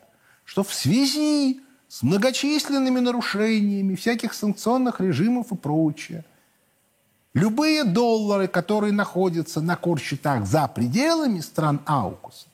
что 0.44 0.64
в 0.64 0.74
связи 0.74 1.60
с 1.88 2.02
многочисленными 2.02 3.00
нарушениями 3.00 3.94
всяких 3.94 4.34
санкционных 4.34 5.00
режимов 5.00 5.52
и 5.52 5.56
прочее, 5.56 6.24
любые 7.34 7.84
доллары, 7.84 8.48
которые 8.48 8.92
находятся 8.92 9.60
на 9.60 9.76
корсчетах 9.76 10.46
за 10.46 10.66
пределами 10.68 11.40
стран 11.40 11.80
Аукуса, 11.86 12.46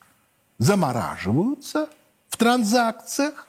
замораживаются 0.58 1.88
в 2.28 2.36
транзакциях 2.36 3.46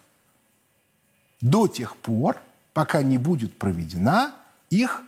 до 1.41 1.67
тех 1.67 1.95
пор, 1.97 2.37
пока 2.73 3.01
не 3.01 3.17
будет 3.17 3.57
проведена 3.57 4.31
их 4.69 5.01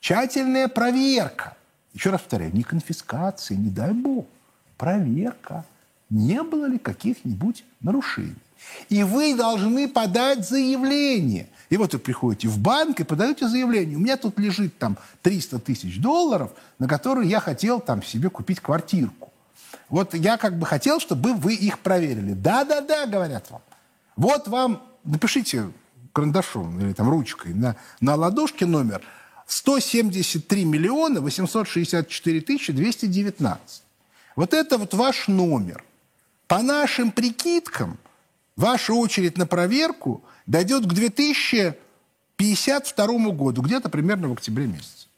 Тщательная 0.00 0.68
проверка. 0.68 1.56
Еще 1.94 2.10
раз 2.10 2.20
повторяю, 2.20 2.54
не 2.54 2.62
конфискация, 2.62 3.56
не 3.56 3.70
дай 3.70 3.92
бог. 3.92 4.26
Проверка. 4.76 5.64
Не 6.10 6.42
было 6.42 6.66
ли 6.66 6.78
каких-нибудь 6.78 7.64
нарушений? 7.80 8.36
И 8.88 9.02
вы 9.02 9.34
должны 9.36 9.88
подать 9.88 10.48
заявление. 10.48 11.48
И 11.70 11.76
вот 11.76 11.92
вы 11.92 11.98
приходите 11.98 12.48
в 12.48 12.58
банк 12.58 13.00
и 13.00 13.04
подаете 13.04 13.48
заявление. 13.48 13.96
У 13.96 14.00
меня 14.00 14.16
тут 14.16 14.38
лежит 14.38 14.78
там 14.78 14.96
300 15.22 15.58
тысяч 15.58 16.00
долларов, 16.00 16.52
на 16.78 16.88
которые 16.88 17.28
я 17.28 17.40
хотел 17.40 17.80
там 17.80 18.02
себе 18.02 18.30
купить 18.30 18.60
квартирку. 18.60 19.32
Вот 19.88 20.14
я 20.14 20.36
как 20.38 20.58
бы 20.58 20.66
хотел, 20.66 21.00
чтобы 21.00 21.34
вы 21.34 21.54
их 21.54 21.80
проверили. 21.80 22.32
Да-да-да, 22.32 23.06
говорят 23.06 23.50
вам. 23.50 23.62
Вот 24.16 24.48
вам, 24.48 24.82
напишите 25.04 25.70
карандашом 26.12 26.80
или 26.80 26.92
там 26.92 27.10
ручкой 27.10 27.54
на, 27.54 27.76
на 28.00 28.14
ладошке 28.14 28.64
номер– 28.64 29.02
173 29.48 30.64
миллиона 30.64 31.20
864 31.20 32.40
тысячи 32.42 32.72
219. 32.72 33.82
Вот 34.36 34.54
это 34.54 34.78
вот 34.78 34.94
ваш 34.94 35.26
номер. 35.26 35.82
По 36.46 36.62
нашим 36.62 37.10
прикидкам, 37.10 37.98
ваша 38.56 38.92
очередь 38.92 39.36
на 39.38 39.46
проверку 39.46 40.22
дойдет 40.46 40.84
к 40.84 40.92
2052 40.92 43.30
году, 43.30 43.62
где-то 43.62 43.88
примерно 43.88 44.28
в 44.28 44.34
октябре 44.34 44.66
месяце. 44.66 45.08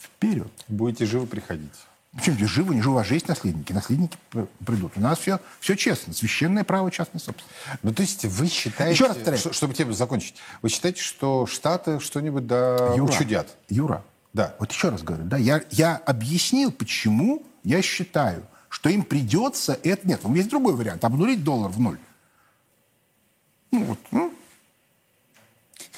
Вперед. 0.00 0.50
Будете 0.66 1.06
живы 1.06 1.28
приходить. 1.28 1.70
Причем 2.16 2.34
здесь 2.34 2.48
живы, 2.48 2.74
не 2.74 2.82
у 2.82 2.92
вас 2.94 3.06
же 3.06 3.14
есть 3.14 3.28
наследники. 3.28 3.72
Наследники 3.72 4.16
придут. 4.64 4.92
У 4.96 5.00
нас 5.00 5.18
все, 5.18 5.38
все 5.60 5.76
честно. 5.76 6.12
Священное 6.14 6.64
право 6.64 6.90
частной 6.90 7.20
собственности. 7.20 7.54
Ну, 7.82 7.92
то 7.92 8.02
есть 8.02 8.24
вы 8.24 8.48
считаете... 8.48 8.94
Еще 8.94 9.06
раз 9.06 9.16
повторяю. 9.16 9.38
что- 9.40 9.52
чтобы 9.52 9.74
тему 9.74 9.92
закончить. 9.92 10.34
Вы 10.62 10.70
считаете, 10.70 11.02
что 11.02 11.46
Штаты 11.46 12.00
что-нибудь 12.00 12.46
да 12.46 12.94
учудят? 12.94 13.54
Юра, 13.68 14.02
Да. 14.32 14.54
вот 14.58 14.72
еще 14.72 14.88
раз 14.88 15.02
говорю, 15.02 15.24
да, 15.24 15.36
я, 15.36 15.62
я 15.70 15.96
объяснил, 15.96 16.72
почему 16.72 17.42
я 17.62 17.82
считаю, 17.82 18.42
что 18.70 18.88
им 18.88 19.02
придется 19.02 19.78
это... 19.84 20.08
Нет, 20.08 20.22
есть 20.34 20.48
другой 20.48 20.74
вариант. 20.74 21.04
Обнулить 21.04 21.44
доллар 21.44 21.70
в 21.70 21.78
ноль. 21.78 21.98
Ну, 23.70 23.84
вот, 23.84 23.98
ну. 24.10 24.32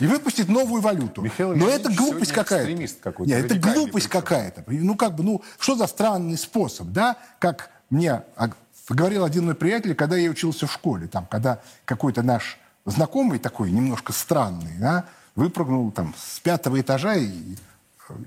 И 0.00 0.06
выпустить 0.06 0.48
новую 0.48 0.80
валюту. 0.80 1.22
Михаил 1.22 1.54
Но 1.54 1.68
это 1.68 1.92
глупость 1.92 2.32
какая-то. 2.32 2.72
Нет, 3.24 3.44
это 3.44 3.54
глупость 3.56 4.08
какая-то. 4.08 4.64
Ну, 4.66 4.96
как 4.96 5.14
бы, 5.14 5.22
ну, 5.22 5.42
что 5.58 5.76
за 5.76 5.86
странный 5.86 6.38
способ, 6.38 6.88
да? 6.88 7.16
Как 7.38 7.70
мне 7.90 8.22
говорил 8.88 9.24
один 9.24 9.44
мой 9.44 9.54
приятель, 9.54 9.94
когда 9.94 10.16
я 10.16 10.30
учился 10.30 10.66
в 10.66 10.72
школе, 10.72 11.06
там, 11.06 11.26
когда 11.26 11.60
какой-то 11.84 12.22
наш 12.22 12.58
знакомый 12.84 13.38
такой, 13.38 13.70
немножко 13.70 14.12
странный, 14.12 14.76
да, 14.78 15.04
выпрыгнул 15.34 15.90
там 15.92 16.14
с 16.18 16.40
пятого 16.40 16.80
этажа 16.80 17.14
и, 17.14 17.54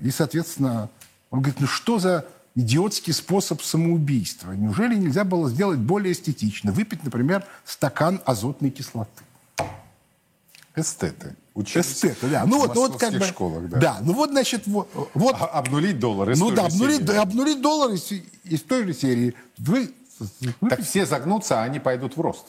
и, 0.00 0.10
соответственно, 0.10 0.88
он 1.30 1.40
говорит, 1.40 1.60
ну 1.60 1.66
что 1.66 1.98
за 1.98 2.26
идиотский 2.54 3.12
способ 3.12 3.62
самоубийства? 3.62 4.52
Неужели 4.52 4.94
нельзя 4.94 5.24
было 5.24 5.50
сделать 5.50 5.78
более 5.78 6.12
эстетично? 6.12 6.72
Выпить, 6.72 7.04
например, 7.04 7.44
стакан 7.64 8.22
азотной 8.24 8.70
кислоты. 8.70 9.22
Эстеты. 10.76 11.34
Учились 11.54 11.86
Эстеты, 11.86 12.26
да. 12.28 12.44
Ну 12.46 12.58
в 12.58 12.66
вот, 12.66 12.74
ну 12.74 12.80
вот 12.88 12.98
как 12.98 13.12
бы... 13.12 13.24
школах, 13.24 13.68
да. 13.68 13.78
Да, 13.78 13.98
ну 14.02 14.12
вот, 14.12 14.30
значит, 14.30 14.66
вот... 14.66 14.88
вот 15.14 15.36
А- 15.38 15.46
обнулить 15.46 16.00
доллар. 16.00 16.30
из 16.30 16.40
ну 16.40 16.48
той 16.48 16.56
да, 16.56 16.62
же 16.62 16.74
обнулить, 16.74 16.96
серии. 16.96 17.06
да, 17.06 17.22
обнулить 17.22 17.62
доллар 17.62 17.90
из, 17.92 18.12
из 18.44 18.62
той 18.62 18.84
же 18.84 18.92
серии. 18.92 19.34
Вы, 19.58 19.94
Так 20.68 20.82
все 20.82 21.06
загнутся, 21.06 21.60
а 21.60 21.64
они 21.64 21.78
пойдут 21.78 22.16
в 22.16 22.20
рост. 22.20 22.46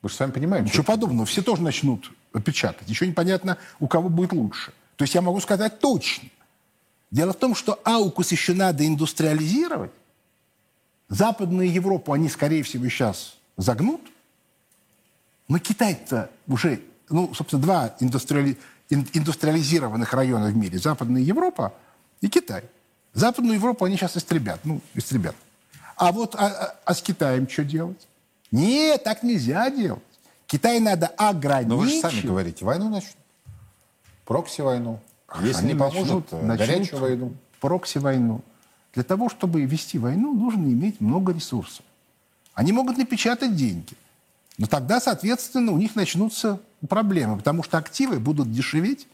Вы 0.00 0.08
же 0.08 0.14
сами 0.14 0.30
понимаете. 0.30 0.68
Ничего 0.68 0.84
подобного. 0.84 1.26
Все 1.26 1.42
тоже 1.42 1.62
начнут 1.62 2.10
печатать. 2.44 2.88
Еще 2.88 3.06
непонятно, 3.06 3.58
у 3.78 3.88
кого 3.88 4.08
будет 4.08 4.32
лучше. 4.32 4.72
То 4.96 5.02
есть 5.02 5.14
я 5.14 5.20
могу 5.20 5.40
сказать 5.40 5.78
точно. 5.78 6.28
Дело 7.10 7.32
в 7.32 7.36
том, 7.36 7.54
что 7.54 7.78
Аукус 7.84 8.32
еще 8.32 8.54
надо 8.54 8.86
индустриализировать. 8.86 9.90
Западную 11.08 11.70
Европу 11.70 12.12
они, 12.12 12.28
скорее 12.28 12.62
всего, 12.62 12.88
сейчас 12.88 13.36
загнут. 13.56 14.00
Но 15.48 15.58
Китай-то 15.58 16.30
уже, 16.48 16.80
ну, 17.08 17.32
собственно, 17.34 17.62
два 17.62 17.94
индустриали- 18.00 18.56
ин- 18.90 19.08
индустриализированных 19.12 20.12
района 20.12 20.46
в 20.46 20.56
мире. 20.56 20.78
Западная 20.78 21.22
Европа 21.22 21.72
и 22.20 22.28
Китай. 22.28 22.64
Западную 23.14 23.54
Европу 23.54 23.84
они 23.84 23.96
сейчас 23.96 24.16
истребят. 24.16 24.60
Ну, 24.64 24.80
истребят. 24.94 25.34
А 25.96 26.12
вот 26.12 26.34
а, 26.34 26.46
а- 26.46 26.76
а 26.84 26.94
с 26.94 27.00
Китаем 27.02 27.48
что 27.48 27.64
делать? 27.64 28.06
Нет, 28.50 29.04
так 29.04 29.22
нельзя 29.22 29.70
делать. 29.70 30.02
Китай 30.46 30.78
надо 30.80 31.06
ограничить. 31.06 31.68
Но 31.68 31.76
вы 31.78 31.88
же 31.88 32.00
сами 32.00 32.20
говорите, 32.20 32.64
войну 32.64 32.88
начнут. 32.90 33.16
Прокси-войну. 34.24 35.00
Если 35.42 35.64
Они 35.64 35.72
не 35.72 35.78
поможет, 35.78 36.32
э, 36.32 36.42
начнут 36.42 36.68
горячую 36.68 37.00
войну. 37.00 37.34
Прокси-войну. 37.60 38.40
Для 38.94 39.02
того, 39.02 39.28
чтобы 39.28 39.62
вести 39.62 39.98
войну, 39.98 40.34
нужно 40.34 40.64
иметь 40.66 41.00
много 41.00 41.32
ресурсов. 41.32 41.84
Они 42.54 42.72
могут 42.72 42.96
напечатать 42.96 43.54
деньги. 43.54 43.94
Но 44.58 44.66
тогда, 44.66 45.00
соответственно, 45.00 45.72
у 45.72 45.76
них 45.76 45.96
начнутся 45.96 46.60
проблемы, 46.88 47.38
потому 47.38 47.62
что 47.62 47.78
активы 47.78 48.18
будут 48.18 48.52
дешеветь 48.52 49.06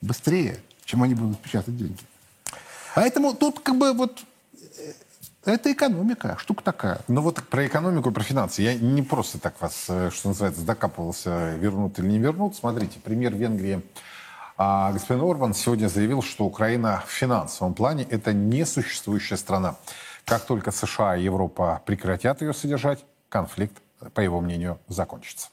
быстрее, 0.00 0.60
чем 0.84 1.02
они 1.02 1.14
будут 1.14 1.38
печатать 1.40 1.76
деньги. 1.76 2.00
Поэтому 2.94 3.34
тут 3.34 3.60
как 3.60 3.76
бы 3.76 3.92
вот 3.92 4.20
э, 4.78 4.92
это 5.44 5.72
экономика, 5.72 6.36
штука 6.38 6.62
такая. 6.62 7.00
Ну 7.08 7.22
вот 7.22 7.42
про 7.48 7.66
экономику 7.66 8.10
и 8.10 8.12
про 8.12 8.22
финансы. 8.22 8.62
Я 8.62 8.74
не 8.74 9.02
просто 9.02 9.38
так 9.38 9.60
вас, 9.60 9.86
э, 9.88 10.10
что 10.12 10.28
называется, 10.28 10.62
докапывался, 10.62 11.54
вернут 11.56 11.98
или 11.98 12.06
не 12.06 12.18
вернут. 12.18 12.56
Смотрите, 12.56 12.98
премьер 13.00 13.34
Венгрии 13.34 13.82
а, 14.58 14.92
господин 14.92 15.24
Орбан 15.24 15.54
сегодня 15.54 15.88
заявил, 15.88 16.22
что 16.22 16.44
Украина 16.44 17.02
в 17.06 17.10
финансовом 17.10 17.74
плане 17.74 18.04
это 18.04 18.32
несуществующая 18.32 19.36
страна. 19.36 19.76
Как 20.24 20.44
только 20.44 20.70
США 20.70 21.16
и 21.16 21.22
Европа 21.24 21.82
прекратят 21.84 22.42
ее 22.42 22.52
содержать, 22.52 23.04
конфликт, 23.28 23.76
по 24.14 24.20
его 24.20 24.40
мнению, 24.40 24.78
закончится. 24.88 25.48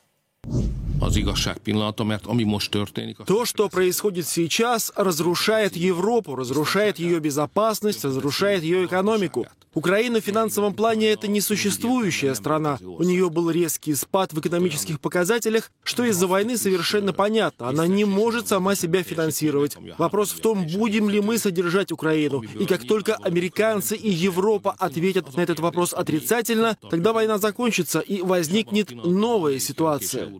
То, 3.25 3.45
что 3.45 3.69
происходит 3.69 4.27
сейчас, 4.27 4.91
разрушает 4.95 5.75
Европу, 5.75 6.35
разрушает 6.35 6.99
ее 6.99 7.19
безопасность, 7.19 8.03
разрушает 8.03 8.63
ее 8.63 8.85
экономику. 8.85 9.47
Украина 9.73 10.19
в 10.19 10.23
финансовом 10.23 10.73
плане 10.73 11.11
это 11.11 11.27
несуществующая 11.27 12.33
страна. 12.33 12.79
У 12.81 13.03
нее 13.03 13.29
был 13.29 13.51
резкий 13.51 13.93
спад 13.93 14.33
в 14.33 14.39
экономических 14.39 14.99
показателях, 14.99 15.71
что 15.83 16.03
из-за 16.05 16.27
войны 16.27 16.57
совершенно 16.57 17.13
понятно. 17.13 17.69
Она 17.69 17.85
не 17.85 18.05
может 18.05 18.47
сама 18.47 18.75
себя 18.75 19.03
финансировать. 19.03 19.77
Вопрос 19.97 20.31
в 20.31 20.39
том, 20.39 20.65
будем 20.65 21.09
ли 21.09 21.21
мы 21.21 21.37
содержать 21.37 21.91
Украину. 21.91 22.41
И 22.41 22.65
как 22.65 22.87
только 22.87 23.15
американцы 23.15 23.95
и 23.95 24.09
Европа 24.09 24.75
ответят 24.77 25.35
на 25.35 25.41
этот 25.41 25.59
вопрос 25.59 25.93
отрицательно, 25.93 26.77
тогда 26.89 27.13
война 27.13 27.37
закончится 27.37 27.99
и 27.99 28.21
возникнет 28.21 28.91
новая 28.91 29.59
ситуация. 29.59 30.31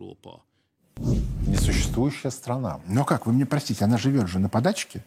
Несуществующая 1.46 2.30
страна. 2.30 2.80
Но 2.86 3.04
как, 3.04 3.26
вы 3.26 3.32
мне 3.32 3.46
простите, 3.46 3.84
она 3.84 3.96
живет 3.96 4.28
же 4.28 4.38
на 4.38 4.48
подачке? 4.48 5.04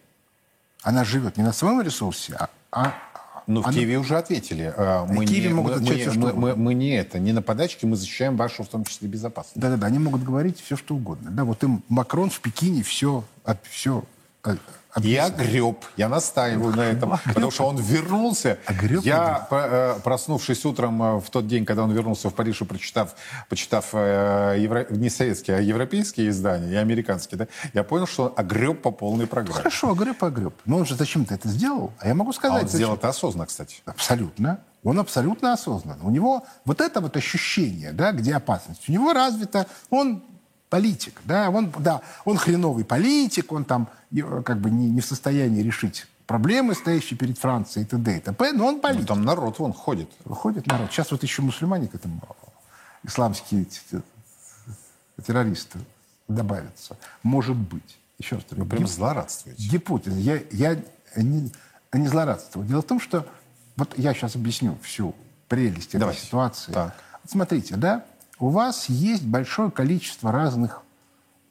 Она 0.82 1.04
живет 1.04 1.38
не 1.38 1.44
на 1.44 1.54
своем 1.54 1.82
ресурсе, 1.82 2.36
а... 2.36 2.50
а 2.72 3.13
Ну, 3.48 3.62
в 3.62 3.66
она- 3.66 3.74
Киеве 3.74 3.98
уже 4.00 4.18
ответили. 4.18 4.74
э, 4.76 5.06
Мы, 5.10 5.26
Киеве 5.26 5.48
не, 5.50 5.54
могут 5.54 5.72
мы, 5.72 5.78
отвечать 5.78 5.96
мы- 5.98 6.02
всё, 6.02 6.12
что 6.12 6.20
мы- 6.20 6.34
мы- 6.34 6.56
мы 6.56 6.74
не 6.74 6.92
это, 6.96 7.20
не 7.20 7.32
на 7.34 7.42
подачке, 7.42 7.88
мы 7.88 7.96
защищаем 7.96 8.38
вашу, 8.38 8.64
в 8.64 8.68
том 8.68 8.86
числе, 8.86 9.08
безопасность. 9.08 9.60
Да-да-да, 9.60 9.88
они 9.88 10.00
могут 10.00 10.24
говорить 10.24 10.60
все, 10.62 10.76
что 10.78 10.96
угодно. 10.96 11.32
Да, 11.32 11.44
вот 11.44 11.64
им 11.64 11.84
Макрон 11.90 12.30
в 12.30 12.40
Пекине 12.40 12.84
все, 12.84 13.24
все 13.70 14.04
И 15.02 15.16
огреб. 15.16 15.84
Я 15.98 16.10
настаиваю 16.10 16.76
на 16.76 16.82
этом. 16.82 17.18
Потому 17.26 17.52
что 17.52 17.66
он 17.68 17.78
вернулся. 17.78 18.58
Огреб, 18.66 19.04
Я, 19.04 19.48
э, 19.50 19.96
проснувшись 20.04 20.66
утром 20.66 21.02
э, 21.02 21.20
в 21.20 21.30
тот 21.30 21.48
день, 21.48 21.66
когда 21.66 21.84
он 21.84 21.92
вернулся 21.92 22.30
в 22.30 22.34
Париж 22.36 22.62
и 22.62 22.66
прочитав, 22.66 23.16
почитав 23.50 23.90
э, 23.94 24.56
евро- 24.60 24.86
не 24.92 25.10
советские, 25.10 25.58
а 25.58 25.60
европейские 25.62 26.30
издания 26.30 26.72
и 26.74 26.76
американские, 26.76 27.38
да, 27.40 27.48
я 27.74 27.84
понял, 27.84 28.06
что 28.08 28.26
он 28.26 28.34
огреб 28.36 28.82
по 28.82 28.92
полной 28.92 29.26
программе. 29.28 29.56
Хорошо, 29.58 29.90
огреб, 29.92 30.24
огреб. 30.24 30.54
Но 30.66 30.78
он 30.78 30.86
же 30.86 30.96
зачем-то 30.96 31.34
это 31.34 31.48
сделал. 31.48 31.92
А 32.00 32.08
я 32.08 32.14
могу 32.14 32.30
А 32.30 32.34
сказать... 32.34 32.64
он 32.64 32.68
зачем. 32.68 32.78
сделал 32.78 32.96
это 32.96 33.10
осознанно, 33.10 33.46
кстати. 33.48 33.78
Абсолютно. 33.86 34.60
Он 34.84 35.00
абсолютно 35.00 35.54
осознан. 35.54 35.98
У 36.04 36.10
него 36.12 36.44
вот 36.66 36.82
это 36.82 37.00
вот 37.02 37.16
ощущение, 37.18 37.94
да, 37.94 38.12
где 38.12 38.36
опасность, 38.36 38.90
у 38.90 38.92
него 38.92 39.14
развито, 39.14 39.66
он 39.90 40.24
политик, 40.78 41.22
да, 41.26 41.52
он, 41.52 41.72
да, 41.78 42.02
он 42.26 42.36
хреновый 42.38 42.84
политик, 42.84 43.52
он 43.52 43.64
там 43.64 43.88
э, 44.12 44.42
как 44.44 44.58
бы 44.60 44.72
не, 44.72 44.90
не 44.90 45.02
в 45.02 45.06
состоянии 45.06 45.62
решить 45.62 46.08
проблемы, 46.26 46.74
стоящие 46.74 47.16
перед 47.16 47.38
Францией 47.38 47.86
и 47.86 47.88
т.д. 47.88 48.18
и 48.18 48.20
т.п., 48.20 48.54
но 48.54 48.66
он 48.66 48.76
Ну, 48.76 48.82
политик. 48.82 49.06
там 49.06 49.24
народ 49.24 49.60
вон 49.60 49.72
ходит. 49.72 50.10
Выходит 50.26 50.66
народ. 50.66 50.92
Сейчас 50.92 51.12
вот 51.12 51.22
еще 51.22 51.44
мусульмане 51.44 51.88
к 51.90 51.94
этому 51.94 52.20
исламские 53.04 53.66
т- 53.66 53.98
т- 53.98 54.02
террористы 55.24 55.78
добавятся. 56.28 56.98
Может 57.22 57.56
быть. 57.56 58.00
Еще 58.18 58.38
раз 58.38 58.46
Вы 58.50 58.66
прям 58.66 58.82
гип- 58.84 58.88
злорадствуете. 58.90 59.62
гипотеза. 59.70 60.18
Я, 60.20 60.40
я 60.50 60.82
не, 61.18 61.52
не 61.94 62.08
злорадствую. 62.08 62.66
Дело 62.66 62.82
в 62.82 62.86
том, 62.86 63.00
что 63.00 63.28
вот 63.76 63.94
я 63.98 64.16
сейчас 64.16 64.36
объясню 64.36 64.76
всю 64.82 65.14
прелесть 65.50 65.90
этой 65.90 66.00
Давайте. 66.00 66.22
ситуации. 66.22 66.72
Так. 66.72 66.96
Смотрите, 67.30 67.76
да, 67.76 68.06
у 68.40 68.50
вас 68.50 68.90
есть 68.90 69.24
большое 69.24 69.72
количество 69.72 70.32
разных 70.32 70.82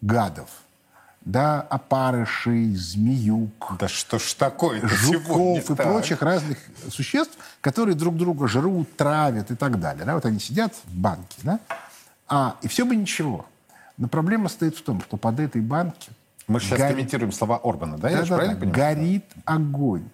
гадов. 0.00 0.48
Да, 1.24 1.60
опарышей, 1.60 2.74
змеюк, 2.74 3.76
Да 3.78 3.86
что 3.86 4.18
ж 4.18 4.34
такое 4.34 4.84
жуков 4.88 5.70
и 5.70 5.74
так? 5.76 5.86
прочих 5.86 6.20
разных 6.20 6.58
существ, 6.90 7.38
которые 7.60 7.94
друг 7.94 8.16
друга 8.16 8.48
жрут, 8.48 8.96
травят 8.96 9.52
и 9.52 9.54
так 9.54 9.78
далее. 9.78 10.04
Да? 10.04 10.14
Вот 10.16 10.26
они 10.26 10.40
сидят 10.40 10.74
в 10.84 10.92
банке, 10.96 11.36
да? 11.44 11.60
а, 12.28 12.56
и 12.62 12.66
все 12.66 12.84
бы 12.84 12.96
ничего. 12.96 13.46
Но 13.98 14.08
проблема 14.08 14.48
стоит 14.48 14.76
в 14.76 14.82
том, 14.82 15.00
что 15.00 15.16
под 15.16 15.38
этой 15.38 15.60
банки 15.60 16.10
Мы 16.48 16.58
сейчас 16.58 16.80
горит- 16.80 16.94
комментируем 16.96 17.30
слова 17.30 17.60
Орбана, 17.62 17.98
да? 17.98 18.10
Я 18.10 18.24
же 18.24 18.30
Да-да-да, 18.30 18.36
правильно 18.56 18.60
понимаю? 18.60 18.96
горит 18.96 19.24
огонь. 19.44 20.08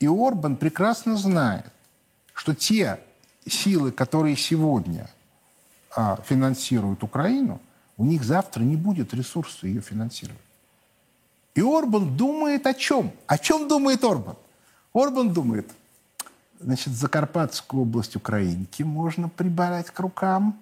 И 0.00 0.08
Орбан 0.08 0.56
прекрасно 0.56 1.16
знает, 1.16 1.66
что 2.34 2.52
те 2.52 2.98
силы, 3.48 3.92
которые 3.92 4.36
сегодня 4.36 5.08
а, 5.94 6.20
финансируют 6.26 7.02
Украину, 7.02 7.60
у 7.96 8.04
них 8.04 8.24
завтра 8.24 8.62
не 8.62 8.76
будет 8.76 9.14
ресурса 9.14 9.66
ее 9.66 9.80
финансировать. 9.80 10.40
И 11.54 11.62
Орбан 11.62 12.16
думает 12.16 12.66
о 12.66 12.74
чем? 12.74 13.12
О 13.26 13.38
чем 13.38 13.68
думает 13.68 14.04
Орбан? 14.04 14.36
Орбан 14.92 15.32
думает, 15.32 15.70
Значит, 16.60 16.94
Закарпатскую 16.94 17.82
область 17.82 18.16
Украинки 18.16 18.82
можно 18.82 19.28
прибавить 19.28 19.90
к 19.90 20.00
рукам. 20.00 20.58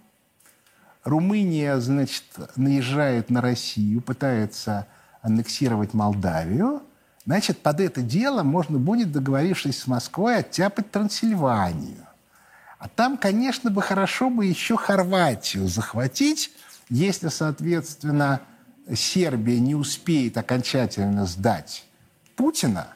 Румыния, 1.05 1.79
значит, 1.79 2.25
наезжает 2.57 3.31
на 3.31 3.41
Россию, 3.41 4.01
пытается 4.01 4.87
аннексировать 5.23 5.95
Молдавию. 5.95 6.83
Значит, 7.27 7.59
под 7.59 7.81
это 7.81 8.03
дело 8.03 8.43
можно 8.43 8.79
будет, 8.79 9.13
договорившись 9.13 9.81
с 9.81 9.87
Москвой, 9.87 10.39
оттяпать 10.39 10.91
Трансильванию. 10.91 12.07
А 12.79 12.89
там, 12.89 13.17
конечно, 13.17 13.71
бы 13.71 13.83
хорошо 13.83 14.31
бы 14.31 14.47
еще 14.47 14.77
Хорватию 14.77 15.69
захватить, 15.69 16.51
если, 16.91 17.29
соответственно, 17.29 18.41
Сербия 18.95 19.59
не 19.59 19.75
успеет 19.75 20.37
окончательно 20.37 21.27
сдать 21.27 21.85
Путина, 22.37 22.89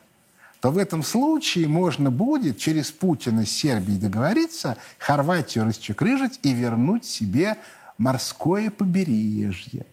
то 0.60 0.70
в 0.70 0.78
этом 0.78 1.02
случае 1.02 1.68
можно 1.68 2.10
будет 2.10 2.58
через 2.58 2.90
Путина 2.90 3.46
с 3.46 3.50
Сербией 3.50 3.98
договориться, 3.98 4.76
Хорватию 4.98 5.64
расчекрыжить 5.64 6.40
и 6.42 6.52
вернуть 6.52 7.04
себе 7.04 7.56
морское 7.96 8.70
побережье. 8.70 9.86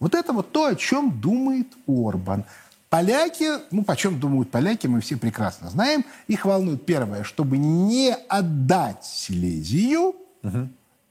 Вот 0.00 0.14
это 0.14 0.32
вот 0.32 0.52
то, 0.52 0.66
о 0.66 0.74
чем 0.74 1.20
думает 1.20 1.68
Орбан. 1.86 2.44
Поляки, 2.90 3.48
ну, 3.70 3.84
о 3.86 3.96
чем 3.96 4.18
думают 4.18 4.50
поляки, 4.50 4.86
мы 4.86 5.00
все 5.00 5.16
прекрасно 5.16 5.68
знаем. 5.68 6.04
Их 6.26 6.44
волнует 6.44 6.86
первое, 6.86 7.22
чтобы 7.22 7.58
не 7.58 8.14
отдать 8.28 9.04
Силезию. 9.04 10.14
Угу. 10.42 10.68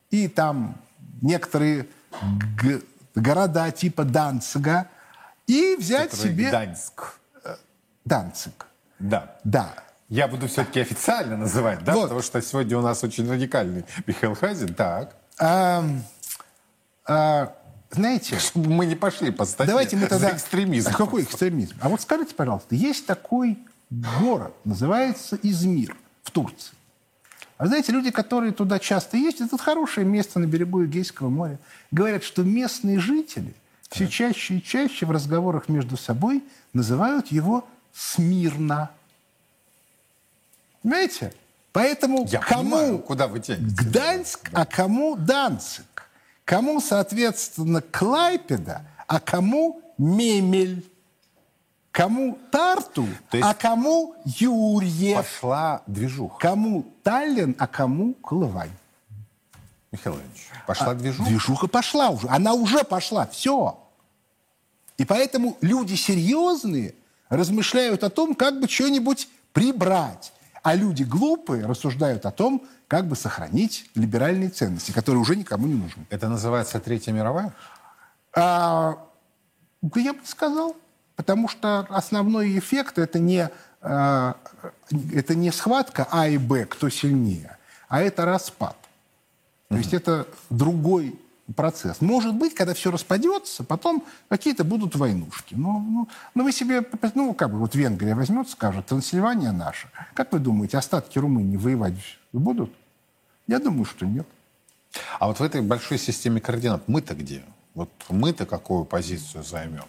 И 0.09 0.27
там 0.27 0.75
некоторые 1.21 1.87
города 3.13 3.69
типа 3.71 4.03
Данцига. 4.03 4.87
И 5.45 5.75
взять 5.79 6.11
Который 6.11 6.31
себе... 6.31 6.51
Данцик. 6.51 7.19
Данцик. 8.05 8.65
Да. 8.99 9.35
Да. 9.43 9.73
Я 10.09 10.27
буду 10.27 10.47
все-таки 10.47 10.79
официально 10.79 11.37
называть, 11.37 11.83
да? 11.83 11.93
Вот. 11.93 12.03
Потому 12.03 12.21
что 12.21 12.41
сегодня 12.41 12.77
у 12.77 12.81
нас 12.81 13.03
очень 13.03 13.29
радикальный 13.29 13.85
Михаил 14.05 14.35
Хазин. 14.35 14.73
Так. 14.73 15.15
А, 15.39 15.83
а, 17.05 17.53
знаете... 17.91 18.37
Чтобы 18.39 18.69
мы 18.69 18.85
не 18.85 18.95
пошли 18.95 19.31
по 19.31 19.45
статье 19.45 19.71
Давайте 19.71 19.95
мы 19.95 20.07
тогда... 20.07 20.29
за 20.29 20.35
экстремизм. 20.35 20.89
А 20.89 20.93
какой 20.93 21.23
экстремизм? 21.23 21.75
А 21.81 21.89
вот 21.89 22.01
скажите, 22.01 22.35
пожалуйста, 22.35 22.75
есть 22.75 23.05
такой 23.05 23.57
город, 23.89 24.53
называется 24.63 25.37
Измир 25.41 25.95
в 26.23 26.31
Турции. 26.31 26.73
А 27.57 27.65
знаете, 27.65 27.91
люди, 27.91 28.11
которые 28.11 28.51
туда 28.51 28.77
часто 28.77 29.17
ездят, 29.17 29.47
это 29.53 29.57
хорошее 29.57 30.05
место 30.05 30.39
на 30.39 30.45
берегу 30.45 30.85
Эгейского 30.85 31.29
моря, 31.29 31.59
говорят, 31.91 32.23
что 32.23 32.43
местные 32.43 32.99
жители 32.99 33.53
все 33.89 34.07
чаще 34.07 34.57
и 34.57 34.63
чаще 34.63 35.05
в 35.05 35.11
разговорах 35.11 35.69
между 35.69 35.97
собой 35.97 36.43
называют 36.73 37.27
его 37.27 37.67
Смирно. 37.93 38.91
Понимаете? 40.83 41.33
Поэтому 41.71 42.27
Я 42.27 42.39
кому 42.39 42.63
понимаю, 42.63 42.99
куда 42.99 43.27
вы 43.27 43.39
тянете? 43.39 43.75
Гданьск, 43.75 44.51
да. 44.51 44.61
а 44.61 44.65
кому 44.65 45.15
Данцик? 45.15 45.85
Кому, 46.47 46.79
соответственно, 46.79 47.81
Клайпеда, 47.81 48.83
а 49.05 49.19
кому 49.19 49.81
Мемель? 49.97 50.89
Кому 51.91 52.39
Тарту, 52.49 53.05
есть 53.33 53.45
а 53.45 53.53
кому 53.53 54.15
Юрьев? 54.23 55.17
Пошла 55.17 55.81
движуха. 55.87 56.39
Кому 56.39 56.85
Таллин, 57.03 57.53
а 57.59 57.67
кому 57.67 58.13
Колывань? 58.13 58.71
Михаил 59.91 60.15
Ильич, 60.15 60.47
пошла 60.65 60.91
а, 60.91 60.95
движуха? 60.95 61.29
Движуха 61.29 61.67
пошла 61.67 62.11
уже. 62.11 62.29
Она 62.29 62.53
уже 62.53 62.85
пошла. 62.85 63.27
Все. 63.27 63.77
И 64.97 65.03
поэтому 65.03 65.57
люди 65.59 65.95
серьезные 65.95 66.95
размышляют 67.27 68.05
о 68.05 68.09
том, 68.09 68.33
как 68.33 68.61
бы 68.61 68.69
что-нибудь 68.69 69.27
прибрать. 69.51 70.31
А 70.63 70.75
люди 70.75 71.03
глупые 71.03 71.65
рассуждают 71.65 72.25
о 72.25 72.31
том, 72.31 72.65
как 72.87 73.07
бы 73.07 73.15
сохранить 73.15 73.89
либеральные 73.95 74.49
ценности, 74.49 74.91
которые 74.91 75.21
уже 75.21 75.35
никому 75.35 75.67
не 75.67 75.75
нужны. 75.75 76.05
Это 76.09 76.29
называется 76.29 76.79
Третья 76.79 77.11
мировая? 77.11 77.53
А, 78.33 78.97
я 79.95 80.13
бы 80.13 80.19
сказал. 80.23 80.75
Потому 81.17 81.47
что 81.47 81.79
основной 81.89 82.57
эффект 82.59 82.99
это 82.99 83.17
не, 83.17 83.49
а, 83.81 84.37
это 85.11 85.33
не 85.33 85.51
схватка 85.51 86.07
А 86.11 86.27
и 86.27 86.37
Б, 86.37 86.65
кто 86.65 86.89
сильнее, 86.89 87.57
а 87.89 88.01
это 88.01 88.23
распад. 88.23 88.77
То 89.67 89.73
mm-hmm. 89.73 89.77
есть 89.79 89.93
это 89.95 90.27
другой 90.51 91.19
процесс. 91.55 92.01
Может 92.01 92.35
быть, 92.35 92.53
когда 92.53 92.75
все 92.75 92.91
распадется, 92.91 93.63
потом 93.63 94.03
какие-то 94.29 94.63
будут 94.63 94.95
войнушки. 94.95 95.55
Но, 95.55 95.79
ну, 95.79 96.07
ну 96.35 96.43
вы 96.43 96.51
себе, 96.51 96.85
ну 97.15 97.33
как 97.33 97.51
бы 97.51 97.57
вот 97.57 97.73
Венгрия 97.73 98.13
возьмет, 98.13 98.47
скажет, 98.49 98.85
Трансильвания 98.85 99.51
наша. 99.51 99.87
Как 100.13 100.31
вы 100.31 100.37
думаете, 100.37 100.77
остатки 100.77 101.17
Румынии 101.17 101.57
воевать 101.57 101.95
будут? 102.39 102.71
Я 103.47 103.59
думаю, 103.59 103.85
что 103.85 104.05
нет. 104.05 104.27
А 105.19 105.27
вот 105.27 105.39
в 105.39 105.43
этой 105.43 105.61
большой 105.61 105.97
системе 105.97 106.41
координат 106.41 106.87
мы-то 106.87 107.13
где? 107.15 107.43
Вот 107.73 107.89
мы-то 108.09 108.45
какую 108.45 108.85
позицию 108.85 109.43
займем? 109.43 109.85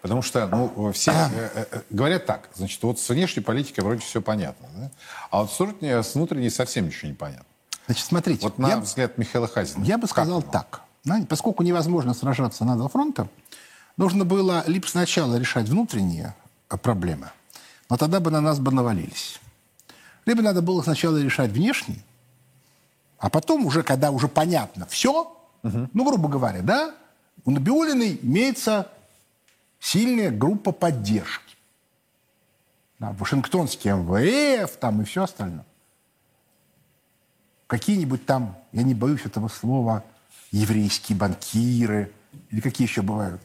Потому 0.00 0.22
что 0.22 0.46
ну, 0.46 0.92
все 0.92 1.12
э, 1.12 1.50
э, 1.54 1.66
э, 1.70 1.80
говорят 1.90 2.26
так, 2.26 2.48
значит, 2.54 2.82
вот 2.82 2.98
с 2.98 3.08
внешней 3.08 3.42
политикой 3.42 3.80
вроде 3.80 4.00
все 4.00 4.20
понятно, 4.22 4.68
да? 4.76 4.90
а 5.30 5.42
вот 5.42 5.52
с 5.52 5.58
внутренней, 5.58 6.02
с 6.02 6.14
внутренней 6.14 6.50
совсем 6.50 6.86
ничего 6.86 7.08
не 7.08 7.14
понятно. 7.14 7.44
Значит, 7.86 8.06
смотрите. 8.06 8.42
Вот 8.42 8.58
на 8.58 8.68
я, 8.68 8.78
взгляд 8.78 9.18
Михаила 9.18 9.48
Хазина. 9.48 9.84
Я 9.84 9.98
бы 9.98 10.06
сказал 10.06 10.42
так. 10.42 10.82
Знаете, 11.04 11.26
поскольку 11.26 11.62
невозможно 11.62 12.14
сражаться 12.14 12.64
на 12.64 12.76
два 12.76 12.88
фронта, 12.88 13.28
нужно 13.96 14.24
было 14.24 14.64
либо 14.66 14.86
сначала 14.86 15.36
решать 15.36 15.68
внутренние 15.68 16.34
проблемы, 16.68 17.30
но 17.90 17.96
тогда 17.96 18.20
бы 18.20 18.30
на 18.30 18.40
нас 18.40 18.60
бы 18.60 18.70
навалились. 18.70 19.40
Либо 20.26 20.42
надо 20.42 20.62
было 20.62 20.82
сначала 20.82 21.20
решать 21.20 21.50
внешние, 21.50 22.02
а 23.18 23.30
потом 23.30 23.66
уже, 23.66 23.82
когда 23.82 24.10
уже 24.10 24.28
понятно 24.28 24.86
все, 24.86 25.22
угу. 25.62 25.88
ну, 25.92 26.04
грубо 26.04 26.28
говоря, 26.28 26.62
да, 26.62 26.94
у 27.44 27.50
Набиулиной 27.50 28.18
имеется 28.22 28.88
сильная 29.80 30.30
группа 30.30 30.72
поддержки. 30.72 31.56
Да, 32.98 33.12
Вашингтонский 33.18 33.90
МВФ 33.90 34.76
там 34.76 35.02
и 35.02 35.04
все 35.04 35.24
остальное. 35.24 35.64
Какие-нибудь 37.66 38.26
там, 38.26 38.56
я 38.72 38.82
не 38.82 38.94
боюсь 38.94 39.24
этого 39.24 39.48
слова, 39.48 40.04
еврейские 40.50 41.16
банкиры, 41.16 42.12
или 42.50 42.60
какие 42.60 42.86
еще 42.86 43.02
бывают 43.02 43.40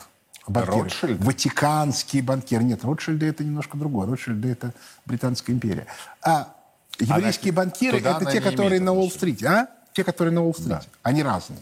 банкиры? 0.48 0.84
Ротшильд? 0.84 1.24
Ватиканские 1.24 2.24
банкиры. 2.24 2.64
Нет, 2.64 2.84
Ротшильды 2.84 3.26
это 3.26 3.44
немножко 3.44 3.78
другое. 3.78 4.08
Ротшильды 4.08 4.50
это 4.50 4.74
Британская 5.06 5.54
империя. 5.54 5.88
А 6.22 6.54
еврейские 7.00 7.52
она, 7.52 7.64
банкиры 7.64 8.00
это 8.00 8.26
те, 8.32 8.41
которые 8.41 8.80
на 8.82 8.93
Уолл-стрите. 8.93 9.48
А? 9.48 9.68
Те, 9.93 10.04
которые 10.04 10.34
на 10.34 10.43
Уолл-стрите. 10.43 10.70
Да. 10.70 10.82
Они 11.04 11.24
разные. 11.24 11.60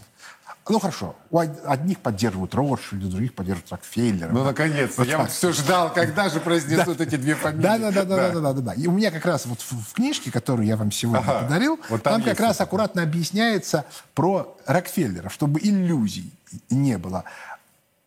Ну 0.67 0.79
хорошо, 0.79 1.15
у 1.29 1.37
одних 1.37 1.99
поддерживают 1.99 2.55
Ротшильда, 2.55 3.07
других 3.07 3.35
поддерживают 3.35 3.71
Рокфеллера. 3.71 4.31
Ну, 4.31 4.43
наконец-то. 4.43 5.01
Вот 5.01 5.07
Я 5.07 5.19
вот 5.19 5.29
все 5.29 5.51
ждал, 5.51 5.93
когда 5.93 6.27
же 6.27 6.39
произнесут 6.39 6.99
эти 7.01 7.17
две 7.17 7.35
фамилии. 7.35 7.61
Да, 7.61 7.77
да, 7.77 7.91
да, 7.91 8.03
да, 8.03 8.29
да, 8.31 8.53
да, 8.53 8.61
да. 8.61 8.73
И 8.73 8.87
у 8.87 8.91
меня 8.91 9.11
как 9.11 9.25
раз 9.25 9.45
вот 9.45 9.61
в, 9.61 9.93
книжке, 9.93 10.31
которую 10.31 10.65
я 10.65 10.75
вам 10.75 10.91
сегодня 10.91 11.23
подарил, 11.23 11.79
там, 12.03 12.23
как 12.23 12.39
раз 12.39 12.61
аккуратно 12.61 13.03
объясняется 13.03 13.85
про 14.15 14.57
Рокфеллера, 14.65 15.29
чтобы 15.29 15.59
иллюзий 15.59 16.33
не 16.71 16.97
было. 16.97 17.25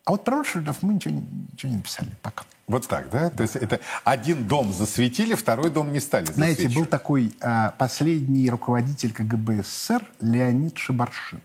А 0.09 0.11
вот 0.11 0.23
про 0.23 0.37
Ротшильдов 0.37 0.81
мы 0.81 0.95
ничего 0.95 1.13
не, 1.13 1.23
ничего 1.51 1.71
не 1.71 1.77
написали 1.77 2.09
пока. 2.23 2.43
Вот 2.65 2.87
так, 2.87 3.11
да? 3.11 3.29
То 3.29 3.43
есть 3.43 3.55
это 3.55 3.79
один 4.03 4.47
дом 4.47 4.73
засветили, 4.73 5.35
второй 5.35 5.69
дом 5.69 5.93
не 5.93 5.99
стали 5.99 6.25
Знаете, 6.25 6.67
был 6.67 6.87
такой 6.87 7.35
а, 7.41 7.75
последний 7.77 8.49
руководитель 8.49 9.13
КГБ 9.13 9.61
СССР 9.61 10.03
Леонид 10.19 10.79
Шибаршин. 10.79 11.41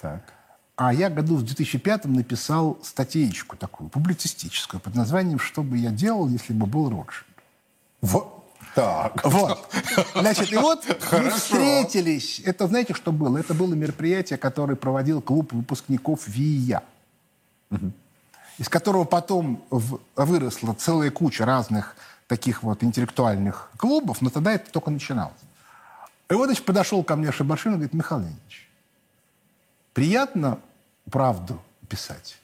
Так. 0.00 0.32
А 0.76 0.94
я 0.94 1.10
году 1.10 1.36
в 1.36 1.42
2005 1.42 2.06
написал 2.06 2.78
статейку 2.82 3.58
такую, 3.58 3.90
публицистическую, 3.90 4.80
под 4.80 4.94
названием 4.94 5.38
«Что 5.38 5.62
бы 5.62 5.76
я 5.76 5.90
делал, 5.90 6.28
если 6.28 6.54
бы 6.54 6.64
был 6.64 6.88
Ротшильд?». 6.88 7.28
Вот. 8.00 8.42
Так. 8.74 9.22
Вот. 9.22 9.70
Значит, 10.14 10.50
и 10.50 10.56
вот 10.56 10.82
мы 11.12 11.28
встретились. 11.28 12.40
Это, 12.42 12.68
знаете, 12.68 12.94
что 12.94 13.12
было? 13.12 13.36
Это 13.36 13.52
было 13.52 13.74
мероприятие, 13.74 14.38
которое 14.38 14.76
проводил 14.76 15.20
клуб 15.20 15.52
выпускников 15.52 16.26
ВИЯ. 16.26 16.82
Из 18.58 18.68
которого 18.68 19.04
потом 19.04 19.64
выросла 19.70 20.74
целая 20.74 21.10
куча 21.10 21.44
разных 21.44 21.96
таких 22.26 22.62
вот 22.62 22.82
интеллектуальных 22.82 23.70
клубов, 23.76 24.20
но 24.20 24.30
тогда 24.30 24.52
это 24.52 24.70
только 24.70 24.90
начиналось. 24.90 25.34
И 26.28 26.34
вот, 26.34 26.46
значит, 26.46 26.64
подошел 26.64 27.02
ко 27.02 27.16
мне 27.16 27.32
Шабашин 27.32 27.72
и 27.72 27.74
говорит, 27.76 27.94
Михаил 27.94 28.20
Леонидович, 28.20 28.68
Приятно 29.98 30.60
правду 31.10 31.60
писать. 31.88 32.38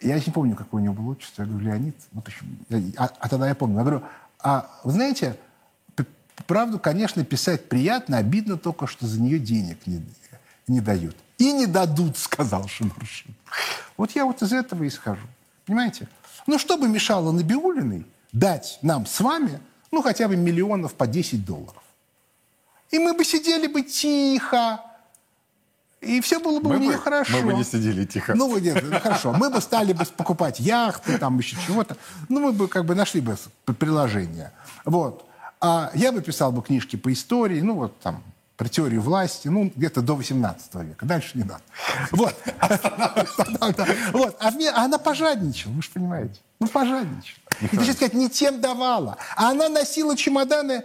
Я 0.00 0.14
не 0.14 0.32
помню, 0.32 0.56
какое 0.56 0.80
у 0.80 0.84
него 0.84 0.94
было 0.94 1.12
отчество. 1.12 1.42
Я 1.42 1.48
говорю, 1.48 1.66
Леонид. 1.66 1.96
Вот 2.12 2.26
еще, 2.28 2.44
а, 2.96 3.10
а 3.18 3.28
тогда 3.28 3.46
я 3.46 3.54
помню. 3.54 3.76
Я 3.76 3.82
говорю, 3.82 4.02
а 4.38 4.70
вы 4.82 4.92
знаете, 4.92 5.36
правду, 6.46 6.78
конечно, 6.78 7.22
писать 7.26 7.68
приятно, 7.68 8.16
обидно 8.16 8.56
только, 8.56 8.86
что 8.86 9.06
за 9.06 9.20
нее 9.20 9.38
денег 9.38 9.86
не, 9.86 10.02
не 10.70 10.80
дают. 10.80 11.16
И 11.38 11.52
не 11.52 11.66
дадут, 11.66 12.16
сказал 12.18 12.66
Шимуршин. 12.68 13.34
Вот 13.96 14.12
я 14.12 14.24
вот 14.24 14.42
из 14.42 14.52
этого 14.52 14.86
исхожу. 14.86 15.26
Понимаете? 15.66 16.08
Ну, 16.46 16.58
что 16.58 16.76
бы 16.76 16.88
мешало 16.88 17.32
Набиулиной 17.32 18.06
дать 18.32 18.78
нам 18.82 19.06
с 19.06 19.20
вами 19.20 19.60
ну, 19.92 20.02
хотя 20.02 20.28
бы 20.28 20.36
миллионов 20.36 20.94
по 20.94 21.06
10 21.06 21.44
долларов. 21.44 21.82
И 22.90 22.98
мы 22.98 23.14
бы 23.14 23.24
сидели 23.24 23.66
бы 23.66 23.82
тихо, 23.82 24.80
и 26.00 26.20
все 26.20 26.40
было 26.40 26.60
бы 26.60 26.70
Мы 26.70 26.76
у 26.76 26.78
нее 26.78 26.92
бы- 26.92 26.98
хорошо. 26.98 27.36
мы 27.36 27.52
бы 27.52 27.54
не 27.54 27.64
сидели 27.64 28.04
тихо. 28.04 28.34
Ну, 28.34 28.56
нет, 28.58 28.82
ну, 28.82 28.98
хорошо. 29.00 29.32
Мы 29.32 29.50
бы 29.50 29.60
стали 29.60 29.92
бы 29.92 30.04
покупать 30.16 30.58
яхты, 30.60 31.18
там 31.18 31.38
еще 31.38 31.56
чего-то. 31.66 31.96
Ну, 32.28 32.40
мы 32.40 32.52
бы 32.52 32.68
как 32.68 32.84
бы 32.84 32.94
нашли 32.94 33.20
бы 33.20 33.36
приложение. 33.78 34.52
Вот. 34.84 35.24
А 35.60 35.90
я 35.94 36.10
бы 36.10 36.22
писал 36.22 36.52
бы 36.52 36.62
книжки 36.62 36.96
по 36.96 37.12
истории, 37.12 37.60
ну, 37.60 37.74
вот 37.74 38.00
там, 38.00 38.22
про 38.60 38.68
теорию 38.68 39.00
власти, 39.00 39.48
ну, 39.48 39.72
где-то 39.74 40.02
до 40.02 40.14
18 40.14 40.74
века. 40.74 41.06
Дальше 41.06 41.30
не 41.32 41.44
надо. 41.44 41.62
Вот. 42.10 42.36
Вот. 44.12 44.36
А 44.38 44.48
а 44.48 44.84
она 44.84 44.98
пожадничала, 44.98 45.72
вы 45.72 45.80
же 45.80 45.88
понимаете. 45.88 46.40
Ну, 46.58 46.66
пожадничала. 46.68 47.38
И, 47.62 47.68
точнее 47.68 47.92
сказать, 47.94 48.12
не 48.12 48.28
тем 48.28 48.60
давала. 48.60 49.16
А 49.34 49.48
она 49.48 49.70
носила 49.70 50.14
чемоданы 50.14 50.84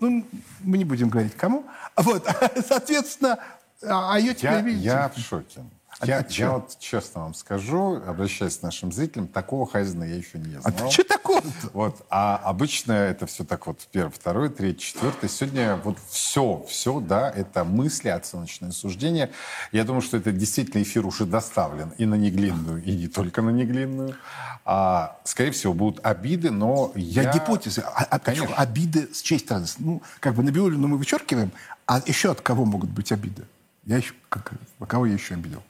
ну, 0.00 0.26
мы 0.60 0.76
не 0.76 0.84
будем 0.84 1.08
говорить 1.08 1.34
кому. 1.34 1.64
Вот, 1.96 2.28
соответственно, 2.68 3.38
а 3.82 4.14
а 4.14 4.18
ее 4.18 4.34
теперь 4.34 4.50
Я, 4.50 4.60
видите. 4.60 4.84
я 4.84 5.08
в 5.08 5.18
шоке. 5.18 5.64
А 6.02 6.06
Я, 6.06 6.22
ты 6.24 6.34
я 6.34 6.50
вот 6.50 6.76
честно 6.80 7.20
вам 7.22 7.34
скажу, 7.34 8.02
обращаясь 8.04 8.56
к 8.56 8.62
нашим 8.62 8.90
зрителям, 8.90 9.28
такого 9.28 9.68
Хазина 9.68 10.02
я 10.02 10.16
еще 10.16 10.36
не 10.36 10.56
А 10.56 10.60
знал. 10.62 10.88
ты 10.88 10.90
что 10.92 11.04
такое 11.04 11.42
Вот, 11.72 12.04
а 12.10 12.40
обычно 12.42 12.90
это 12.92 13.26
все 13.26 13.44
так 13.44 13.68
вот 13.68 13.86
первый, 13.92 14.10
второй, 14.10 14.48
третий, 14.48 14.80
четвертый. 14.80 15.28
Сегодня 15.28 15.76
вот 15.76 15.98
все, 16.10 16.66
все, 16.68 16.98
да, 16.98 17.30
это 17.30 17.62
мысли, 17.62 18.08
оценочные 18.08 18.72
суждения. 18.72 19.30
Я 19.70 19.84
думаю, 19.84 20.02
что 20.02 20.16
это 20.16 20.32
действительно 20.32 20.82
эфир 20.82 21.06
уже 21.06 21.24
доставлен 21.24 21.90
и 21.98 22.04
на 22.04 22.16
Неглинную, 22.16 22.82
и 22.82 22.96
не 22.96 23.06
только 23.06 23.40
на 23.40 23.50
Неглинную. 23.50 24.16
А, 24.64 25.20
скорее 25.22 25.52
всего, 25.52 25.72
будут 25.72 26.04
обиды, 26.04 26.50
но 26.50 26.90
я... 26.96 27.22
Я, 27.22 27.32
гипотезы. 27.32 27.82
А, 27.82 28.04
а 28.10 28.18
почему 28.18 28.46
Конечно. 28.46 28.62
обиды 28.62 29.08
с 29.14 29.22
честь 29.22 29.44
стороны? 29.44 29.66
Ну, 29.78 30.02
как 30.18 30.34
бы 30.34 30.42
на 30.42 30.50
Биолину 30.50 30.88
мы 30.88 30.98
вычеркиваем, 30.98 31.52
а 31.86 32.02
еще 32.04 32.32
от 32.32 32.40
кого 32.40 32.64
могут 32.64 32.90
быть 32.90 33.12
обиды? 33.12 33.44
Я 33.84 33.98
еще, 33.98 34.14
как, 34.28 34.52
а 34.80 34.86
кого 34.86 35.06
я 35.06 35.12
еще 35.14 35.34
обидел? 35.34 35.62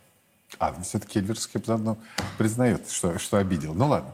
А, 0.59 0.75
все-таки 0.83 1.19
Эльвирский 1.19 1.61
заодно 1.65 1.97
признает, 2.39 2.91
что, 2.91 3.19
что 3.19 3.39
обидел. 3.39 3.75
Ну 3.75 3.89
ладно. 3.89 4.13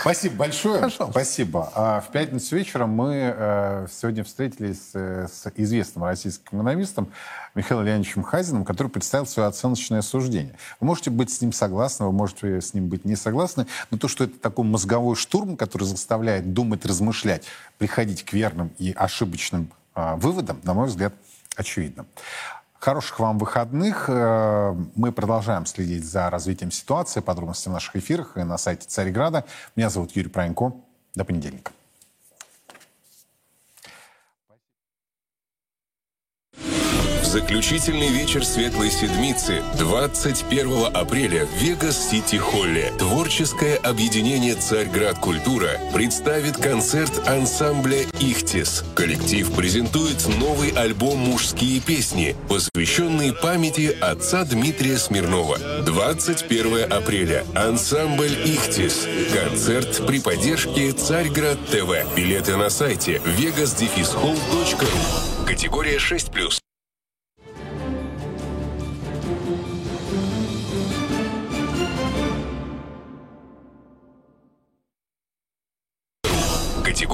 Спасибо 0.00 0.36
большое. 0.36 0.80
Пожалуйста. 0.80 1.10
Спасибо. 1.10 1.72
А 1.74 2.00
в 2.00 2.10
пятницу 2.12 2.54
вечером 2.54 2.90
мы 2.90 3.34
э, 3.36 3.86
сегодня 3.90 4.24
встретились 4.24 4.90
э, 4.94 5.26
с 5.28 5.50
известным 5.56 6.04
российским 6.04 6.58
экономистом 6.58 7.10
Михаилом 7.54 7.86
Леонидовичем 7.86 8.22
Хазиным, 8.22 8.64
который 8.64 8.88
представил 8.88 9.26
свое 9.26 9.48
оценочное 9.48 10.02
суждение. 10.02 10.56
Вы 10.80 10.86
можете 10.86 11.10
быть 11.10 11.30
с 11.30 11.40
ним 11.40 11.52
согласны, 11.52 12.06
вы 12.06 12.12
можете 12.12 12.60
с 12.60 12.74
ним 12.74 12.88
быть 12.88 13.04
не 13.04 13.16
согласны, 13.16 13.66
но 13.90 13.98
то, 13.98 14.08
что 14.08 14.24
это 14.24 14.38
такой 14.38 14.64
мозговой 14.64 15.16
штурм, 15.16 15.56
который 15.56 15.84
заставляет 15.84 16.52
думать, 16.52 16.84
размышлять, 16.84 17.44
приходить 17.78 18.24
к 18.24 18.32
верным 18.32 18.70
и 18.78 18.92
ошибочным 18.92 19.72
э, 19.94 20.14
выводам, 20.16 20.60
на 20.62 20.74
мой 20.74 20.86
взгляд, 20.86 21.14
очевидно. 21.56 22.06
Хороших 22.86 23.18
вам 23.18 23.36
выходных. 23.38 24.04
Э, 24.08 24.72
Мы 24.94 25.10
продолжаем 25.10 25.66
следить 25.66 26.04
за 26.04 26.30
развитием 26.30 26.70
ситуации, 26.70 27.18
подробности 27.18 27.68
в 27.68 27.72
наших 27.72 27.96
эфирах 27.96 28.36
и 28.36 28.44
на 28.44 28.58
сайте 28.58 28.86
Царьграда. 28.86 29.44
Меня 29.74 29.90
зовут 29.90 30.12
Юрий 30.14 30.28
Пронько. 30.28 30.72
До 31.16 31.24
понедельника. 31.24 31.72
Заключительный 37.36 38.08
вечер 38.08 38.46
Светлой 38.46 38.90
Седмицы 38.90 39.62
21 39.78 40.86
апреля 40.94 41.44
в 41.44 41.62
Вегас-Сити-Холле 41.62 42.94
творческое 42.98 43.76
объединение 43.76 44.54
«Царьград 44.54 45.18
Культура» 45.18 45.72
представит 45.92 46.56
концерт 46.56 47.28
ансамбля 47.28 48.04
«Ихтис». 48.20 48.84
Коллектив 48.94 49.52
презентует 49.52 50.26
новый 50.38 50.70
альбом 50.70 51.18
«Мужские 51.18 51.80
песни», 51.80 52.34
посвященный 52.48 53.34
памяти 53.34 53.94
отца 54.00 54.46
Дмитрия 54.46 54.96
Смирнова. 54.96 55.58
21 55.84 56.90
апреля. 56.90 57.44
Ансамбль 57.54 58.32
«Ихтис». 58.46 59.06
Концерт 59.34 60.06
при 60.06 60.20
поддержке 60.20 60.92
«Царьград 60.92 61.58
ТВ». 61.66 62.16
Билеты 62.16 62.56
на 62.56 62.70
сайте 62.70 63.20
vegas-hall.ru. 63.26 65.46
Категория 65.46 65.98
6+. 65.98 66.65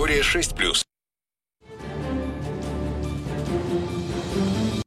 Категория 0.03 0.23
6+. 0.25 0.92